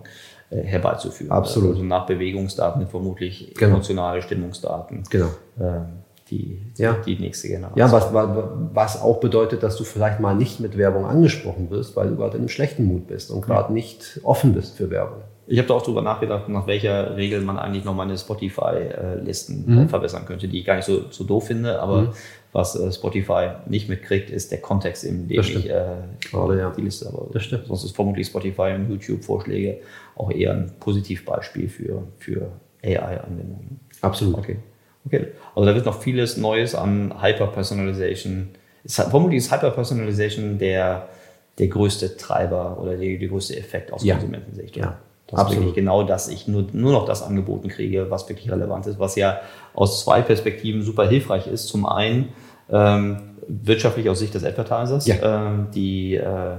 äh, 0.51 0.61
herbeizuführen. 0.61 1.31
Absolut. 1.31 1.71
Also 1.71 1.83
nach 1.83 2.05
Bewegungsdaten 2.05 2.87
vermutlich 2.87 3.53
genau. 3.57 3.75
emotionale 3.75 4.21
Stimmungsdaten. 4.21 5.03
Genau. 5.09 5.29
Äh, 5.59 5.81
die, 6.29 6.61
ja. 6.77 6.93
die 7.05 7.17
nächste 7.17 7.47
Generation. 7.47 7.77
Ja, 7.77 7.91
was, 7.91 8.13
was 8.13 9.01
auch 9.01 9.19
bedeutet, 9.19 9.63
dass 9.63 9.75
du 9.75 9.83
vielleicht 9.83 10.19
mal 10.19 10.35
nicht 10.35 10.59
mit 10.59 10.77
Werbung 10.77 11.05
angesprochen 11.05 11.69
wirst, 11.69 11.95
weil 11.95 12.09
du 12.09 12.15
gerade 12.15 12.35
in 12.35 12.41
einem 12.41 12.49
schlechten 12.49 12.85
Mut 12.85 13.07
bist 13.07 13.31
und 13.31 13.41
gerade 13.41 13.69
ja. 13.69 13.73
nicht 13.73 14.19
offen 14.23 14.53
bist 14.53 14.77
für 14.77 14.89
Werbung. 14.89 15.21
Ich 15.45 15.57
habe 15.57 15.67
da 15.67 15.73
auch 15.73 15.81
drüber 15.81 16.01
nachgedacht, 16.01 16.47
nach 16.47 16.67
welcher 16.67 17.17
Regel 17.17 17.41
man 17.41 17.57
eigentlich 17.57 17.83
noch 17.83 17.93
meine 17.93 18.17
Spotify-Listen 18.17 19.63
mhm. 19.65 19.89
verbessern 19.89 20.25
könnte, 20.25 20.47
die 20.47 20.59
ich 20.59 20.65
gar 20.65 20.75
nicht 20.75 20.85
so, 20.85 21.09
so 21.09 21.25
doof 21.25 21.47
finde, 21.47 21.81
aber 21.81 22.03
mhm. 22.03 22.09
was 22.53 22.75
äh, 22.75 22.91
Spotify 22.91 23.49
nicht 23.67 23.89
mitkriegt, 23.89 24.29
ist 24.29 24.51
der 24.51 24.61
Kontext, 24.61 25.03
in 25.03 25.27
dem 25.27 25.41
ich 25.41 25.69
äh, 25.69 25.85
Gerade, 26.31 26.59
ja. 26.59 26.69
die 26.69 26.81
Liste 26.81 27.07
habe. 27.07 27.29
Das 27.33 27.43
stimmt. 27.43 27.67
Sonst 27.67 27.83
ist 27.83 27.95
vermutlich 27.95 28.27
Spotify 28.27 28.73
und 28.75 28.89
YouTube-Vorschläge 28.89 29.79
auch 30.15 30.31
eher 30.31 30.53
ein 30.53 30.71
Positivbeispiel 30.79 31.67
für, 31.67 32.03
für 32.19 32.49
AI-Anwendungen. 32.83 33.79
Absolut. 34.01 34.37
Okay. 34.37 34.57
okay. 35.05 35.27
Also 35.55 35.67
da 35.67 35.75
wird 35.75 35.85
noch 35.85 36.01
vieles 36.01 36.37
Neues 36.37 36.73
an 36.73 37.21
Hyper-Personalization. 37.21 38.49
Vermutlich 38.85 39.39
ist 39.39 39.51
Hyper-Personalization 39.51 40.57
der, 40.57 41.09
der 41.57 41.67
größte 41.67 42.15
Treiber 42.15 42.77
oder 42.81 42.95
der, 42.95 43.17
der 43.17 43.27
größte 43.27 43.57
Effekt 43.57 43.91
aus 43.91 44.03
ja. 44.03 44.15
Konsumentensicht. 44.15 44.77
Ja. 44.77 44.99
Das 45.33 45.41
Absolut. 45.41 45.63
wirklich 45.63 45.75
genau 45.75 46.03
das, 46.03 46.27
ich 46.27 46.47
nur, 46.47 46.67
nur 46.73 46.91
noch 46.91 47.05
das 47.05 47.23
angeboten 47.23 47.67
kriege, 47.67 48.11
was 48.11 48.29
wirklich 48.29 48.51
relevant 48.51 48.85
ist, 48.85 48.99
was 48.99 49.15
ja 49.15 49.41
aus 49.73 50.03
zwei 50.03 50.21
Perspektiven 50.21 50.83
super 50.83 51.07
hilfreich 51.07 51.47
ist. 51.47 51.67
Zum 51.69 51.87
einen 51.87 52.29
ähm, 52.69 53.17
wirtschaftlich 53.47 54.07
aus 54.09 54.19
Sicht 54.19 54.35
des 54.35 54.43
Advertisers, 54.43 55.07
ja. 55.07 55.15
ähm, 55.47 55.69
die, 55.73 56.17
äh, 56.17 56.57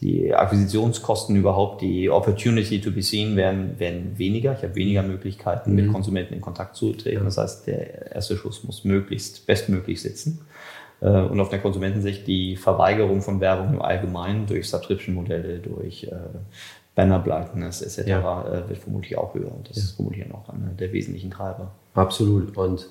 die 0.00 0.34
Akquisitionskosten 0.34 1.36
überhaupt, 1.36 1.82
die 1.82 2.10
Opportunity 2.10 2.80
to 2.80 2.90
be 2.90 3.00
seen 3.00 3.36
werden, 3.36 3.78
werden 3.78 4.18
weniger. 4.18 4.54
Ich 4.54 4.64
habe 4.64 4.74
weniger 4.74 5.04
Möglichkeiten, 5.04 5.70
mhm. 5.70 5.76
mit 5.76 5.92
Konsumenten 5.92 6.34
in 6.34 6.40
Kontakt 6.40 6.74
zu 6.74 6.94
treten. 6.94 7.26
Das 7.26 7.38
heißt, 7.38 7.68
der 7.68 8.10
erste 8.12 8.36
Schuss 8.36 8.64
muss 8.64 8.82
möglichst 8.82 9.46
bestmöglich 9.46 10.02
sitzen. 10.02 10.40
Äh, 11.00 11.08
und 11.08 11.40
auf 11.40 11.48
der 11.48 11.60
Konsumentensicht 11.60 12.26
die 12.26 12.56
Verweigerung 12.56 13.22
von 13.22 13.40
Werbung 13.40 13.74
im 13.74 13.82
Allgemeinen 13.82 14.46
durch 14.46 14.68
Subscription-Modelle, 14.68 15.58
durch 15.58 16.04
äh, 16.04 16.16
Banner 16.96 17.20
Blankness 17.20 17.82
etc. 17.82 18.08
Ja. 18.08 18.42
Äh, 18.48 18.68
wird 18.68 18.78
vermutlich 18.78 19.16
auch 19.16 19.34
höher. 19.34 19.52
Und 19.52 19.70
das 19.70 19.76
ist 19.76 19.92
vermutlich 19.92 20.24
auch 20.34 20.48
einer 20.48 20.72
der 20.72 20.92
wesentlichen 20.92 21.30
Treiber. 21.30 21.70
Absolut. 21.94 22.56
Und 22.56 22.88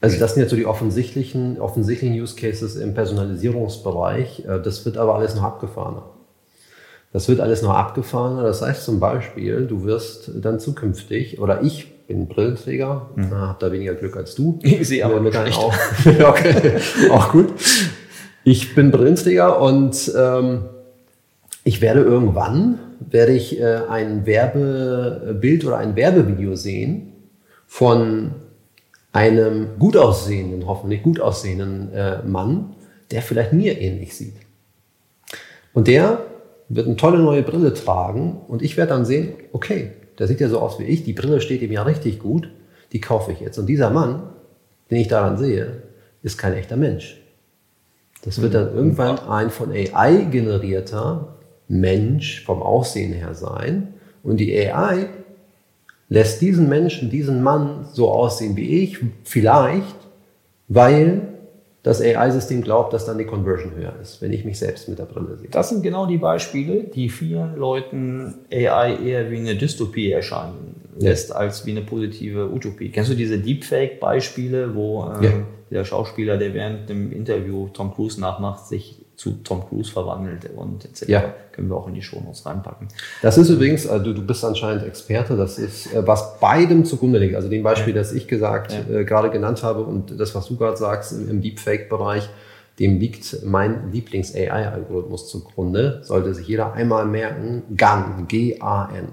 also 0.00 0.18
das 0.18 0.34
sind 0.34 0.42
jetzt 0.42 0.50
so 0.50 0.56
die 0.56 0.66
offensichtlichen, 0.66 1.60
offensichtlichen 1.60 2.20
Use 2.20 2.34
Cases 2.34 2.76
im 2.76 2.94
Personalisierungsbereich. 2.94 4.44
Äh, 4.46 4.60
Das 4.60 4.84
wird 4.84 4.96
aber 4.96 5.14
alles 5.14 5.36
noch 5.36 5.42
abgefahrener. 5.42 6.10
Das 7.12 7.28
wird 7.28 7.40
alles 7.40 7.62
noch 7.62 7.74
abgefahrener. 7.74 8.42
Das 8.42 8.62
heißt 8.62 8.84
zum 8.84 9.00
Beispiel, 9.00 9.66
du 9.66 9.84
wirst 9.84 10.30
dann 10.34 10.60
zukünftig, 10.60 11.40
oder 11.40 11.62
ich 11.62 12.06
bin 12.06 12.26
Brillenträger, 12.26 13.10
mhm. 13.16 13.34
habe 13.34 13.58
da 13.60 13.70
weniger 13.70 13.94
Glück 13.94 14.16
als 14.16 14.34
du. 14.34 14.58
Ich 14.62 14.88
sehe 14.88 15.04
aber 15.04 15.20
mit. 15.20 15.36
Augen. 15.36 15.74
okay, 16.24 16.78
auch 17.10 17.32
gut. 17.32 17.52
Ich 18.44 18.74
bin 18.74 18.90
Brillenträger 18.90 19.60
und 19.60 20.10
ähm, 20.16 20.64
ich 21.68 21.82
werde 21.82 22.00
irgendwann, 22.00 22.78
werde 22.98 23.32
ich 23.32 23.60
äh, 23.60 23.80
ein 23.90 24.24
Werbebild 24.24 25.66
oder 25.66 25.76
ein 25.76 25.96
Werbevideo 25.96 26.56
sehen 26.56 27.12
von 27.66 28.30
einem 29.12 29.78
gut 29.78 29.94
aussehenden, 29.94 30.66
hoffentlich 30.66 31.02
gut 31.02 31.20
aussehenden 31.20 31.92
äh, 31.92 32.22
Mann, 32.22 32.74
der 33.10 33.20
vielleicht 33.20 33.52
mir 33.52 33.78
ähnlich 33.78 34.16
sieht. 34.16 34.36
Und 35.74 35.88
der 35.88 36.22
wird 36.70 36.86
eine 36.86 36.96
tolle 36.96 37.18
neue 37.18 37.42
Brille 37.42 37.74
tragen 37.74 38.40
und 38.48 38.62
ich 38.62 38.78
werde 38.78 38.94
dann 38.94 39.04
sehen, 39.04 39.34
okay, 39.52 39.92
der 40.18 40.26
sieht 40.26 40.40
ja 40.40 40.48
so 40.48 40.60
aus 40.60 40.78
wie 40.78 40.84
ich, 40.84 41.04
die 41.04 41.12
Brille 41.12 41.42
steht 41.42 41.60
ihm 41.60 41.72
ja 41.72 41.82
richtig 41.82 42.18
gut, 42.18 42.48
die 42.92 43.00
kaufe 43.02 43.32
ich 43.32 43.40
jetzt. 43.40 43.58
Und 43.58 43.66
dieser 43.66 43.90
Mann, 43.90 44.22
den 44.90 44.96
ich 44.96 45.08
daran 45.08 45.36
sehe, 45.36 45.82
ist 46.22 46.38
kein 46.38 46.54
echter 46.54 46.78
Mensch. 46.78 47.20
Das 48.22 48.40
wird 48.40 48.54
dann 48.54 48.74
irgendwann 48.74 49.18
ein 49.18 49.50
von 49.50 49.70
AI 49.70 50.28
generierter 50.30 51.34
Mensch 51.68 52.44
vom 52.44 52.62
Aussehen 52.62 53.12
her 53.12 53.34
sein. 53.34 53.94
Und 54.22 54.38
die 54.38 54.54
AI 54.56 55.06
lässt 56.08 56.40
diesen 56.40 56.68
Menschen, 56.68 57.10
diesen 57.10 57.42
Mann 57.42 57.86
so 57.92 58.10
aussehen 58.10 58.56
wie 58.56 58.82
ich, 58.82 58.98
vielleicht, 59.24 59.96
weil 60.68 61.22
das 61.82 62.02
AI-System 62.02 62.62
glaubt, 62.62 62.92
dass 62.92 63.06
dann 63.06 63.18
die 63.18 63.24
Conversion 63.24 63.74
höher 63.74 63.94
ist, 64.02 64.20
wenn 64.20 64.32
ich 64.32 64.44
mich 64.44 64.58
selbst 64.58 64.88
mit 64.88 64.98
der 64.98 65.04
Brille 65.04 65.36
sehe. 65.38 65.48
Das 65.50 65.68
sind 65.68 65.82
genau 65.82 66.06
die 66.06 66.18
Beispiele, 66.18 66.84
die 66.84 67.08
vielen 67.08 67.56
Leuten 67.56 68.34
AI 68.52 68.96
eher 68.96 69.30
wie 69.30 69.38
eine 69.38 69.54
Dystopie 69.54 70.10
erscheinen 70.10 70.74
lässt, 70.98 71.34
als 71.34 71.64
wie 71.64 71.70
eine 71.70 71.82
positive 71.82 72.50
Utopie. 72.52 72.90
Kennst 72.90 73.10
du 73.10 73.14
diese 73.14 73.38
Deepfake-Beispiele, 73.38 74.74
wo 74.74 75.04
äh, 75.04 75.24
Ja. 75.26 75.32
der 75.70 75.84
Schauspieler, 75.84 76.36
der 76.36 76.52
während 76.54 76.88
dem 76.88 77.12
Interview 77.12 77.68
Tom 77.72 77.94
Cruise 77.94 78.20
nachmacht, 78.20 78.66
sich 78.66 79.04
zu 79.18 79.32
Tom 79.42 79.64
Cruise 79.68 79.90
verwandelt 79.90 80.48
und 80.54 80.84
etc. 80.84 81.08
Ja. 81.08 81.34
Können 81.50 81.68
wir 81.68 81.76
auch 81.76 81.88
in 81.88 81.94
die 81.94 82.02
Shownotes 82.02 82.46
reinpacken. 82.46 82.86
Das 83.20 83.36
ist 83.36 83.50
übrigens, 83.50 83.84
äh, 83.84 83.98
du, 83.98 84.14
du 84.14 84.24
bist 84.24 84.44
anscheinend 84.44 84.84
Experte, 84.84 85.36
das 85.36 85.58
ist, 85.58 85.92
äh, 85.92 86.06
was 86.06 86.38
beidem 86.38 86.84
zugrunde 86.84 87.18
liegt. 87.18 87.34
Also 87.34 87.48
dem 87.48 87.64
Beispiel, 87.64 87.92
das 87.92 88.12
ich 88.12 88.28
gesagt, 88.28 88.72
äh, 88.88 89.04
gerade 89.04 89.30
genannt 89.30 89.64
habe 89.64 89.82
und 89.82 90.18
das, 90.20 90.36
was 90.36 90.46
du 90.46 90.56
gerade 90.56 90.76
sagst 90.76 91.12
im, 91.12 91.28
im 91.28 91.42
Deepfake-Bereich, 91.42 92.28
dem 92.78 93.00
liegt 93.00 93.44
mein 93.44 93.90
Lieblings-AI-Algorithmus 93.90 95.28
zugrunde. 95.28 96.00
Sollte 96.04 96.32
sich 96.32 96.46
jeder 96.46 96.74
einmal 96.74 97.04
merken, 97.04 97.64
GAN, 97.76 98.28
G-A-N. 98.28 99.08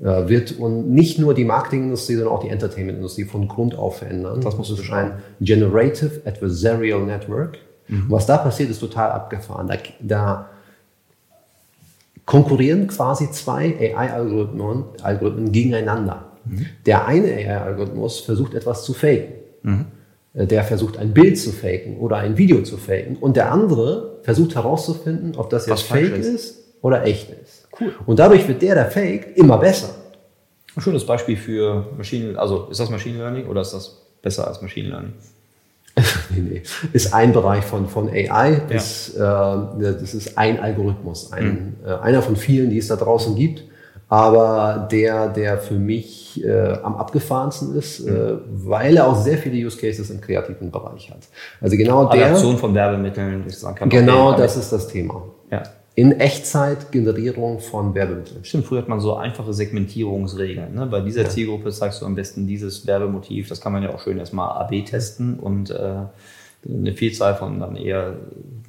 Äh, 0.00 0.28
wird 0.28 0.58
und 0.58 0.90
nicht 0.90 1.20
nur 1.20 1.32
die 1.32 1.44
Marketingindustrie, 1.44 2.16
sondern 2.16 2.34
auch 2.34 2.42
die 2.42 2.48
Entertainment-Industrie 2.48 3.24
von 3.24 3.46
Grund 3.46 3.76
auf 3.76 3.98
verändern. 3.98 4.40
Das 4.40 4.54
ist 4.58 4.76
beschreiben. 4.76 5.12
ein 5.12 5.44
Generative 5.44 6.22
Adversarial 6.24 7.02
Network. 7.02 7.58
Und 8.04 8.10
was 8.10 8.26
da 8.26 8.38
passiert, 8.38 8.70
ist 8.70 8.80
total 8.80 9.10
abgefahren. 9.10 9.66
Da, 9.68 9.76
da 10.00 10.48
konkurrieren 12.26 12.86
quasi 12.86 13.30
zwei 13.30 13.74
AI-Algorithmen 13.94 14.84
Algorithmen 15.02 15.52
gegeneinander. 15.52 16.24
Der 16.86 17.06
eine 17.06 17.28
AI-Algorithmus 17.28 18.20
versucht 18.20 18.54
etwas 18.54 18.84
zu 18.84 18.94
faken. 18.94 19.86
Äh, 20.34 20.46
Der 20.46 20.64
versucht 20.64 20.96
ein 20.96 21.12
Bild 21.12 21.38
zu 21.38 21.52
faken 21.52 21.98
oder 21.98 22.16
ein 22.16 22.36
Video 22.38 22.62
zu 22.62 22.76
faken. 22.76 23.16
Und 23.16 23.36
der 23.36 23.52
andere 23.52 24.18
versucht 24.22 24.54
herauszufinden, 24.54 25.34
ob 25.36 25.50
das 25.50 25.66
jetzt 25.66 25.82
fake 25.82 26.16
ist. 26.16 26.26
ist. 26.26 26.58
oder 26.80 27.04
echt 27.04 27.30
ist. 27.30 27.68
Cool. 27.80 27.94
Und 28.06 28.18
dadurch 28.18 28.46
wird 28.48 28.62
der, 28.62 28.74
der 28.74 28.90
fake, 28.90 29.36
immer 29.36 29.58
besser. 29.58 29.90
Ein 30.74 30.80
schönes 30.80 31.04
Beispiel 31.06 31.36
für 31.36 31.86
Machine, 31.96 32.38
also 32.38 32.68
ist 32.70 32.80
das 32.80 32.88
Machine 32.90 33.18
Learning 33.18 33.46
oder 33.46 33.60
ist 33.60 33.72
das 33.72 33.98
besser 34.22 34.46
als 34.48 34.62
Machine 34.62 34.88
Learning? 34.88 35.12
nee, 36.30 36.40
nee. 36.40 36.62
Ist 36.92 37.12
ein 37.12 37.32
Bereich 37.32 37.64
von, 37.64 37.88
von 37.88 38.08
AI, 38.08 38.62
Ja. 38.68 38.76
ist, 38.76 39.14
äh, 39.14 39.20
das 39.20 40.14
ist 40.14 40.38
ein 40.38 40.58
Algorithmus, 40.60 41.32
ein, 41.32 41.76
äh, 41.86 41.92
einer 41.94 42.22
von 42.22 42.36
vielen, 42.36 42.70
die 42.70 42.78
es 42.78 42.88
da 42.88 42.96
draußen 42.96 43.34
gibt. 43.34 43.64
Aber 44.08 44.88
der, 44.92 45.28
der 45.28 45.56
für 45.56 45.74
mich 45.74 46.44
äh, 46.44 46.74
am 46.82 46.96
abgefahrensten 46.96 47.74
ist, 47.74 48.00
äh, 48.00 48.34
weil 48.46 48.98
er 48.98 49.06
auch 49.06 49.16
sehr 49.16 49.38
viele 49.38 49.64
Use 49.66 49.78
Cases 49.78 50.10
im 50.10 50.20
kreativen 50.20 50.70
Bereich 50.70 51.10
hat. 51.10 51.20
Also 51.62 51.78
genau 51.78 52.04
der, 52.12 52.26
Adaption 52.26 52.58
von 52.58 52.74
Werbemitteln, 52.74 53.44
ich 53.46 53.58
sagen 53.58 53.74
kann. 53.74 53.88
genau 53.88 54.36
das 54.36 54.58
ist 54.58 54.70
das 54.70 54.88
Thema. 54.88 55.22
Ja. 55.50 55.62
In 55.94 56.20
Echtzeit 56.20 56.90
Generierung 56.90 57.58
von 57.60 57.94
Werbemitteln. 57.94 58.44
Stimmt, 58.44 58.64
früher 58.64 58.78
hat 58.78 58.88
man 58.88 59.00
so 59.00 59.14
einfache 59.14 59.52
Segmentierungsregeln. 59.52 60.74
Ne? 60.74 60.86
Bei 60.86 61.00
dieser 61.00 61.28
Zielgruppe 61.28 61.70
zeigst 61.70 62.00
du 62.00 62.06
am 62.06 62.14
besten 62.14 62.46
dieses 62.46 62.86
Werbemotiv. 62.86 63.48
Das 63.48 63.60
kann 63.60 63.72
man 63.72 63.82
ja 63.82 63.90
auch 63.94 64.00
schön 64.00 64.18
erstmal 64.18 64.48
AB 64.58 64.86
testen 64.86 65.38
und 65.38 65.70
äh, 65.70 65.96
eine 66.66 66.92
Vielzahl 66.94 67.34
von 67.34 67.60
dann 67.60 67.76
eher 67.76 68.14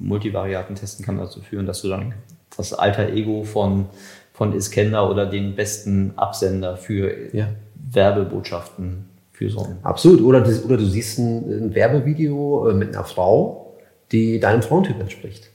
multivariaten 0.00 0.76
Testen 0.76 1.04
kann 1.04 1.16
dazu 1.16 1.40
führen, 1.40 1.64
dass 1.64 1.80
du 1.80 1.88
dann 1.88 2.12
das 2.56 2.74
alter 2.74 3.08
Ego 3.08 3.44
von, 3.44 3.86
von 4.34 4.54
Iskender 4.54 5.08
oder 5.10 5.24
den 5.24 5.54
besten 5.54 6.12
Absender 6.16 6.76
für 6.76 7.34
Ja. 7.34 7.48
Werbebotschaften 7.90 9.06
für 9.32 9.48
so 9.48 9.60
ein 9.64 9.78
Absolut. 9.82 10.20
Oder, 10.20 10.42
du- 10.42 10.64
oder 10.64 10.76
du 10.76 10.84
siehst 10.84 11.18
ein, 11.18 11.68
ein 11.68 11.74
Werbevideo 11.74 12.68
äh, 12.68 12.74
mit 12.74 12.94
einer 12.94 13.04
Frau, 13.04 13.76
die 14.12 14.38
deinem 14.40 14.60
Frauentyp 14.62 15.00
entspricht. 15.00 15.50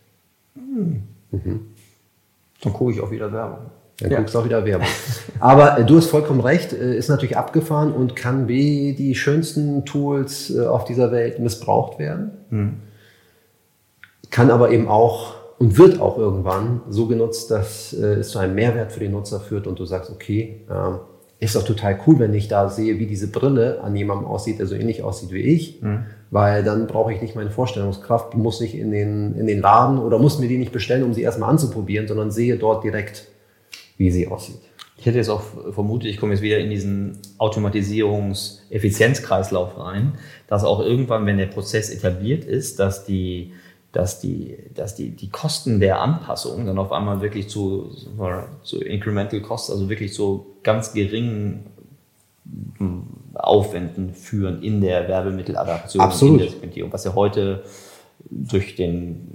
Dann 1.31 2.73
gucke 2.73 2.91
ich 2.91 3.01
auch 3.01 3.11
wieder 3.11 3.31
Werbung. 3.31 3.59
Dann 3.99 4.11
Ja. 4.11 4.17
guckst 4.19 4.33
du 4.33 4.39
auch 4.39 4.45
wieder 4.45 4.65
Werbung. 4.65 4.87
Aber 5.39 5.77
äh, 5.79 5.85
du 5.85 5.97
hast 5.97 6.07
vollkommen 6.07 6.39
recht, 6.39 6.73
äh, 6.73 6.95
ist 6.97 7.09
natürlich 7.09 7.37
abgefahren 7.37 7.91
und 7.93 8.15
kann 8.15 8.47
wie 8.47 8.93
die 8.93 9.13
schönsten 9.15 9.85
Tools 9.85 10.49
äh, 10.55 10.65
auf 10.65 10.85
dieser 10.85 11.11
Welt 11.11 11.39
missbraucht 11.39 11.99
werden. 11.99 12.81
Kann 14.31 14.51
aber 14.51 14.71
eben 14.71 14.87
auch 14.87 15.33
und 15.57 15.77
wird 15.77 15.99
auch 15.99 16.17
irgendwann 16.17 16.81
so 16.89 17.07
genutzt, 17.07 17.51
dass 17.51 17.91
äh, 17.93 18.15
es 18.15 18.29
zu 18.29 18.39
einem 18.39 18.55
Mehrwert 18.55 18.91
für 18.91 18.99
den 19.01 19.11
Nutzer 19.11 19.39
führt 19.39 19.67
und 19.67 19.77
du 19.79 19.85
sagst, 19.85 20.09
okay, 20.11 20.61
ähm, 20.69 20.99
ist 21.39 21.55
doch 21.55 21.63
total 21.63 21.99
cool, 22.07 22.19
wenn 22.19 22.33
ich 22.33 22.47
da 22.47 22.69
sehe, 22.69 22.99
wie 22.99 23.05
diese 23.07 23.27
Brille 23.31 23.81
an 23.81 23.95
jemandem 23.95 24.27
aussieht, 24.27 24.59
der 24.59 24.67
so 24.67 24.75
ähnlich 24.75 25.03
aussieht 25.03 25.31
wie 25.31 25.41
ich, 25.41 25.81
weil 26.31 26.63
dann 26.63 26.87
brauche 26.87 27.13
ich 27.13 27.21
nicht 27.21 27.35
meine 27.35 27.51
Vorstellungskraft, 27.51 28.35
muss 28.35 28.61
nicht 28.61 28.75
in 28.75 28.91
den, 28.91 29.35
in 29.35 29.47
den 29.47 29.61
Laden 29.61 29.97
oder 29.97 30.19
muss 30.19 30.39
mir 30.39 30.47
die 30.47 30.57
nicht 30.57 30.71
bestellen, 30.71 31.03
um 31.03 31.13
sie 31.13 31.23
erstmal 31.23 31.49
anzuprobieren, 31.49 32.07
sondern 32.07 32.31
sehe 32.31 32.55
dort 32.57 32.81
direkt, 32.83 33.27
wie 33.97 34.11
sie 34.11 34.27
aussieht. 34.27 34.61
Ich 34.97 35.05
hätte 35.05 35.17
jetzt 35.17 35.29
auch 35.29 35.41
vermutet, 35.71 36.09
ich 36.09 36.17
komme 36.17 36.33
jetzt 36.33 36.41
wieder 36.41 36.57
in 36.59 36.69
diesen 36.69 37.19
Automatisierungs-Effizienzkreislauf 37.37 39.79
rein, 39.79 40.15
dass 40.47 40.65
auch 40.65 40.81
irgendwann, 40.81 41.25
wenn 41.25 41.37
der 41.37 41.45
Prozess 41.45 41.89
etabliert 41.89 42.43
ist, 42.43 42.79
dass 42.79 43.05
die, 43.05 43.53
dass 43.93 44.19
die, 44.19 44.57
dass 44.75 44.95
die, 44.95 45.11
die 45.11 45.29
Kosten 45.29 45.79
der 45.79 46.01
Anpassung 46.01 46.65
dann 46.65 46.77
auf 46.77 46.91
einmal 46.91 47.21
wirklich 47.21 47.47
zu, 47.47 47.95
zu 48.63 48.81
Incremental 48.81 49.39
Costs, 49.39 49.71
also 49.71 49.87
wirklich 49.87 50.13
zu 50.13 50.47
ganz 50.63 50.91
geringen 50.91 51.67
Aufwänden 53.39 54.13
führen 54.13 54.61
in 54.61 54.81
der 54.81 55.07
Werbemitteladaption, 55.07 56.03
Absolut. 56.03 56.33
in 56.33 56.39
der 56.39 56.49
Segmentierung, 56.51 56.93
was 56.93 57.03
ja 57.03 57.15
heute 57.15 57.63
durch 58.29 58.75
den 58.75 59.27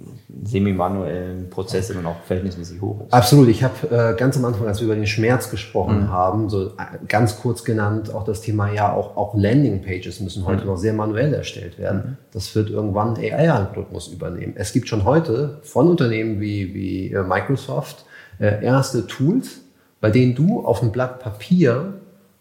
semi-manuellen 0.44 1.48
Prozess 1.48 1.90
immer 1.90 2.02
noch 2.02 2.22
verhältnismäßig 2.24 2.80
hoch 2.80 3.00
ist. 3.02 3.12
Absolut. 3.12 3.48
Ich 3.48 3.62
habe 3.62 3.88
äh, 3.90 4.16
ganz 4.16 4.36
am 4.36 4.44
Anfang, 4.44 4.66
als 4.66 4.80
wir 4.80 4.86
über 4.86 4.94
den 4.94 5.06
Schmerz 5.06 5.50
gesprochen 5.50 6.10
haben, 6.10 6.50
so 6.50 6.66
äh, 6.66 6.70
ganz 7.08 7.38
kurz 7.40 7.64
genannt, 7.64 8.12
auch 8.14 8.24
das 8.24 8.40
Thema, 8.40 8.72
ja, 8.72 8.92
auch, 8.92 9.16
auch 9.16 9.34
Landingpages 9.34 10.20
müssen 10.20 10.44
heute 10.44 10.66
noch 10.66 10.76
sehr 10.76 10.92
manuell 10.92 11.32
erstellt 11.32 11.78
werden. 11.78 12.18
Das 12.32 12.54
wird 12.54 12.70
irgendwann 12.70 13.16
ein 13.16 13.22
AI-Algorithmus 13.22 14.08
übernehmen. 14.08 14.54
Es 14.56 14.72
gibt 14.72 14.88
schon 14.88 15.04
heute 15.04 15.60
von 15.62 15.88
Unternehmen 15.88 16.40
wie, 16.40 16.74
wie 16.74 17.12
äh, 17.12 17.22
Microsoft 17.22 18.04
äh, 18.38 18.62
erste 18.62 19.06
Tools, 19.06 19.60
bei 20.00 20.10
denen 20.10 20.34
du 20.34 20.64
auf 20.64 20.82
einem 20.82 20.92
Blatt 20.92 21.20
Papier 21.20 21.94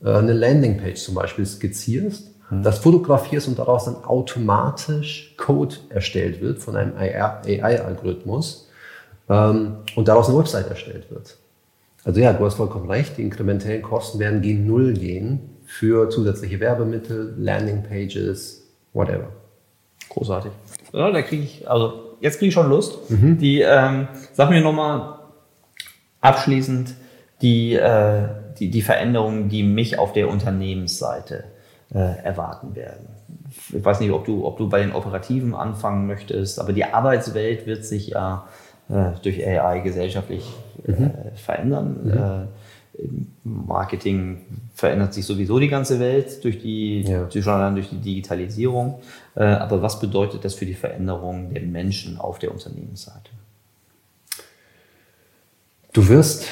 eine 0.10 0.34
Landingpage 0.34 1.02
zum 1.02 1.16
Beispiel 1.16 1.46
skizzierst, 1.46 2.32
das 2.52 2.80
fotografierst 2.80 3.48
und 3.48 3.58
daraus 3.58 3.86
dann 3.86 4.04
automatisch 4.04 5.34
Code 5.38 5.76
erstellt 5.90 6.42
wird 6.42 6.60
von 6.60 6.76
einem 6.76 6.96
AI-Algorithmus 6.96 8.70
ähm, 9.30 9.78
und 9.96 10.08
daraus 10.08 10.30
eine 10.30 10.38
Website 10.38 10.70
erstellt 10.70 11.10
wird. 11.10 11.38
Also 12.04 12.20
ja, 12.20 12.34
du 12.34 12.46
hast 12.46 12.56
vollkommen 12.56 12.90
recht, 12.90 13.18
die 13.18 13.24
inkrementellen 13.24 13.82
Kosten 13.82 14.20
werden 14.20 14.42
gegen 14.42 14.68
Null 14.68 14.94
gehen 14.94 15.40
für 15.66 16.10
zusätzliche 16.10 16.60
Werbemittel, 16.60 17.34
Landingpages, 17.38 18.68
whatever. 18.94 19.30
Großartig. 20.10 20.52
Ja, 20.92 21.10
da 21.10 21.22
kriege 21.22 21.44
ich, 21.44 21.68
also 21.68 22.18
jetzt 22.20 22.38
kriege 22.38 22.50
ich 22.50 22.54
schon 22.54 22.70
Lust. 22.70 23.00
Die, 23.10 23.62
ähm, 23.62 24.10
sag 24.34 24.50
mir 24.50 24.62
nochmal, 24.62 25.14
Abschließend 26.24 26.94
die, 27.42 27.74
äh, 27.74 28.30
die, 28.60 28.70
die 28.70 28.82
Veränderungen, 28.82 29.50
die 29.50 29.64
mich 29.64 30.00
auf 30.00 30.14
der 30.14 30.30
Unternehmensseite 30.30 31.46
äh, 31.94 32.24
erwarten 32.24 32.76
werden. 32.76 33.08
Ich 33.72 33.84
weiß 33.84 34.00
nicht, 34.00 34.12
ob 34.12 34.26
du, 34.26 34.46
ob 34.46 34.58
du 34.58 34.70
bei 34.70 34.80
den 34.80 34.94
Operativen 34.94 35.54
anfangen 35.54 36.08
möchtest, 36.08 36.60
aber 36.60 36.74
die 36.74 36.86
Arbeitswelt 36.86 37.68
wird 37.68 37.86
sich 37.86 38.08
ja 38.08 38.48
äh, 38.90 39.12
durch 39.22 39.46
AI 39.46 39.80
gesellschaftlich 39.80 40.46
äh, 40.88 40.92
mhm. 40.92 41.12
verändern. 41.36 42.00
Mhm. 42.04 42.12
Äh, 42.12 42.48
Marketing 43.44 44.42
verändert 44.76 45.14
sich 45.14 45.26
sowieso 45.26 45.58
die 45.60 45.68
ganze 45.68 46.00
Welt 46.00 46.44
durch 46.44 46.60
die, 46.60 47.02
ja. 47.02 47.24
durch, 47.24 47.46
durch 47.46 47.90
die 47.90 47.98
Digitalisierung. 47.98 49.00
Äh, 49.36 49.44
aber 49.44 49.82
was 49.82 50.00
bedeutet 50.00 50.46
das 50.46 50.54
für 50.54 50.66
die 50.66 50.76
Veränderung 50.76 51.54
der 51.54 51.64
Menschen 51.64 52.20
auf 52.20 52.40
der 52.40 52.52
Unternehmensseite? 52.52 53.32
Du 55.92 56.08
wirst 56.08 56.48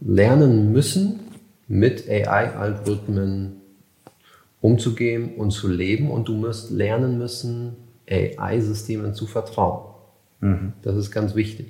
lernen 0.00 0.72
müssen, 0.72 1.20
mit 1.66 2.08
AI-Algorithmen 2.08 3.60
umzugehen 4.60 5.34
und 5.36 5.50
zu 5.50 5.68
leben 5.68 6.10
und 6.10 6.28
du 6.28 6.42
wirst 6.42 6.70
lernen 6.70 7.18
müssen, 7.18 7.76
AI-Systemen 8.08 9.14
zu 9.14 9.26
vertrauen. 9.26 9.94
Mhm. 10.40 10.72
Das 10.82 10.96
ist 10.96 11.10
ganz 11.10 11.34
wichtig. 11.34 11.66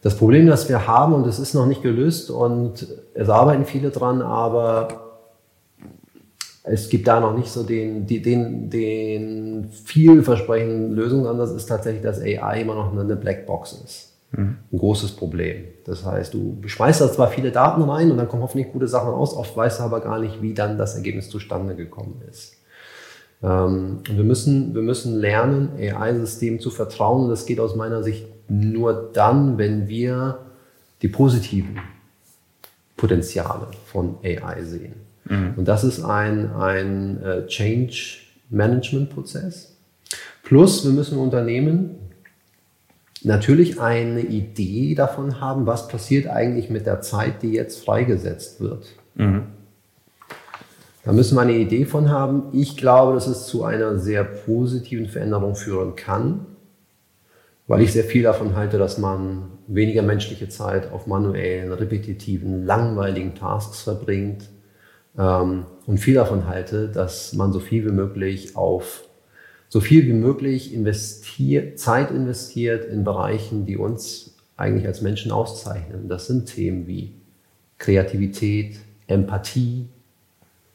Das 0.00 0.16
Problem, 0.16 0.46
das 0.46 0.68
wir 0.68 0.86
haben, 0.86 1.12
und 1.12 1.26
es 1.26 1.38
ist 1.38 1.54
noch 1.54 1.66
nicht 1.66 1.82
gelöst 1.82 2.30
und 2.30 2.86
es 3.14 3.28
arbeiten 3.28 3.64
viele 3.64 3.90
dran, 3.90 4.22
aber 4.22 5.08
es 6.62 6.88
gibt 6.88 7.08
da 7.08 7.18
noch 7.18 7.36
nicht 7.36 7.50
so 7.50 7.62
den, 7.62 8.06
den, 8.06 8.70
den 8.70 9.70
vielversprechenden 9.70 10.92
Lösungsansatz, 10.92 11.50
ist 11.50 11.66
tatsächlich, 11.66 12.02
dass 12.02 12.20
AI 12.20 12.60
immer 12.60 12.74
noch 12.74 12.92
eine 12.92 13.16
Blackbox 13.16 13.72
ist. 13.84 14.17
Mhm. 14.32 14.58
Ein 14.72 14.78
großes 14.78 15.12
Problem. 15.12 15.64
Das 15.84 16.04
heißt, 16.04 16.34
du 16.34 16.58
schmeißt 16.66 17.00
da 17.00 17.10
zwar 17.10 17.28
viele 17.28 17.50
Daten 17.50 17.82
rein 17.82 18.10
und 18.10 18.18
dann 18.18 18.28
kommen 18.28 18.42
hoffentlich 18.42 18.72
gute 18.72 18.88
Sachen 18.88 19.10
raus, 19.10 19.34
oft 19.34 19.56
weißt 19.56 19.80
du 19.80 19.84
aber 19.84 20.00
gar 20.00 20.18
nicht, 20.18 20.42
wie 20.42 20.54
dann 20.54 20.76
das 20.76 20.94
Ergebnis 20.94 21.30
zustande 21.30 21.74
gekommen 21.74 22.20
ist. 22.28 22.56
Ähm, 23.42 24.00
wir, 24.10 24.24
müssen, 24.24 24.74
wir 24.74 24.82
müssen 24.82 25.18
lernen, 25.18 25.70
AI-Systemen 25.78 26.60
zu 26.60 26.70
vertrauen. 26.70 27.28
das 27.28 27.46
geht 27.46 27.60
aus 27.60 27.76
meiner 27.76 28.02
Sicht 28.02 28.26
nur 28.48 29.10
dann, 29.12 29.58
wenn 29.58 29.88
wir 29.88 30.38
die 31.02 31.08
positiven 31.08 31.78
Potenziale 32.96 33.68
von 33.86 34.16
AI 34.24 34.62
sehen. 34.62 34.94
Mhm. 35.24 35.54
Und 35.56 35.68
das 35.68 35.84
ist 35.84 36.02
ein, 36.02 36.52
ein 36.52 37.22
äh, 37.22 37.46
Change 37.46 38.18
Management 38.50 39.10
Prozess. 39.10 39.76
Plus, 40.42 40.84
wir 40.84 40.92
müssen 40.92 41.18
Unternehmen 41.18 41.90
natürlich 43.24 43.80
eine 43.80 44.20
Idee 44.20 44.94
davon 44.94 45.40
haben, 45.40 45.66
was 45.66 45.88
passiert 45.88 46.26
eigentlich 46.26 46.70
mit 46.70 46.86
der 46.86 47.00
Zeit, 47.00 47.42
die 47.42 47.52
jetzt 47.52 47.84
freigesetzt 47.84 48.60
wird. 48.60 48.86
Mhm. 49.14 49.44
Da 51.04 51.12
müssen 51.12 51.36
wir 51.36 51.42
eine 51.42 51.56
Idee 51.56 51.84
von 51.84 52.10
haben. 52.10 52.44
Ich 52.52 52.76
glaube, 52.76 53.14
dass 53.14 53.26
es 53.26 53.46
zu 53.46 53.64
einer 53.64 53.98
sehr 53.98 54.24
positiven 54.24 55.06
Veränderung 55.06 55.56
führen 55.56 55.96
kann 55.96 56.46
weil 57.68 57.82
ich 57.82 57.92
sehr 57.92 58.04
viel 58.04 58.22
davon 58.22 58.56
halte, 58.56 58.78
dass 58.78 58.98
man 58.98 59.50
weniger 59.66 60.02
menschliche 60.02 60.48
Zeit 60.48 60.90
auf 60.90 61.06
manuellen, 61.06 61.70
repetitiven, 61.70 62.64
langweiligen 62.64 63.34
Tasks 63.34 63.82
verbringt 63.82 64.48
ähm, 65.16 65.66
und 65.86 65.98
viel 65.98 66.14
davon 66.14 66.48
halte, 66.48 66.88
dass 66.88 67.34
man 67.34 67.52
so 67.52 67.60
viel 67.60 67.84
wie 67.84 67.92
möglich 67.92 68.56
auf 68.56 69.04
so 69.68 69.80
viel 69.80 70.06
wie 70.06 70.14
möglich 70.14 70.72
investiert, 70.72 71.78
Zeit 71.78 72.10
investiert 72.10 72.86
in 72.86 73.04
Bereichen, 73.04 73.66
die 73.66 73.76
uns 73.76 74.34
eigentlich 74.56 74.86
als 74.86 75.02
Menschen 75.02 75.30
auszeichnen. 75.30 76.08
Das 76.08 76.26
sind 76.26 76.46
Themen 76.46 76.86
wie 76.86 77.12
Kreativität, 77.78 78.78
Empathie, 79.06 79.86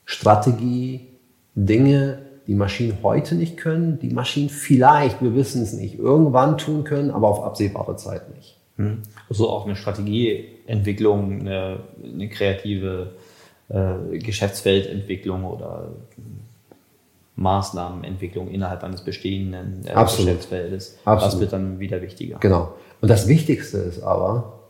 Strategie, 0.06 1.08
Dinge, 1.56 2.20
die 2.48 2.56
Maschinen 2.56 2.98
heute 3.04 3.36
nicht 3.36 3.58
können, 3.58 4.00
die 4.00 4.10
Maschinen 4.10 4.50
vielleicht, 4.50 5.22
wir 5.22 5.36
wissen 5.36 5.64
es 5.64 5.74
nicht, 5.74 5.98
irgendwann 5.98 6.58
tun 6.58 6.84
können, 6.84 7.12
aber 7.12 7.28
auf 7.28 7.44
absehbare 7.44 7.96
Zeit 7.96 8.34
nicht. 8.36 8.58
Hm. 8.78 9.04
Also 9.30 9.50
auch 9.50 9.66
eine 9.66 9.76
Strategieentwicklung, 9.76 11.42
eine, 11.42 11.80
eine 12.04 12.30
kreative 12.30 13.12
äh, 13.70 14.18
Geschäftsfeldentwicklung 14.18 15.46
oder 15.46 15.94
Maßnahmenentwicklung 17.44 18.50
innerhalb 18.50 18.84
eines 18.84 19.02
bestehenden 19.02 19.86
äh, 19.86 19.94
Geschäftsfeldes. 19.94 20.98
Absolut. 21.06 21.34
Das 21.34 21.40
wird 21.40 21.54
dann 21.54 21.80
wieder 21.80 22.02
wichtiger. 22.02 22.38
Genau. 22.40 22.74
Und 23.02 23.10
das 23.10 23.28
Wichtigste 23.28 23.78
ist 23.78 24.02
aber, 24.02 24.62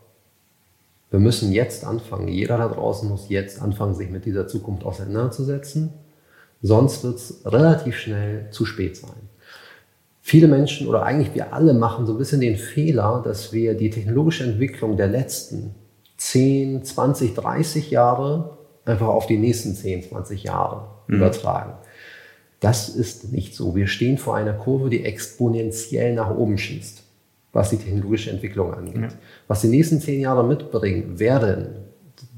wir 1.10 1.20
müssen 1.20 1.52
jetzt 1.52 1.86
anfangen. 1.86 2.28
Jeder 2.28 2.58
da 2.58 2.68
draußen 2.68 3.08
muss 3.08 3.28
jetzt 3.28 3.62
anfangen, 3.62 3.94
sich 3.94 4.10
mit 4.10 4.26
dieser 4.26 4.46
Zukunft 4.48 4.84
auseinanderzusetzen 4.84 5.94
Sonst 6.66 7.04
wird 7.04 7.16
es 7.16 7.42
relativ 7.44 7.94
schnell 7.98 8.48
zu 8.50 8.64
spät 8.64 8.96
sein. 8.96 9.28
Viele 10.22 10.48
Menschen 10.48 10.88
oder 10.88 11.02
eigentlich 11.02 11.34
wir 11.34 11.52
alle 11.52 11.74
machen 11.74 12.06
so 12.06 12.12
ein 12.12 12.18
bisschen 12.18 12.40
den 12.40 12.56
Fehler, 12.56 13.20
dass 13.22 13.52
wir 13.52 13.74
die 13.74 13.90
technologische 13.90 14.44
Entwicklung 14.44 14.96
der 14.96 15.08
letzten 15.08 15.74
10, 16.16 16.82
20, 16.82 17.34
30 17.34 17.90
Jahre 17.90 18.56
einfach 18.86 19.08
auf 19.08 19.26
die 19.26 19.36
nächsten 19.36 19.74
10, 19.74 20.04
20 20.04 20.44
Jahre 20.44 20.86
mhm. 21.06 21.16
übertragen. 21.16 21.74
Das 22.64 22.88
ist 22.88 23.30
nicht 23.30 23.54
so. 23.54 23.76
Wir 23.76 23.86
stehen 23.86 24.16
vor 24.16 24.36
einer 24.36 24.54
Kurve, 24.54 24.88
die 24.88 25.04
exponentiell 25.04 26.14
nach 26.14 26.34
oben 26.34 26.56
schießt, 26.56 27.02
was 27.52 27.68
die 27.68 27.76
technologische 27.76 28.30
Entwicklung 28.30 28.72
angeht. 28.72 29.02
Ja. 29.02 29.08
Was 29.48 29.60
die 29.60 29.68
nächsten 29.68 30.00
10 30.00 30.20
Jahre 30.20 30.44
mitbringen 30.44 31.18
werden, 31.18 31.66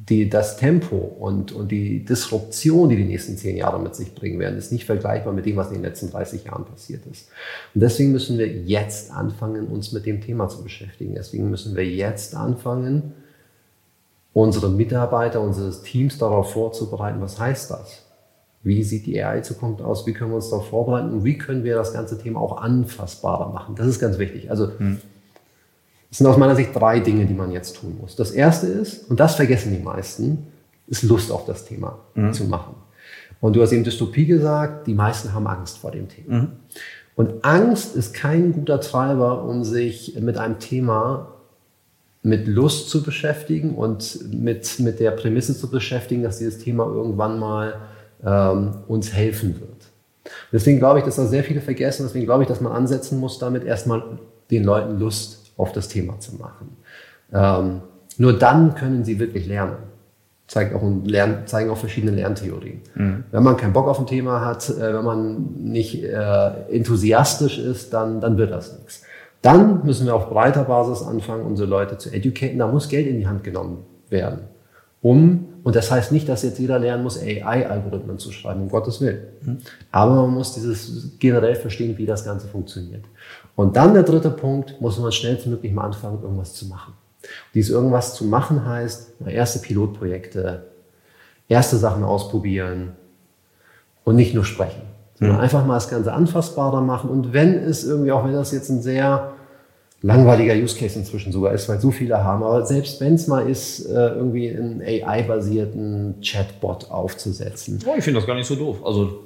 die, 0.08 0.28
das 0.28 0.56
Tempo 0.56 0.96
und, 0.96 1.52
und 1.52 1.70
die 1.70 2.04
Disruption, 2.04 2.88
die 2.88 2.96
die 2.96 3.04
nächsten 3.04 3.36
zehn 3.36 3.56
Jahre 3.56 3.80
mit 3.80 3.94
sich 3.94 4.14
bringen 4.14 4.38
werden, 4.38 4.56
ist 4.56 4.72
nicht 4.72 4.84
vergleichbar 4.84 5.32
mit 5.32 5.46
dem, 5.46 5.56
was 5.56 5.68
in 5.68 5.74
den 5.74 5.82
letzten 5.82 6.10
30 6.10 6.44
Jahren 6.44 6.64
passiert 6.64 7.06
ist. 7.06 7.28
Und 7.74 7.80
deswegen 7.80 8.12
müssen 8.12 8.38
wir 8.38 8.46
jetzt 8.46 9.12
anfangen, 9.12 9.66
uns 9.66 9.92
mit 9.92 10.06
dem 10.06 10.20
Thema 10.20 10.48
zu 10.48 10.62
beschäftigen. 10.62 11.14
Deswegen 11.14 11.50
müssen 11.50 11.76
wir 11.76 11.84
jetzt 11.84 12.36
anfangen, 12.36 13.14
unsere 14.32 14.70
Mitarbeiter, 14.70 15.40
unsere 15.40 15.70
Teams 15.82 16.18
darauf 16.18 16.52
vorzubereiten, 16.52 17.20
was 17.20 17.40
heißt 17.40 17.70
das? 17.70 18.05
Wie 18.66 18.82
sieht 18.82 19.06
die 19.06 19.22
AI-Zukunft 19.22 19.80
aus? 19.80 20.06
Wie 20.06 20.12
können 20.12 20.32
wir 20.32 20.36
uns 20.36 20.50
darauf 20.50 20.68
vorbereiten? 20.68 21.10
Und 21.10 21.24
wie 21.24 21.38
können 21.38 21.62
wir 21.64 21.76
das 21.76 21.92
ganze 21.92 22.18
Thema 22.18 22.40
auch 22.40 22.60
anfassbarer 22.60 23.52
machen? 23.52 23.76
Das 23.76 23.86
ist 23.86 24.00
ganz 24.00 24.18
wichtig. 24.18 24.50
Also, 24.50 24.70
hm 24.78 24.98
das 26.16 26.18
sind 26.18 26.26
aus 26.28 26.36
meiner 26.36 26.56
Sicht 26.56 26.74
drei 26.74 27.00
Dinge, 27.00 27.26
die 27.26 27.34
man 27.34 27.50
jetzt 27.50 27.76
tun 27.76 27.98
muss. 28.00 28.16
Das 28.16 28.30
erste 28.30 28.68
ist, 28.68 29.10
und 29.10 29.20
das 29.20 29.34
vergessen 29.34 29.72
die 29.76 29.82
meisten, 29.82 30.46
ist 30.86 31.02
Lust 31.02 31.32
auf 31.32 31.44
das 31.46 31.64
Thema 31.64 31.98
mhm. 32.14 32.32
zu 32.32 32.44
machen. 32.44 32.74
Und 33.40 33.54
du 33.54 33.62
hast 33.62 33.72
eben 33.72 33.84
Dystopie 33.84 34.24
gesagt, 34.24 34.86
die 34.86 34.94
meisten 34.94 35.34
haben 35.34 35.46
Angst 35.46 35.78
vor 35.78 35.90
dem 35.90 36.08
Thema. 36.08 36.34
Mhm. 36.34 36.48
Und 37.16 37.44
Angst 37.44 37.96
ist 37.96 38.14
kein 38.14 38.52
guter 38.52 38.80
Treiber, 38.80 39.44
um 39.44 39.64
sich 39.64 40.16
mit 40.20 40.38
einem 40.38 40.58
Thema 40.58 41.32
mit 42.22 42.46
Lust 42.46 42.88
zu 42.88 43.02
beschäftigen 43.02 43.74
und 43.74 44.32
mit, 44.32 44.80
mit 44.80 45.00
der 45.00 45.10
Prämisse 45.12 45.56
zu 45.56 45.70
beschäftigen, 45.70 46.22
dass 46.22 46.38
dieses 46.38 46.58
Thema 46.58 46.86
irgendwann 46.86 47.38
mal 47.38 47.74
ähm, 48.24 48.74
uns 48.88 49.12
helfen 49.12 49.60
wird. 49.60 49.70
Deswegen 50.52 50.78
glaube 50.78 50.98
ich, 50.98 51.04
dass 51.04 51.16
da 51.16 51.26
sehr 51.26 51.44
viele 51.44 51.60
vergessen. 51.60 52.04
Deswegen 52.04 52.26
glaube 52.26 52.42
ich, 52.42 52.48
dass 52.48 52.60
man 52.60 52.72
ansetzen 52.72 53.20
muss, 53.20 53.38
damit 53.38 53.64
erstmal 53.64 54.02
den 54.50 54.64
Leuten 54.64 54.98
Lust 54.98 55.52
auf 55.56 55.72
das 55.72 55.88
Thema 55.88 56.18
zu 56.20 56.36
machen. 56.36 56.76
Ähm, 57.32 57.80
nur 58.18 58.38
dann 58.38 58.74
können 58.74 59.04
sie 59.04 59.18
wirklich 59.18 59.46
lernen. 59.46 59.76
Zeigt 60.46 60.74
auch 60.74 60.82
Lern, 61.04 61.46
zeigen 61.46 61.70
auch 61.70 61.76
verschiedene 61.76 62.12
Lerntheorien. 62.12 62.80
Mhm. 62.94 63.24
Wenn 63.32 63.42
man 63.42 63.56
keinen 63.56 63.72
Bock 63.72 63.88
auf 63.88 63.98
ein 63.98 64.06
Thema 64.06 64.44
hat, 64.44 64.68
äh, 64.70 64.94
wenn 64.94 65.04
man 65.04 65.54
nicht 65.58 66.04
äh, 66.04 66.50
enthusiastisch 66.70 67.58
ist, 67.58 67.92
dann, 67.92 68.20
dann 68.20 68.38
wird 68.38 68.52
das 68.52 68.78
nichts. 68.78 69.02
Dann 69.42 69.84
müssen 69.84 70.06
wir 70.06 70.14
auf 70.14 70.28
breiter 70.28 70.64
Basis 70.64 71.02
anfangen, 71.02 71.44
unsere 71.44 71.68
Leute 71.68 71.98
zu 71.98 72.10
educaten. 72.10 72.58
Da 72.58 72.68
muss 72.68 72.88
Geld 72.88 73.06
in 73.06 73.18
die 73.18 73.26
Hand 73.26 73.42
genommen 73.42 73.84
werden. 74.08 74.40
Um, 75.02 75.46
und 75.62 75.76
das 75.76 75.90
heißt 75.90 76.12
nicht, 76.12 76.28
dass 76.28 76.42
jetzt 76.42 76.58
jeder 76.58 76.78
lernen 76.78 77.02
muss, 77.02 77.20
AI-Algorithmen 77.20 78.18
zu 78.18 78.32
schreiben, 78.32 78.62
um 78.62 78.68
Gottes 78.68 79.00
Willen. 79.00 79.20
Mhm. 79.42 79.58
Aber 79.90 80.14
man 80.14 80.30
muss 80.34 80.54
dieses 80.54 81.18
generell 81.18 81.54
verstehen, 81.54 81.98
wie 81.98 82.06
das 82.06 82.24
Ganze 82.24 82.46
funktioniert. 82.46 83.04
Und 83.56 83.76
dann 83.76 83.94
der 83.94 84.04
dritte 84.04 84.30
Punkt, 84.30 84.80
muss 84.80 84.98
man 84.98 85.12
schnellstmöglich 85.12 85.72
mal 85.72 85.84
anfangen, 85.84 86.22
irgendwas 86.22 86.54
zu 86.54 86.66
machen. 86.66 86.94
Und 87.22 87.54
dieses 87.54 87.70
irgendwas 87.70 88.14
zu 88.14 88.24
machen 88.24 88.64
heißt, 88.64 89.14
erste 89.26 89.58
Pilotprojekte, 89.58 90.66
erste 91.48 91.76
Sachen 91.76 92.04
ausprobieren 92.04 92.92
und 94.04 94.16
nicht 94.16 94.34
nur 94.34 94.44
sprechen, 94.44 94.82
sondern 95.14 95.38
mhm. 95.38 95.42
einfach 95.42 95.66
mal 95.66 95.74
das 95.74 95.88
Ganze 95.88 96.12
anfassbarer 96.12 96.80
machen. 96.80 97.10
Und 97.10 97.32
wenn 97.32 97.54
es 97.54 97.84
irgendwie, 97.84 98.12
auch 98.12 98.24
wenn 98.24 98.32
das 98.32 98.52
jetzt 98.52 98.68
ein 98.70 98.82
sehr 98.82 99.32
langweiliger 100.02 100.54
Use 100.54 100.76
Case 100.78 100.98
inzwischen 100.98 101.32
sogar 101.32 101.52
ist, 101.52 101.68
weil 101.68 101.80
so 101.80 101.90
viele 101.90 102.22
haben, 102.22 102.42
aber 102.42 102.64
selbst 102.66 103.00
wenn 103.00 103.14
es 103.14 103.26
mal 103.26 103.48
ist, 103.48 103.86
äh, 103.86 103.92
irgendwie 103.92 104.50
einen 104.50 104.82
AI-basierten 104.82 106.16
Chatbot 106.22 106.90
aufzusetzen. 106.90 107.78
Oh, 107.86 107.94
ich 107.96 108.04
finde 108.04 108.20
das 108.20 108.26
gar 108.26 108.34
nicht 108.36 108.46
so 108.46 108.54
doof. 108.56 108.84
Also 108.84 109.20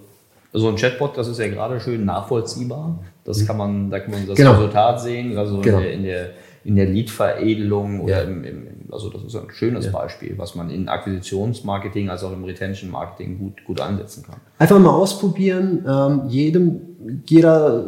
so 0.52 0.68
ein 0.68 0.76
Chatbot, 0.76 1.16
das 1.16 1.28
ist 1.28 1.38
ja 1.38 1.48
gerade 1.48 1.78
schön 1.80 2.04
nachvollziehbar. 2.04 2.98
Das 3.24 3.46
kann 3.46 3.56
man, 3.56 3.90
da 3.90 4.00
kann 4.00 4.10
man 4.12 4.26
das 4.26 4.36
genau. 4.36 4.52
Resultat 4.52 5.00
sehen, 5.00 5.36
also 5.38 5.60
genau. 5.60 5.78
in, 5.78 5.82
der, 5.82 5.92
in, 5.92 6.02
der, 6.02 6.30
in 6.64 6.76
der 6.76 6.86
Lead-Veredelung 6.86 8.00
oder 8.00 8.22
Ja. 8.22 8.22
im, 8.22 8.44
im, 8.44 8.66
also 8.90 9.10
das 9.10 9.22
ist 9.22 9.36
ein 9.36 9.50
schönes 9.50 9.86
Ja. 9.86 9.92
Beispiel, 9.92 10.34
was 10.36 10.54
man 10.54 10.70
in 10.70 10.88
Akquisitionsmarketing 10.88 12.08
als 12.10 12.24
auch 12.24 12.32
im 12.32 12.44
Retention-Marketing 12.44 13.38
gut, 13.38 13.64
gut 13.64 13.80
einsetzen 13.80 14.24
kann. 14.24 14.36
Einfach 14.58 14.78
mal 14.78 14.90
ausprobieren. 14.90 15.84
Ähm, 15.88 16.22
jedem, 16.28 16.80
jeder 17.26 17.84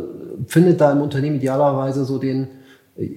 findet 0.46 0.80
da 0.80 0.92
im 0.92 1.00
Unternehmen 1.00 1.36
idealerweise 1.36 2.04
so 2.04 2.18
den, 2.18 2.48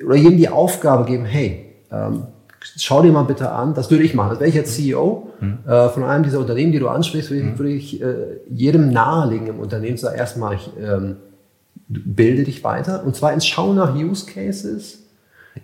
oder 0.05 0.15
jedem 0.15 0.37
die 0.37 0.49
Aufgabe 0.49 1.05
geben, 1.05 1.25
hey, 1.25 1.65
ähm, 1.91 2.23
schau 2.59 3.01
dir 3.01 3.11
mal 3.11 3.23
bitte 3.23 3.51
an, 3.51 3.73
das 3.73 3.91
würde 3.91 4.03
ich 4.03 4.13
machen. 4.13 4.29
Das 4.31 4.39
wäre 4.39 4.49
ich 4.49 4.55
jetzt 4.55 4.75
CEO 4.75 5.27
äh, 5.67 5.89
von 5.89 6.03
einem 6.03 6.23
dieser 6.23 6.39
Unternehmen, 6.39 6.71
die 6.71 6.79
du 6.79 6.87
ansprichst, 6.87 7.29
würde 7.29 7.49
ich, 7.49 7.59
würde 7.59 7.71
ich 7.71 8.01
äh, 8.01 8.15
jedem 8.49 8.91
nahelegen 8.91 9.47
im 9.47 9.59
Unternehmen, 9.59 9.97
sagen, 9.97 10.17
erstmal, 10.17 10.55
ich, 10.55 10.69
ähm, 10.79 11.17
bilde 11.87 12.43
dich 12.43 12.63
weiter. 12.63 13.03
Und 13.05 13.15
zwar 13.15 13.33
ins 13.33 13.45
Schauen 13.45 13.75
nach 13.75 13.95
Use 13.95 14.25
Cases 14.25 15.03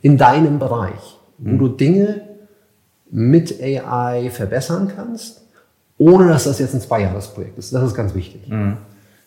in 0.01 0.17
deinem 0.17 0.59
Bereich, 0.59 1.17
wo 1.37 1.57
du 1.57 1.67
Dinge 1.67 2.21
mit 3.09 3.61
AI 3.61 4.29
verbessern 4.29 4.91
kannst, 4.95 5.41
ohne 5.97 6.27
dass 6.27 6.45
das 6.45 6.59
jetzt 6.59 6.73
ein 6.73 6.81
Zweijahresprojekt 6.81 7.57
ist. 7.57 7.73
Das 7.73 7.83
ist 7.83 7.95
ganz 7.95 8.15
wichtig. 8.15 8.41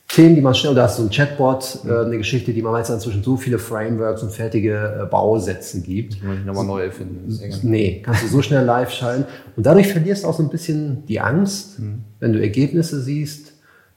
Themen, 0.08 0.36
die 0.36 0.40
man 0.40 0.54
schnell, 0.54 0.74
da 0.74 0.84
hast 0.84 0.98
du 0.98 1.02
so 1.02 1.08
ein 1.08 1.10
Chatbot, 1.10 1.80
äh, 1.86 2.04
eine 2.04 2.18
Geschichte, 2.18 2.52
die 2.52 2.62
man 2.62 2.72
meistens 2.72 2.96
inzwischen 2.96 3.24
so 3.24 3.36
viele 3.36 3.58
Frameworks 3.58 4.22
und 4.22 4.30
fertige 4.30 5.00
äh, 5.02 5.06
Bausätze 5.06 5.80
gibt. 5.80 6.22
Muss 6.22 6.38
ich 6.38 6.44
nochmal 6.44 6.66
neu 6.66 6.84
erfinden. 6.84 7.36
Nee, 7.62 8.02
kannst 8.04 8.22
du 8.22 8.28
so 8.28 8.42
schnell 8.42 8.64
live 8.64 8.90
schalten. 8.90 9.24
Und 9.56 9.66
dadurch 9.66 9.88
verlierst 9.88 10.22
du 10.22 10.28
auch 10.28 10.34
so 10.34 10.42
ein 10.42 10.50
bisschen 10.50 11.04
die 11.06 11.20
Angst, 11.20 11.80
wenn 12.20 12.32
du 12.32 12.40
Ergebnisse 12.40 13.00
siehst. 13.00 13.54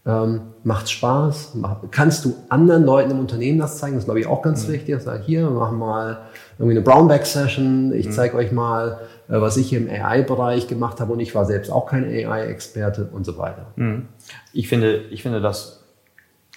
Ähm, 0.08 0.40
macht 0.64 0.90
Spaß. 0.90 1.52
Mach, 1.56 1.82
kannst 1.92 2.24
du 2.24 2.34
anderen 2.48 2.86
Leuten 2.86 3.12
im 3.12 3.20
Unternehmen 3.20 3.60
das 3.60 3.78
zeigen? 3.78 3.96
Das 3.96 4.04
ist, 4.04 4.06
glaube 4.06 4.22
ich, 4.22 4.26
auch 4.26 4.42
ganz 4.42 4.68
wichtig. 4.70 5.00
Sag 5.02 5.26
hier, 5.26 5.42
wir 5.42 5.50
machen 5.52 5.78
mal 5.78 6.20
irgendwie 6.58 6.78
eine 6.78 6.82
Brownback-Session. 6.86 7.92
Ich 7.94 8.10
zeige 8.12 8.38
euch 8.38 8.54
mal, 8.54 9.02
äh, 9.28 9.42
was 9.42 9.58
ich 9.58 9.68
hier 9.68 9.80
im 9.80 9.90
AI-Bereich 9.90 10.68
gemacht 10.68 11.02
habe. 11.02 11.12
Und 11.12 11.20
ich 11.20 11.36
war 11.36 11.46
selbst 11.46 11.70
auch 11.70 11.86
kein 11.88 12.06
AI-Experte 12.06 13.10
und 13.12 13.26
so 13.26 13.38
weiter. 13.38 13.68
Ich 14.54 14.70
finde, 14.70 15.02
ich 15.12 15.22
finde 15.24 15.42
das 15.42 15.84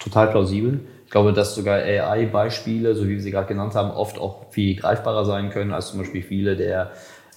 total 0.03 0.27
plausibel. 0.29 0.79
Ich 1.05 1.11
glaube, 1.11 1.33
dass 1.33 1.55
sogar 1.55 1.75
AI-Beispiele, 1.79 2.95
so 2.95 3.03
wie 3.05 3.11
wir 3.11 3.21
sie 3.21 3.31
gerade 3.31 3.47
genannt 3.47 3.75
haben, 3.75 3.91
oft 3.91 4.17
auch 4.17 4.49
viel 4.51 4.75
greifbarer 4.75 5.25
sein 5.25 5.49
können 5.49 5.73
als 5.73 5.87
zum 5.89 5.99
Beispiel 5.99 6.23
viele 6.23 6.55
der, 6.55 6.91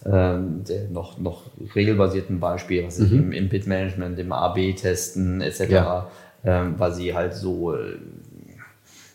ähm, 0.06 0.62
der 0.68 0.88
noch, 0.90 1.18
noch 1.18 1.42
regelbasierten 1.74 2.38
Beispiele, 2.40 2.86
was 2.86 2.98
ich 3.00 3.12
im, 3.12 3.32
im 3.32 3.48
Bit-Management, 3.48 4.18
im 4.18 4.32
AB-Testen 4.32 5.40
etc., 5.40 5.60
Ja. 5.70 6.10
ähm, 6.44 6.74
weil 6.78 6.92
sie 6.94 7.14
halt 7.14 7.34
so, 7.34 7.74
äh, 7.74 7.96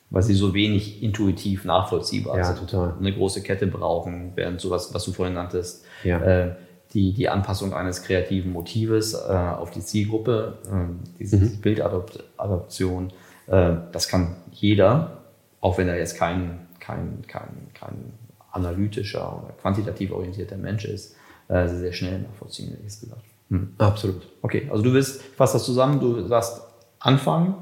weil 0.10 0.24
sie 0.24 0.34
so 0.34 0.54
wenig 0.54 1.02
intuitiv 1.04 1.64
nachvollziehbar 1.66 2.38
Ja, 2.38 2.43
sind. 2.43 2.68
total. 2.70 2.95
Eine 3.00 3.14
große 3.14 3.41
Kette 3.43 3.68
brauchen, 3.68 4.32
während 4.36 4.60
sowas, 4.60 4.93
was 4.93 5.06
du 5.06 5.12
vorhin 5.14 5.36
nanntest, 5.36 5.86
Ja. 6.04 6.20
äh, 6.22 6.56
die, 6.93 7.14
die 7.14 7.30
Anpassung 7.30 7.74
eines 7.74 8.02
kreativen 8.04 8.52
Motives 8.52 9.14
äh, 9.14 9.18
auf 9.32 9.70
die 9.72 9.82
Zielgruppe, 9.82 10.58
äh, 10.66 11.18
diese 11.20 11.38
Mhm. 11.38 11.62
Bildadaption, 11.62 13.08
äh, 13.10 13.14
das 13.50 14.08
kann 14.08 14.36
jeder, 14.52 15.18
auch 15.62 15.78
wenn 15.78 15.88
er 15.88 15.97
jetzt 15.97 16.18
kein, 16.18 16.68
kein, 16.80 17.24
kein, 17.28 17.50
kein 17.74 18.14
analytischer 18.52 19.41
oder 19.43 19.54
quantitativ 19.62 20.12
orientierter 20.12 20.58
Mensch 20.58 20.86
ist, 20.86 21.16
äh, 21.47 21.68
sehr, 21.68 21.80
sehr 21.80 21.93
schnell 21.93 22.20
nachvollziehen, 22.20 22.70
hätte 22.70 22.84
ich 22.86 23.00
gesagt. 23.00 23.24
Hm. 23.50 23.74
Absolut. 23.80 24.28
Okay, 24.41 24.68
also 24.72 24.84
du 24.84 24.93
willst, 24.93 25.22
ich 25.22 25.36
fasse 25.36 25.54
das 25.54 25.66
zusammen, 25.66 26.00
du 26.00 26.28
sagst 26.28 26.62
anfangen, 27.00 27.56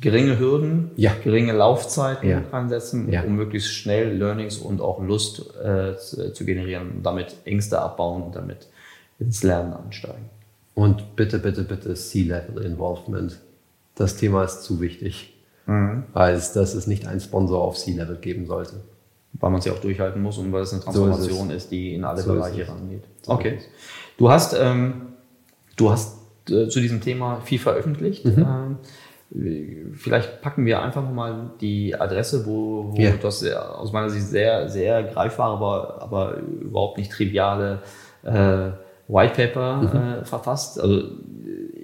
geringe 0.00 0.38
Hürden, 0.38 0.90
Ja. 0.96 1.12
geringe 1.22 1.52
Laufzeiten 1.52 2.28
Ja. 2.28 2.42
ansetzen, 2.50 3.10
Ja. 3.10 3.22
um 3.22 3.36
möglichst 3.36 3.72
schnell 3.72 4.16
Learnings 4.16 4.58
und 4.58 4.80
auch 4.80 5.02
Lust 5.02 5.54
äh, 5.62 5.96
zu, 5.98 6.32
zu 6.32 6.44
generieren 6.44 6.90
und 6.96 7.02
damit 7.02 7.36
Ängste 7.44 7.80
abbauen 7.80 8.22
und 8.22 8.36
damit 8.36 8.68
ins 9.18 9.42
Lernen 9.42 9.72
ansteigen. 9.72 10.28
Und 10.74 11.16
bitte, 11.16 11.38
bitte, 11.38 11.62
bitte 11.62 11.94
C-Level-Involvement. 11.94 13.38
Das 13.94 14.16
Thema 14.16 14.44
ist 14.44 14.62
zu 14.62 14.80
wichtig, 14.80 15.34
als 16.12 16.52
dass 16.52 16.74
es 16.74 16.86
nicht 16.86 17.06
einen 17.06 17.20
Sponsor 17.20 17.62
auf 17.62 17.76
C-Level 17.76 18.16
geben 18.16 18.46
sollte. 18.46 18.74
Weil 19.34 19.50
man 19.50 19.60
sie 19.60 19.70
auch 19.70 19.78
durchhalten 19.80 20.22
muss 20.22 20.38
und 20.38 20.52
weil 20.52 20.62
es 20.62 20.72
eine 20.72 20.82
So 20.82 20.88
ist 20.90 20.94
Transformation 20.96 21.50
es. 21.50 21.64
ist, 21.64 21.70
die 21.72 21.94
in 21.94 22.04
alle 22.04 22.20
So 22.22 22.34
Bereiche 22.34 22.62
es. 22.62 22.68
rangeht. 22.68 23.02
So 23.22 23.32
Okay. 23.32 23.54
es. 23.58 23.64
Du 24.16 24.30
hast, 24.30 24.54
ähm, 24.58 25.06
du 25.76 25.90
hast 25.90 26.18
äh, 26.50 26.68
zu 26.68 26.80
diesem 26.80 27.00
Thema 27.00 27.40
viel 27.40 27.58
veröffentlicht. 27.58 28.24
Mhm. 28.24 28.78
Ähm, 29.32 29.92
vielleicht 29.94 30.40
packen 30.42 30.64
wir 30.66 30.80
einfach 30.82 31.02
nochmal 31.02 31.50
die 31.60 31.94
Adresse, 31.98 32.46
wo, 32.46 32.92
wo 32.92 33.00
Ja. 33.00 33.12
das 33.20 33.40
sehr, 33.40 33.76
aus 33.78 33.92
meiner 33.92 34.10
Sicht 34.10 34.26
sehr, 34.26 34.68
sehr 34.68 35.02
greifbare, 35.02 35.54
aber, 35.56 36.02
aber 36.02 36.36
überhaupt 36.38 36.98
nicht 36.98 37.10
triviale 37.10 37.80
äh, 38.22 38.70
White 39.08 39.34
Paper 39.34 39.76
Mhm. 39.82 40.20
äh, 40.20 40.24
verfasst. 40.24 40.80
Also 40.80 41.02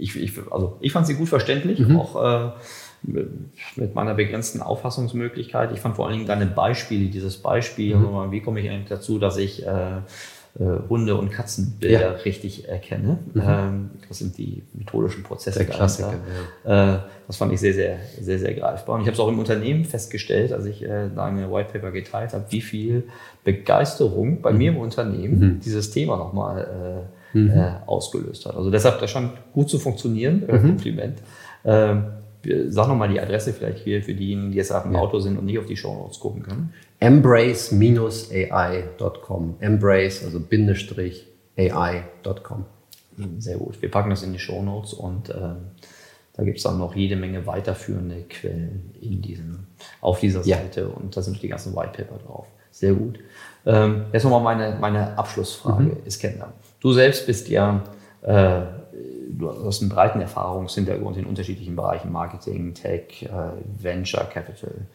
ich, 0.01 0.16
ich, 0.16 0.32
also 0.51 0.76
ich 0.80 0.92
fand 0.92 1.07
sie 1.07 1.14
gut 1.14 1.28
verständlich, 1.28 1.78
Mhm. 1.80 1.96
auch 2.01 2.14
äh, 2.48 2.51
mit 3.76 3.94
meiner 3.94 4.14
begrenzten 4.14 4.61
Auffassungsmöglichkeit. 4.61 5.70
Ich 5.72 5.80
fand 5.80 5.96
vor 5.96 6.07
allen 6.07 6.16
Dingen 6.16 6.26
deine 6.26 6.46
Beispiele, 6.46 7.07
dieses 7.09 7.38
Beispiel, 7.38 7.96
Mhm. 7.96 8.30
wie 8.30 8.40
komme 8.40 8.61
ich 8.61 8.68
eigentlich 8.70 8.88
dazu, 8.88 9.18
dass 9.18 9.36
ich 9.36 9.66
äh, 9.66 9.70
äh, 10.59 10.64
Hunde- 10.88 11.16
und 11.16 11.30
Katzenbilder 11.30 12.01
Ja. 12.01 12.11
Mhm. 12.11 12.16
richtig 12.24 12.68
erkenne. 12.68 13.18
Ähm, 13.36 13.90
das 14.09 14.18
sind 14.18 14.36
die 14.36 14.62
methodischen 14.74 15.22
Prozesse. 15.22 15.61
Der 15.61 15.68
Klassiker, 15.68 16.14
dahinter. 16.64 16.96
Äh, 16.96 16.98
das 17.28 17.36
fand 17.36 17.53
ich 17.53 17.61
sehr, 17.61 17.72
sehr, 17.72 17.98
sehr, 18.20 18.38
sehr 18.40 18.55
greifbar. 18.55 18.96
Und 18.96 19.03
ich 19.03 19.07
habe 19.07 19.14
es 19.14 19.20
auch 19.20 19.28
im 19.28 19.38
Unternehmen 19.38 19.84
festgestellt, 19.84 20.53
als 20.53 20.64
ich 20.66 20.82
äh, 20.82 21.09
deine 21.14 21.53
White 21.53 21.70
Paper 21.72 21.92
geteilt 21.92 22.32
habe, 22.34 22.44
wie 22.51 22.61
viel 22.62 23.05
Begeisterung 23.44 24.30
Mhm. 24.32 24.40
bei 24.42 24.53
mir 24.53 24.72
im 24.72 24.78
Unternehmen 24.78 25.61
dieses 25.64 25.90
Thema 25.92 26.16
nochmal 26.16 27.07
Mhm. 27.33 27.51
äh, 27.51 27.72
ausgelöst 27.87 28.47
hat. 28.47 28.57
Also 28.57 28.70
deshalb, 28.70 28.99
das 29.01 29.11
scheint 29.11 29.33
gut 29.53 29.68
zu 29.70 29.78
funktionieren. 29.78 30.49
Äh, 30.49 30.59
Mhm. 30.59 30.66
Kompliment. 30.68 31.18
Ähm, 31.64 32.05
sag 32.68 32.89
nochmal 32.89 33.09
die 33.11 33.20
Adresse 33.20 33.53
vielleicht 33.53 33.85
hier 33.85 34.03
für 34.03 34.14
diejenigen, 34.14 34.51
die 34.53 34.57
jetzt 34.57 34.70
gerade 34.70 34.89
im 34.89 34.97
Auto 34.97 35.18
sind 35.20 35.37
und 35.39 35.45
nicht 35.45 35.59
auf 35.59 35.66
die 35.66 35.76
Show 35.76 35.93
Notes 35.95 36.18
gucken 36.20 36.43
können. 36.43 36.72
Embrace-AI.com. 37.01 39.57
Embrace, 39.61 40.24
also 40.24 40.41
Bindestrich 40.41 41.26
AI.com. 41.59 42.64
Sehr 43.39 43.59
gut. 43.59 43.81
Wir 43.83 43.91
packen 43.91 44.09
das 44.11 44.22
in 44.22 44.33
die 44.33 44.39
Show 44.39 44.62
Notes 44.62 44.95
und 44.95 45.28
ähm, 45.31 45.57
da 46.35 46.45
gibt 46.45 46.57
es 46.59 46.62
dann 46.62 46.78
noch 46.78 46.95
jede 46.97 47.16
Menge 47.16 47.47
weiterführende 47.47 48.22
Quellen 48.28 48.93
in 49.01 49.20
diesem, 49.20 49.66
auf 50.01 50.20
dieser 50.20 50.43
Ja. 50.47 50.57
Seite 50.57 50.89
und 50.89 51.14
da 51.16 51.22
sind 51.22 51.43
die 51.43 51.49
ganzen 51.49 51.74
White 51.76 51.93
Paper 52.05 52.18
drauf. 52.24 52.47
Sehr 52.70 52.95
gut. 52.95 53.18
Ähm, 53.66 54.05
jetzt 54.12 54.24
nochmal 54.24 54.57
meine, 54.57 54.78
meine 54.81 55.18
Abschlussfrage 55.18 55.83
Mhm. 55.85 55.97
kennenlernen. 56.18 56.55
Du 56.81 56.93
selbst 56.93 57.26
bist 57.26 57.49
ja, 57.49 57.83
äh, 58.22 58.62
du 59.31 59.66
hast 59.66 59.83
einen 59.83 59.91
breiten 59.91 60.20
Erfahrungshintergrund 60.20 61.16
in 61.16 61.26
unterschiedlichen 61.26 61.76
Bereichen, 61.76 62.11
Marketing, 62.11 62.74
Tech, 62.74 63.22
äh, 63.22 63.83
Venture 63.83 64.24
Capital, 64.24 64.87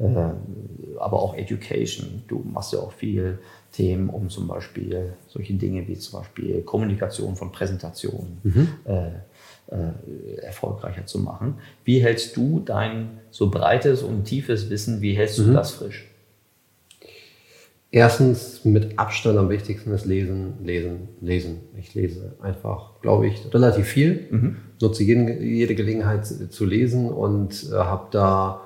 äh, 0.00 0.98
aber 0.98 1.22
auch 1.22 1.34
Education. 1.36 2.22
Du 2.26 2.42
machst 2.44 2.72
ja 2.72 2.78
auch 2.78 2.92
viel 2.92 3.38
Themen 3.72 4.08
um 4.08 4.30
zum 4.30 4.48
Beispiel 4.48 5.14
solche 5.28 5.54
Dinge 5.54 5.86
wie 5.86 5.98
zum 5.98 6.20
Beispiel 6.20 6.62
Kommunikation 6.62 7.36
von 7.36 7.52
Präsentationen 7.52 8.40
äh, 8.84 9.08
äh, 9.68 10.36
erfolgreicher 10.42 11.06
zu 11.06 11.18
machen. 11.18 11.58
Wie 11.84 12.02
hältst 12.02 12.36
du 12.36 12.60
dein 12.60 13.18
so 13.30 13.50
breites 13.50 14.02
und 14.02 14.24
tiefes 14.24 14.70
Wissen, 14.70 15.00
wie 15.00 15.14
hältst 15.14 15.38
du 15.38 15.52
das 15.52 15.72
frisch? 15.72 16.08
Erstens 17.96 18.62
mit 18.66 18.98
Abstand 18.98 19.38
am 19.38 19.48
wichtigsten 19.48 19.90
ist 19.90 20.04
Lesen, 20.04 20.58
Lesen, 20.62 21.08
Lesen. 21.22 21.60
Ich 21.78 21.94
lese 21.94 22.34
einfach, 22.42 23.00
glaube 23.00 23.26
ich, 23.26 23.54
relativ 23.54 23.86
viel, 23.86 24.54
nutze 24.82 25.02
jeden, 25.02 25.40
jede 25.42 25.74
Gelegenheit 25.74 26.26
zu 26.26 26.66
lesen 26.66 27.10
und 27.10 27.70
äh, 27.72 27.74
habe 27.74 28.08
da 28.10 28.60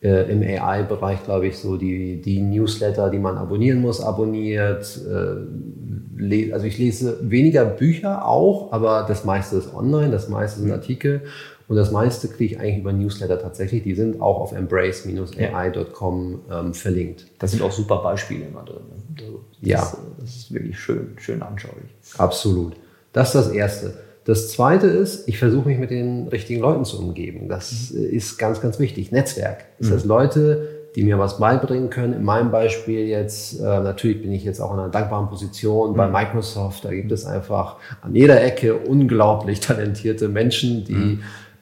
äh, 0.00 0.30
im 0.30 0.42
AI-Bereich, 0.42 1.24
glaube 1.24 1.48
ich, 1.48 1.58
so 1.58 1.76
die, 1.76 2.20
die 2.20 2.40
Newsletter, 2.40 3.10
die 3.10 3.18
man 3.18 3.36
abonnieren 3.36 3.80
muss, 3.80 4.00
abonniert. 4.00 5.00
Äh, 5.10 6.52
also 6.52 6.64
ich 6.64 6.78
lese 6.78 7.18
weniger 7.28 7.64
Bücher 7.64 8.24
auch, 8.28 8.70
aber 8.72 9.06
das 9.08 9.24
meiste 9.24 9.56
ist 9.56 9.74
online, 9.74 10.12
das 10.12 10.28
meiste 10.28 10.60
sind 10.60 10.70
Artikel 10.70 11.22
und 11.68 11.76
das 11.76 11.90
meiste 11.90 12.28
kriege 12.28 12.54
ich 12.54 12.60
eigentlich 12.60 12.78
über 12.78 12.92
Newsletter 12.94 13.38
tatsächlich. 13.40 13.82
Die 13.82 13.94
sind 13.94 14.22
auch 14.22 14.40
auf 14.40 14.52
embrace-ai.com 14.52 16.40
ähm, 16.50 16.72
verlinkt. 16.74 17.26
Da 17.38 17.46
sind 17.46 17.62
auch 17.62 17.72
super 17.72 17.98
Beispiele 17.98 18.46
immer 18.46 18.62
drin. 18.62 18.82
ne? 18.88 18.94
Also 19.20 19.44
das, 19.60 19.68
Ja. 19.68 19.92
Das 20.18 20.34
ist 20.34 20.52
wirklich 20.52 20.78
schön, 20.78 21.14
schön 21.18 21.42
anschaulich. 21.42 21.94
Absolut. 22.16 22.74
Das 23.12 23.34
ist 23.34 23.34
das 23.34 23.48
Erste. 23.50 23.94
Das 24.24 24.50
Zweite 24.50 24.86
ist, 24.86 25.28
ich 25.28 25.38
versuche 25.38 25.68
mich 25.68 25.78
mit 25.78 25.90
den 25.90 26.28
richtigen 26.28 26.60
Leuten 26.60 26.84
zu 26.86 26.98
umgeben. 26.98 27.48
Das 27.48 27.90
äh, 27.94 28.00
ist 28.00 28.38
ganz, 28.38 28.62
ganz 28.62 28.78
wichtig. 28.78 29.12
Netzwerk. 29.12 29.66
Das 29.78 29.90
heißt, 29.90 30.06
Leute, 30.06 30.68
die 30.96 31.02
mir 31.02 31.18
was 31.18 31.38
beibringen 31.38 31.90
können. 31.90 32.14
In 32.14 32.24
meinem 32.24 32.50
Beispiel 32.50 33.06
jetzt, 33.06 33.60
äh, 33.60 33.62
natürlich 33.62 34.22
bin 34.22 34.32
ich 34.32 34.42
jetzt 34.42 34.60
auch 34.60 34.72
in 34.72 34.80
einer 34.80 34.88
dankbaren 34.88 35.28
Position 35.28 35.94
bei 35.94 36.08
Microsoft. 36.08 36.84
Da 36.84 36.90
gibt 36.90 37.12
es 37.12 37.26
einfach 37.26 37.76
an 38.00 38.14
jeder 38.14 38.42
Ecke 38.42 38.74
unglaublich 38.74 39.60
talentierte 39.66 40.28
Menschen, 40.28 40.84
die 40.84 40.92
äh, 40.94 41.18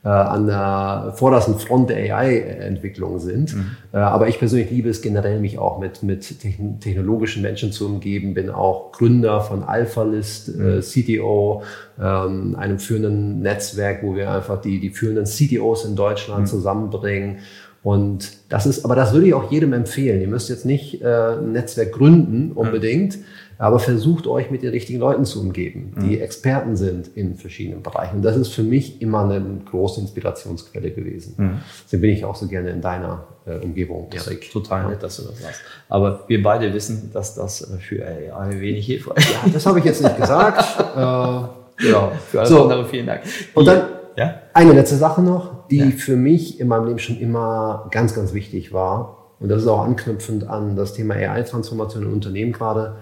an 0.08 0.46
der 0.46 1.14
vordersten 1.16 1.58
Front 1.58 1.90
der 1.90 2.16
AI-Entwicklung 2.16 3.18
sind. 3.18 3.54
Mhm. 3.54 3.70
Äh, 3.92 3.96
aber 3.98 4.28
ich 4.28 4.38
persönlich 4.38 4.70
liebe 4.70 4.88
es 4.88 5.02
generell, 5.02 5.40
mich 5.40 5.58
auch 5.58 5.78
mit, 5.78 6.02
mit 6.02 6.40
technologischen 6.80 7.42
Menschen 7.42 7.72
zu 7.72 7.86
umgeben, 7.86 8.34
bin 8.34 8.50
auch 8.50 8.92
Gründer 8.92 9.40
von 9.40 9.62
AlphaList, 9.62 10.48
äh, 10.48 10.52
mhm. 10.52 10.78
äh, 10.78 10.80
CTO, 10.80 11.62
ähm, 12.00 12.56
einem 12.56 12.78
führenden 12.78 13.40
Netzwerk, 13.40 14.02
wo 14.02 14.14
wir 14.14 14.30
einfach 14.30 14.60
die, 14.60 14.80
die 14.80 14.90
führenden 14.90 15.24
CTOs 15.24 15.84
in 15.84 15.96
Deutschland 15.96 16.42
mhm. 16.42 16.46
zusammenbringen. 16.46 17.38
Und 17.82 18.32
das 18.48 18.66
ist, 18.66 18.84
aber 18.84 18.96
das 18.96 19.12
würde 19.12 19.28
ich 19.28 19.34
auch 19.34 19.50
jedem 19.50 19.72
empfehlen. 19.72 20.20
Ihr 20.20 20.28
müsst 20.28 20.48
jetzt 20.48 20.66
nicht 20.66 21.02
äh, 21.02 21.06
ein 21.06 21.52
Netzwerk 21.52 21.92
gründen 21.92 22.52
unbedingt. 22.52 23.16
Mhm 23.16 23.24
aber 23.58 23.78
versucht 23.78 24.26
euch 24.26 24.50
mit 24.50 24.62
den 24.62 24.70
richtigen 24.70 24.98
Leuten 24.98 25.24
zu 25.24 25.40
umgeben, 25.40 25.94
die 26.00 26.16
mhm. 26.16 26.22
Experten 26.22 26.76
sind 26.76 27.08
in 27.14 27.36
verschiedenen 27.36 27.82
Bereichen. 27.82 28.16
Und 28.16 28.22
das 28.22 28.36
ist 28.36 28.48
für 28.48 28.62
mich 28.62 29.00
immer 29.00 29.24
eine 29.24 29.42
große 29.70 30.00
Inspirationsquelle 30.00 30.90
gewesen. 30.90 31.34
Mhm. 31.36 31.58
Deswegen 31.84 32.00
bin 32.02 32.10
ich 32.10 32.24
auch 32.24 32.36
so 32.36 32.46
gerne 32.48 32.70
in 32.70 32.80
deiner 32.82 33.24
äh, 33.46 33.58
Umgebung, 33.58 34.08
Erik. 34.12 34.50
Total 34.50 34.88
nett, 34.88 35.02
dass 35.02 35.16
du 35.16 35.22
das 35.22 35.40
sagst. 35.40 35.60
Aber 35.88 36.24
wir 36.26 36.42
beide 36.42 36.72
wissen, 36.74 37.10
dass 37.12 37.34
das 37.34 37.62
äh, 37.62 37.78
für 37.78 38.04
AI 38.06 38.60
wenig 38.60 38.86
hilfreich 38.86 39.18
ist. 39.18 39.30
Ja, 39.30 39.50
das 39.52 39.66
habe 39.66 39.78
ich 39.78 39.84
jetzt 39.86 40.02
nicht 40.02 40.16
gesagt. 40.16 40.64
äh, 40.96 40.98
ja, 40.98 42.12
für 42.28 42.40
alles 42.40 42.50
so. 42.50 42.62
andere 42.62 42.84
vielen 42.86 43.06
Dank. 43.06 43.22
Und 43.54 43.66
dann 43.66 43.82
ja? 44.16 44.34
eine 44.52 44.72
letzte 44.72 44.96
Sache 44.96 45.22
noch, 45.22 45.66
die 45.68 45.78
ja. 45.78 45.90
für 45.90 46.16
mich 46.16 46.60
in 46.60 46.68
meinem 46.68 46.86
Leben 46.86 46.98
schon 46.98 47.18
immer 47.18 47.88
ganz, 47.90 48.14
ganz 48.14 48.34
wichtig 48.34 48.72
war. 48.72 49.32
Und 49.38 49.50
das 49.50 49.62
ist 49.62 49.68
auch 49.68 49.84
anknüpfend 49.84 50.48
an 50.48 50.76
das 50.76 50.94
Thema 50.94 51.14
AI-Transformation 51.14 52.04
in 52.04 52.12
Unternehmen 52.12 52.52
gerade 52.52 52.96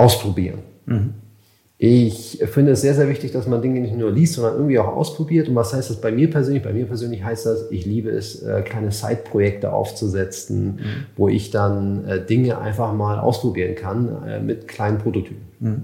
ausprobieren. 0.00 0.60
Mhm. 0.86 1.14
Ich 1.82 2.42
finde 2.52 2.72
es 2.72 2.82
sehr, 2.82 2.94
sehr 2.94 3.08
wichtig, 3.08 3.32
dass 3.32 3.46
man 3.46 3.62
Dinge 3.62 3.80
nicht 3.80 3.96
nur 3.96 4.10
liest, 4.10 4.34
sondern 4.34 4.54
irgendwie 4.54 4.78
auch 4.78 4.88
ausprobiert. 4.88 5.48
Und 5.48 5.54
was 5.54 5.72
heißt 5.72 5.88
das 5.88 5.98
bei 5.98 6.12
mir 6.12 6.28
persönlich? 6.28 6.62
Bei 6.62 6.74
mir 6.74 6.84
persönlich 6.84 7.24
heißt 7.24 7.46
das, 7.46 7.70
ich 7.70 7.86
liebe 7.86 8.10
es, 8.10 8.42
äh, 8.42 8.60
kleine 8.60 8.92
Side-Projekte 8.92 9.72
aufzusetzen, 9.72 10.66
mhm. 10.66 11.06
wo 11.16 11.28
ich 11.28 11.50
dann 11.50 12.04
äh, 12.04 12.24
Dinge 12.24 12.58
einfach 12.58 12.92
mal 12.92 13.18
ausprobieren 13.18 13.76
kann 13.76 14.22
äh, 14.26 14.40
mit 14.40 14.68
kleinen 14.68 14.98
Prototypen. 14.98 15.40
Mhm. 15.58 15.82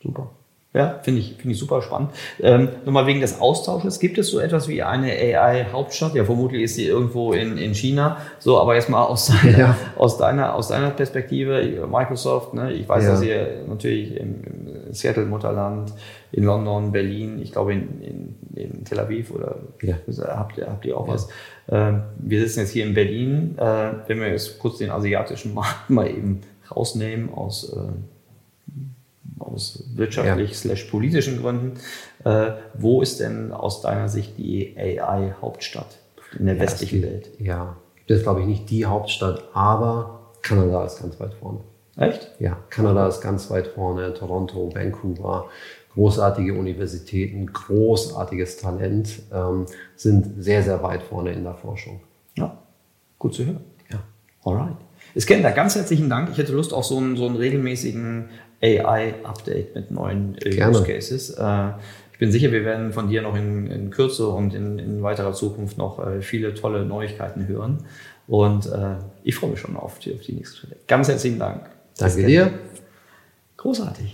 Super. 0.00 0.30
Ja, 0.76 1.00
finde 1.02 1.22
ich, 1.22 1.36
finde 1.36 1.54
ich 1.54 1.58
super 1.58 1.80
spannend. 1.80 2.10
Ähm, 2.38 2.68
Nochmal 2.84 3.06
wegen 3.06 3.22
des 3.22 3.40
Austausches. 3.40 3.98
Gibt 3.98 4.18
es 4.18 4.28
so 4.28 4.40
etwas 4.40 4.68
wie 4.68 4.82
eine 4.82 5.10
AI-Hauptstadt? 5.10 6.14
Ja, 6.14 6.26
vermutlich 6.26 6.64
ist 6.64 6.74
sie 6.74 6.84
irgendwo 6.84 7.32
in, 7.32 7.56
in 7.56 7.74
China. 7.74 8.18
So, 8.40 8.60
aber 8.60 8.74
jetzt 8.74 8.90
mal 8.90 9.02
aus 9.02 9.32
deiner, 9.42 9.58
ja. 9.58 9.76
aus 9.96 10.18
deiner, 10.18 10.54
aus 10.54 10.68
deiner 10.68 10.90
Perspektive, 10.90 11.86
Microsoft, 11.90 12.52
ne? 12.52 12.74
ich 12.74 12.86
weiß, 12.86 13.04
ja. 13.04 13.10
dass 13.10 13.22
ihr 13.22 13.64
natürlich 13.66 14.20
im, 14.20 14.44
im 14.44 14.92
Seattle-Mutterland, 14.92 15.94
in 16.32 16.44
London, 16.44 16.92
Berlin, 16.92 17.40
ich 17.40 17.52
glaube 17.52 17.72
in, 17.72 18.02
in, 18.02 18.34
in 18.54 18.84
Tel 18.84 19.00
Aviv 19.00 19.30
oder 19.30 19.56
ja. 19.80 19.94
habt, 20.26 20.58
ihr, 20.58 20.66
habt 20.66 20.84
ihr 20.84 20.98
auch 20.98 21.08
was. 21.08 21.28
Ähm, 21.70 22.02
wir 22.18 22.40
sitzen 22.40 22.60
jetzt 22.60 22.72
hier 22.72 22.84
in 22.84 22.92
Berlin. 22.92 23.56
Äh, 23.56 23.92
wenn 24.08 24.20
wir 24.20 24.28
jetzt 24.28 24.58
kurz 24.58 24.76
den 24.76 24.90
asiatischen 24.90 25.54
Markt 25.54 25.88
mal 25.88 26.06
eben 26.06 26.42
rausnehmen 26.70 27.32
aus 27.32 27.72
äh, 27.72 28.15
aus 29.38 29.84
wirtschaftlich 29.94 30.50
ja. 30.50 30.56
slash 30.56 30.84
politischen 30.84 31.40
Gründen. 31.40 31.74
Äh, 32.24 32.52
wo 32.74 33.02
ist 33.02 33.20
denn 33.20 33.52
aus 33.52 33.82
deiner 33.82 34.08
Sicht 34.08 34.38
die 34.38 34.76
AI-Hauptstadt 34.76 35.98
in 36.38 36.46
der 36.46 36.56
ja, 36.56 36.62
westlichen 36.62 37.00
gibt, 37.00 37.12
Welt? 37.12 37.30
Ja, 37.38 37.76
gibt 37.96 38.10
es 38.10 38.22
glaube 38.22 38.40
ich 38.40 38.46
nicht 38.46 38.70
die 38.70 38.86
Hauptstadt, 38.86 39.44
aber 39.52 40.32
Kanada 40.42 40.84
ist 40.84 41.00
ganz 41.00 41.18
weit 41.20 41.34
vorne. 41.34 41.60
Echt? 41.96 42.30
Ja, 42.38 42.58
Kanada 42.70 43.08
ist 43.08 43.20
ganz 43.20 43.50
weit 43.50 43.68
vorne, 43.68 44.12
Toronto, 44.12 44.70
Vancouver, 44.74 45.48
großartige 45.94 46.52
Universitäten, 46.54 47.46
großartiges 47.52 48.58
Talent, 48.58 49.22
ähm, 49.32 49.66
sind 49.96 50.42
sehr, 50.42 50.62
sehr 50.62 50.82
weit 50.82 51.02
vorne 51.02 51.32
in 51.32 51.42
der 51.42 51.54
Forschung. 51.54 52.00
Ja, 52.36 52.58
gut 53.18 53.34
zu 53.34 53.46
hören. 53.46 53.64
Ja. 53.90 54.02
Alright. 54.44 54.76
Es 55.14 55.24
kennt 55.24 55.44
da 55.44 55.50
ganz 55.50 55.74
herzlichen 55.74 56.10
Dank. 56.10 56.28
Ich 56.30 56.36
hätte 56.36 56.52
Lust 56.52 56.74
auf 56.74 56.84
so 56.84 56.98
einen, 56.98 57.16
so 57.16 57.26
einen 57.26 57.36
regelmäßigen 57.36 58.28
AI-Update 58.62 59.74
mit 59.74 59.90
neuen 59.90 60.36
äh, 60.42 60.62
Use 60.62 60.84
Cases. 60.84 61.30
Äh, 61.30 61.68
ich 62.12 62.18
bin 62.18 62.32
sicher, 62.32 62.50
wir 62.50 62.64
werden 62.64 62.92
von 62.92 63.08
dir 63.08 63.22
noch 63.22 63.36
in, 63.36 63.66
in 63.66 63.90
Kürze 63.90 64.28
und 64.28 64.54
in, 64.54 64.78
in, 64.78 65.02
weiterer 65.02 65.34
Zukunft 65.34 65.76
noch 65.76 66.04
äh, 66.04 66.22
viele 66.22 66.54
tolle 66.54 66.86
Neuigkeiten 66.86 67.46
hören. 67.46 67.84
Und 68.26 68.68
ich 69.22 69.36
freue 69.36 69.50
mich 69.50 69.60
schon 69.60 69.76
auf 69.76 70.00
die, 70.00 70.12
auf 70.12 70.20
die 70.20 70.32
nächste 70.32 70.56
Schritte. 70.56 70.76
Ganz 70.88 71.06
herzlichen 71.06 71.38
Dank. 71.38 71.70
Danke 71.96 72.26
dir. 72.26 72.50
Großartig. 73.56 74.12